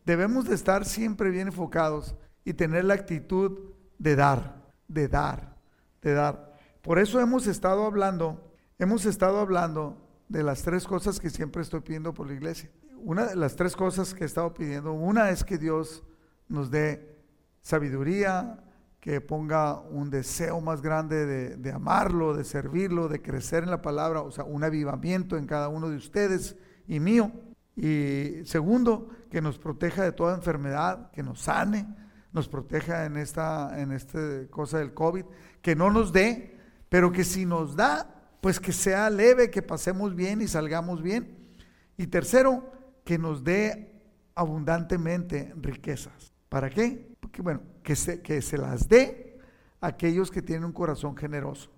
debemos 0.06 0.46
de 0.46 0.54
estar 0.54 0.86
siempre 0.86 1.32
bien 1.32 1.48
enfocados 1.48 2.16
y 2.46 2.54
tener 2.54 2.86
la 2.86 2.94
actitud 2.94 3.72
de 3.98 4.16
dar, 4.16 4.62
de 4.88 5.08
dar, 5.08 5.58
de 6.04 6.14
dar. 6.14 6.58
Por 6.84 7.00
eso 7.00 7.20
hemos 7.20 7.48
estado 7.48 7.84
hablando, 7.84 8.54
hemos 8.78 9.06
estado 9.06 9.40
hablando 9.40 9.98
de 10.30 10.44
las 10.44 10.62
tres 10.62 10.86
cosas 10.86 11.20
que 11.20 11.32
siempre 11.32 11.64
estoy 11.64 11.80
pidiendo 11.80 12.14
por 12.14 12.28
la 12.28 12.34
iglesia. 12.34 12.70
Una 12.98 13.26
de 13.26 13.36
las 13.36 13.56
tres 13.56 13.76
cosas 13.76 14.14
que 14.14 14.26
he 14.26 14.28
estado 14.28 14.54
pidiendo, 14.54 14.94
una 14.94 15.32
es 15.32 15.44
que 15.44 15.58
Dios 15.58 16.04
nos 16.48 16.70
dé 16.70 17.18
sabiduría, 17.64 18.60
que 19.04 19.20
ponga 19.20 19.82
un 19.82 20.10
deseo 20.10 20.62
más 20.62 20.82
grande 20.82 21.58
de, 21.58 21.72
amarlo, 21.74 22.34
de 22.34 22.46
servirlo, 22.46 23.10
de 23.10 23.22
crecer 23.22 23.64
en 23.64 23.70
la 23.70 23.82
palabra, 23.82 24.22
o 24.22 24.32
sea, 24.32 24.46
un 24.46 24.64
avivamiento 24.64 25.36
en 25.36 25.46
cada 25.46 25.68
uno 25.68 25.90
de 25.90 25.98
ustedes 25.98 26.56
y 26.88 27.02
mío. 27.02 27.30
Y 27.76 28.46
segundo, 28.46 29.10
que 29.30 29.42
nos 29.42 29.60
proteja 29.60 30.04
de 30.04 30.14
toda 30.14 30.34
enfermedad, 30.34 31.12
que 31.12 31.22
nos 31.22 31.42
sane, 31.42 31.86
nos 32.32 32.48
proteja 32.48 33.04
en 33.04 33.18
esta, 33.18 33.78
en 33.78 33.92
esta 33.92 34.48
cosa 34.50 34.78
del 34.78 34.94
COVID, 34.94 35.26
que 35.62 35.76
no 35.76 35.92
nos 35.92 36.14
dé, 36.14 36.58
pero 36.88 37.12
que 37.12 37.26
si 37.26 37.46
nos 37.46 37.76
da, 37.76 38.38
pues 38.40 38.58
que 38.62 38.72
sea 38.72 39.10
leve, 39.10 39.52
que 39.52 39.62
pasemos 39.62 40.16
bien 40.16 40.42
y 40.42 40.48
salgamos 40.48 41.02
bien. 41.02 41.58
Y 41.98 42.08
tercero, 42.08 42.72
que 43.04 43.18
nos 43.18 43.44
dé 43.44 44.02
abundantemente 44.34 45.54
riquezas. 45.58 46.32
¿Para 46.48 46.70
qué? 46.70 47.14
Porque 47.20 47.42
bueno, 47.42 47.73
que 47.84 47.96
se, 47.96 48.22
que 48.22 48.42
se 48.42 48.58
las 48.58 48.88
dé 48.88 49.40
a 49.82 49.88
aquellos 49.88 50.32
que 50.32 50.42
tienen 50.42 50.66
un 50.66 50.72
corazón 50.72 51.16
generoso. 51.16 51.70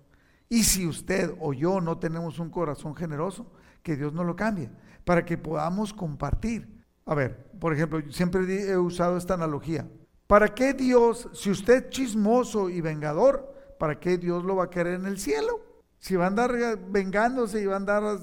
Y 0.48 0.62
si 0.62 0.86
usted 0.86 1.34
o 1.40 1.52
yo 1.52 1.80
no 1.80 1.98
tenemos 1.98 2.38
un 2.38 2.50
corazón 2.50 2.94
generoso, 2.94 3.50
que 3.82 3.96
Dios 3.96 4.12
nos 4.12 4.26
lo 4.26 4.34
cambie, 4.34 4.70
para 5.04 5.24
que 5.24 5.38
podamos 5.38 5.92
compartir. 5.92 6.84
A 7.04 7.14
ver, 7.14 7.50
por 7.60 7.72
ejemplo, 7.72 8.00
siempre 8.10 8.68
he 8.68 8.76
usado 8.76 9.16
esta 9.16 9.34
analogía. 9.34 9.88
¿Para 10.26 10.52
qué 10.52 10.74
Dios, 10.74 11.28
si 11.32 11.50
usted 11.50 11.84
es 11.84 11.90
chismoso 11.90 12.68
y 12.68 12.80
vengador, 12.80 13.54
¿para 13.78 14.00
qué 14.00 14.18
Dios 14.18 14.44
lo 14.44 14.56
va 14.56 14.64
a 14.64 14.70
querer 14.70 14.94
en 14.94 15.06
el 15.06 15.18
cielo? 15.18 15.60
Si 15.98 16.16
va 16.16 16.24
a 16.24 16.28
andar 16.28 16.52
vengándose 16.88 17.60
y 17.60 17.66
va 17.66 17.74
a 17.74 17.76
andar 17.76 18.18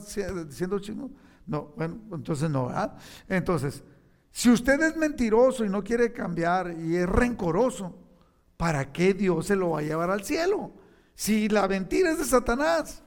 diciendo 0.45 0.79
chismoso. 0.79 1.13
No, 1.45 1.73
bueno, 1.77 1.99
entonces 2.11 2.49
no, 2.49 2.67
¿verdad? 2.67 2.97
Entonces, 3.27 3.83
si 4.33 4.49
usted 4.49 4.81
es 4.81 4.97
mentiroso 4.97 5.63
y 5.63 5.69
no 5.69 5.83
quiere 5.83 6.11
cambiar 6.11 6.75
y 6.79 6.95
es 6.95 7.07
rencoroso, 7.07 7.95
¿para 8.57 8.91
qué 8.91 9.13
Dios 9.13 9.45
se 9.45 9.55
lo 9.55 9.69
va 9.69 9.79
a 9.79 9.83
llevar 9.83 10.09
al 10.09 10.23
cielo? 10.23 10.73
Si 11.13 11.47
la 11.49 11.67
mentira 11.67 12.11
es 12.11 12.17
de 12.17 12.25
Satanás. 12.25 13.03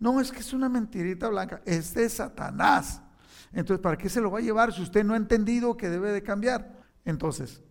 No, 0.00 0.20
es 0.20 0.32
que 0.32 0.40
es 0.40 0.52
una 0.52 0.68
mentirita 0.68 1.28
blanca, 1.28 1.62
es 1.64 1.94
de 1.94 2.08
Satanás. 2.08 3.00
Entonces, 3.52 3.80
¿para 3.80 3.96
qué 3.96 4.08
se 4.08 4.20
lo 4.20 4.30
va 4.30 4.40
a 4.40 4.42
llevar 4.42 4.72
si 4.72 4.82
usted 4.82 5.04
no 5.04 5.14
ha 5.14 5.16
entendido 5.16 5.76
que 5.76 5.88
debe 5.88 6.10
de 6.10 6.24
cambiar? 6.24 6.82
Entonces, 7.04 7.62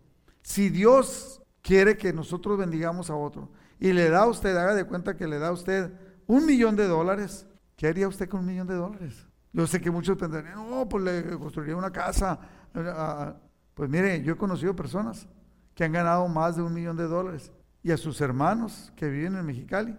si 0.42 0.70
Dios 0.70 1.42
quiere 1.62 1.98
que 1.98 2.14
nosotros 2.14 2.58
bendigamos 2.58 3.10
a 3.10 3.16
otro 3.16 3.52
y 3.78 3.92
le 3.92 4.10
da 4.10 4.22
a 4.22 4.28
usted, 4.28 4.56
haga 4.56 4.74
de 4.74 4.86
cuenta 4.86 5.18
que 5.18 5.28
le 5.28 5.38
da 5.38 5.50
a 5.50 5.52
usted 5.52 5.92
un 6.28 6.46
millón 6.46 6.78
de 6.78 6.88
dólares, 6.88 7.46
¿qué 7.76 7.88
haría 7.88 8.08
usted 8.08 8.30
con 8.30 8.40
un 8.40 8.46
millón 8.46 8.68
de 8.68 8.76
dólares? 8.76 9.28
Yo 9.52 9.68
sé 9.68 9.82
que 9.82 9.92
muchos 9.92 10.18
pensarían, 10.18 10.56
no, 10.56 10.88
pues 10.88 11.04
le 11.04 11.38
construiría 11.38 11.76
una 11.76 11.92
casa, 11.92 12.40
pues 13.74 13.90
mire, 13.90 14.22
yo 14.22 14.34
he 14.34 14.38
conocido 14.38 14.76
personas 14.76 15.28
que 15.74 15.84
han 15.84 15.92
ganado 15.92 16.28
más 16.28 16.56
de 16.56 16.62
un 16.62 16.74
millón 16.74 16.98
de 16.98 17.04
dólares 17.04 17.52
y 17.84 17.92
a 17.92 17.98
sus 17.98 18.22
hermanos 18.22 18.92
que 18.96 19.10
viven 19.10 19.36
en 19.36 19.46
Mexicali 19.46 19.98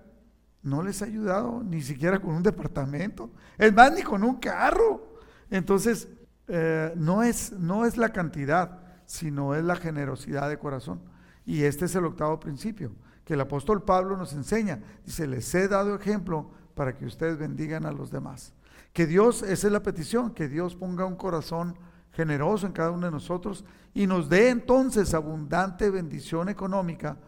no 0.62 0.82
les 0.82 1.00
ha 1.00 1.04
ayudado 1.04 1.62
ni 1.62 1.80
siquiera 1.80 2.18
con 2.18 2.34
un 2.34 2.42
departamento, 2.42 3.30
es 3.56 3.72
más, 3.72 3.92
ni 3.92 4.02
con 4.02 4.24
un 4.24 4.36
carro. 4.36 5.20
Entonces, 5.48 6.08
eh, 6.48 6.92
no, 6.96 7.22
es, 7.22 7.52
no 7.52 7.86
es 7.86 7.96
la 7.96 8.08
cantidad, 8.08 8.80
sino 9.06 9.54
es 9.54 9.62
la 9.62 9.76
generosidad 9.76 10.48
de 10.48 10.58
corazón. 10.58 11.00
Y 11.44 11.62
este 11.62 11.84
es 11.84 11.94
el 11.94 12.04
octavo 12.04 12.40
principio 12.40 12.90
que 13.24 13.34
el 13.34 13.40
apóstol 13.40 13.82
Pablo 13.84 14.16
nos 14.16 14.32
enseña. 14.32 14.80
Dice, 15.04 15.26
les 15.26 15.52
he 15.54 15.68
dado 15.68 15.94
ejemplo 15.94 16.50
para 16.74 16.96
que 16.96 17.06
ustedes 17.06 17.38
bendigan 17.38 17.86
a 17.86 17.92
los 17.92 18.10
demás. 18.10 18.52
Que 18.92 19.06
Dios, 19.06 19.42
esa 19.42 19.66
es 19.66 19.72
la 19.72 19.82
petición, 19.82 20.32
que 20.32 20.48
Dios 20.48 20.74
ponga 20.76 21.04
un 21.06 21.16
corazón 21.16 21.76
generoso 22.16 22.66
en 22.66 22.72
cada 22.72 22.90
uno 22.90 23.06
de 23.06 23.12
nosotros 23.12 23.62
y 23.92 24.06
nos 24.06 24.30
dé 24.30 24.48
entonces 24.48 25.12
abundante 25.12 25.90
bendición 25.90 26.48
económica 26.48 27.18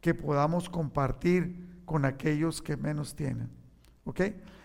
que 0.00 0.14
podamos 0.14 0.70
compartir 0.70 1.82
con 1.84 2.06
aquellos 2.06 2.62
que 2.62 2.76
menos 2.76 3.14
tienen. 3.14 3.50
¿Ok? 4.04 4.22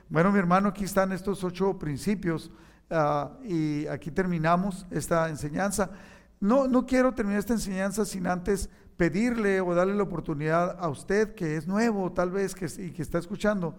Bueno, 0.08 0.32
mi 0.32 0.40
hermano, 0.40 0.70
aquí 0.70 0.86
están 0.86 1.12
estos 1.12 1.44
ocho 1.44 1.78
principios 1.78 2.50
ah, 2.90 3.32
y 3.44 3.86
aquí 3.88 4.10
terminamos 4.10 4.86
esta 4.90 5.28
enseñanza. 5.28 5.92
No, 6.40 6.66
no 6.66 6.86
quiero 6.86 7.14
terminar 7.14 7.40
esta 7.40 7.54
enseñanza 7.54 8.06
sin 8.06 8.26
antes 8.28 8.70
pedirle 8.96 9.60
o 9.60 9.76
darle 9.76 9.96
la 9.96 10.04
oportunidad 10.04 10.78
a 10.80 10.88
usted 10.88 11.36
que 11.36 11.58
es 11.58 11.68
nuevo 11.68 12.10
tal 12.14 12.32
vez 12.32 12.56
que, 12.56 12.68
y 12.82 12.92
que 12.92 13.02
está 13.02 13.18
escuchando, 13.18 13.78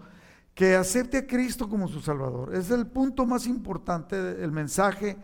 que 0.54 0.76
acepte 0.76 1.16
a 1.16 1.26
Cristo 1.26 1.66
como 1.66 1.88
su 1.88 2.02
Salvador. 2.02 2.54
Es 2.54 2.70
el 2.70 2.86
punto 2.86 3.24
más 3.24 3.46
importante, 3.46 4.42
el 4.42 4.52
mensaje 4.52 5.16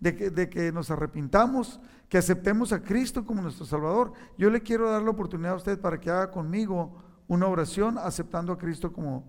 de 0.00 0.48
que, 0.50 0.72
nos 0.72 0.90
arrepintamos, 0.90 1.80
que 2.08 2.18
aceptemos 2.18 2.72
a 2.72 2.82
Cristo 2.82 3.24
como 3.24 3.42
nuestro 3.42 3.64
Salvador. 3.64 4.12
Yo 4.36 4.50
le 4.50 4.62
quiero 4.62 4.90
dar 4.90 5.02
la 5.02 5.10
oportunidad 5.10 5.52
a 5.52 5.56
usted 5.56 5.80
para 5.80 5.98
que 5.98 6.10
haga 6.10 6.30
conmigo 6.30 7.02
una 7.28 7.46
oración 7.46 7.98
aceptando 7.98 8.52
a 8.52 8.58
Cristo 8.58 8.92
como 8.92 9.24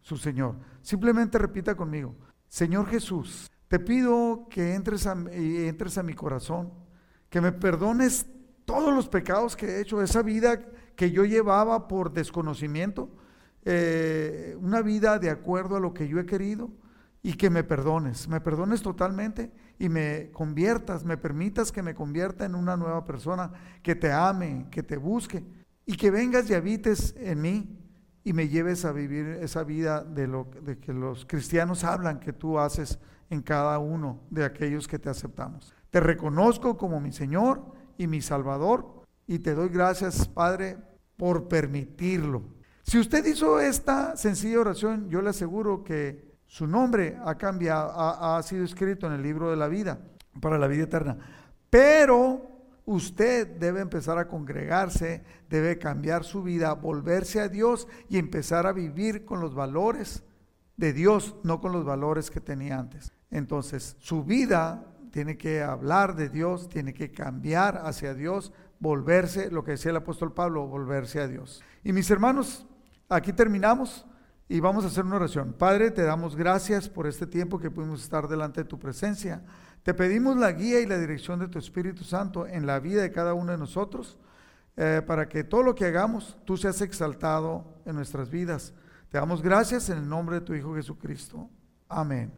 su 0.00 0.16
Señor. 0.16 0.56
Simplemente 0.80 1.38
repita 1.38 1.74
conmigo, 1.74 2.14
Señor 2.48 2.86
Jesús, 2.86 3.50
te 3.68 3.78
pido 3.78 4.46
que 4.50 4.74
entres 4.74 5.06
a, 5.06 5.12
entres 5.12 5.98
a 5.98 6.02
mi 6.02 6.14
corazón, 6.14 6.72
que 7.28 7.40
me 7.40 7.52
perdones 7.52 8.26
todos 8.64 8.94
los 8.94 9.08
pecados 9.08 9.56
que 9.56 9.66
he 9.66 9.80
hecho, 9.80 10.02
esa 10.02 10.22
vida 10.22 10.60
que 10.94 11.10
yo 11.10 11.24
llevaba 11.24 11.88
por 11.88 12.12
desconocimiento, 12.12 13.10
eh, 13.64 14.56
una 14.60 14.82
vida 14.82 15.18
de 15.18 15.30
acuerdo 15.30 15.76
a 15.76 15.80
lo 15.80 15.94
que 15.94 16.08
yo 16.08 16.18
he 16.18 16.26
querido 16.26 16.70
y 17.22 17.34
que 17.34 17.48
me 17.48 17.64
perdones, 17.64 18.28
me 18.28 18.40
perdones 18.40 18.82
totalmente 18.82 19.52
y 19.82 19.88
me 19.88 20.30
conviertas, 20.30 21.04
me 21.04 21.16
permitas 21.16 21.72
que 21.72 21.82
me 21.82 21.92
convierta 21.92 22.44
en 22.44 22.54
una 22.54 22.76
nueva 22.76 23.04
persona, 23.04 23.50
que 23.82 23.96
te 23.96 24.12
ame, 24.12 24.68
que 24.70 24.84
te 24.84 24.96
busque 24.96 25.42
y 25.84 25.96
que 25.96 26.12
vengas 26.12 26.48
y 26.48 26.54
habites 26.54 27.16
en 27.18 27.42
mí 27.42 27.80
y 28.22 28.32
me 28.32 28.46
lleves 28.46 28.84
a 28.84 28.92
vivir 28.92 29.26
esa 29.40 29.64
vida 29.64 30.04
de 30.04 30.28
lo 30.28 30.48
de 30.62 30.78
que 30.78 30.92
los 30.92 31.26
cristianos 31.26 31.82
hablan 31.82 32.20
que 32.20 32.32
tú 32.32 32.60
haces 32.60 33.00
en 33.28 33.42
cada 33.42 33.80
uno 33.80 34.20
de 34.30 34.44
aquellos 34.44 34.86
que 34.86 35.00
te 35.00 35.10
aceptamos. 35.10 35.74
Te 35.90 35.98
reconozco 35.98 36.76
como 36.76 37.00
mi 37.00 37.10
Señor 37.10 37.64
y 37.98 38.06
mi 38.06 38.20
Salvador 38.20 39.02
y 39.26 39.40
te 39.40 39.52
doy 39.52 39.68
gracias, 39.68 40.28
Padre, 40.28 40.78
por 41.16 41.48
permitirlo. 41.48 42.44
Si 42.84 43.00
usted 43.00 43.26
hizo 43.26 43.58
esta 43.58 44.16
sencilla 44.16 44.60
oración, 44.60 45.10
yo 45.10 45.22
le 45.22 45.30
aseguro 45.30 45.82
que 45.82 46.31
su 46.52 46.66
nombre 46.66 47.16
ha 47.24 47.34
cambiado, 47.36 47.94
ha, 47.96 48.42
sido 48.42 48.62
escrito 48.62 49.06
en 49.06 49.14
el 49.14 49.22
libro 49.22 49.48
de 49.48 49.56
la 49.56 49.68
vida, 49.68 49.98
para 50.38 50.58
la 50.58 50.66
vida 50.66 50.82
eterna. 50.82 51.16
Pero 51.70 52.46
usted 52.84 53.56
debe 53.56 53.80
empezar 53.80 54.18
a 54.18 54.28
congregarse, 54.28 55.24
debe 55.48 55.78
cambiar 55.78 56.24
su 56.24 56.42
vida, 56.42 56.74
volverse 56.74 57.40
a 57.40 57.48
Dios 57.48 57.88
y 58.10 58.18
empezar 58.18 58.66
a 58.66 58.74
vivir 58.74 59.24
con 59.24 59.40
los 59.40 59.54
valores 59.54 60.24
de 60.76 60.92
Dios, 60.92 61.36
no 61.42 61.58
con 61.58 61.72
los 61.72 61.86
valores 61.86 62.30
que 62.30 62.40
tenía 62.40 62.78
antes. 62.78 63.12
Entonces, 63.30 63.96
su 63.98 64.22
vida 64.22 64.84
tiene 65.10 65.38
que 65.38 65.62
hablar 65.62 66.16
de 66.16 66.28
Dios, 66.28 66.68
tiene 66.68 66.92
que 66.92 67.12
cambiar 67.12 67.80
hacia 67.86 68.12
Dios, 68.12 68.52
volverse, 68.78 69.50
lo 69.50 69.64
que 69.64 69.70
decía 69.70 69.90
el 69.90 69.96
apóstol 69.96 70.34
Pablo, 70.34 70.66
volverse 70.66 71.18
a 71.18 71.28
Dios. 71.28 71.62
Y 71.82 71.94
mis 71.94 72.10
hermanos, 72.10 72.66
aquí 73.08 73.32
terminamos. 73.32 74.04
Y 74.48 74.60
vamos 74.60 74.84
a 74.84 74.88
hacer 74.88 75.04
una 75.04 75.16
oración. 75.16 75.52
Padre, 75.52 75.90
te 75.90 76.02
damos 76.02 76.36
gracias 76.36 76.88
por 76.88 77.06
este 77.06 77.26
tiempo 77.26 77.58
que 77.58 77.70
pudimos 77.70 78.02
estar 78.02 78.28
delante 78.28 78.62
de 78.62 78.68
tu 78.68 78.78
presencia. 78.78 79.42
Te 79.82 79.94
pedimos 79.94 80.36
la 80.36 80.52
guía 80.52 80.80
y 80.80 80.86
la 80.86 80.98
dirección 80.98 81.38
de 81.40 81.48
tu 81.48 81.58
Espíritu 81.58 82.04
Santo 82.04 82.46
en 82.46 82.66
la 82.66 82.78
vida 82.80 83.02
de 83.02 83.12
cada 83.12 83.34
uno 83.34 83.52
de 83.52 83.58
nosotros, 83.58 84.18
eh, 84.76 85.02
para 85.06 85.28
que 85.28 85.44
todo 85.44 85.62
lo 85.62 85.74
que 85.74 85.86
hagamos, 85.86 86.38
tú 86.44 86.56
seas 86.56 86.80
exaltado 86.80 87.64
en 87.84 87.96
nuestras 87.96 88.30
vidas. 88.30 88.72
Te 89.10 89.18
damos 89.18 89.42
gracias 89.42 89.90
en 89.90 89.98
el 89.98 90.08
nombre 90.08 90.36
de 90.36 90.42
tu 90.42 90.54
Hijo 90.54 90.74
Jesucristo. 90.74 91.50
Amén. 91.88 92.32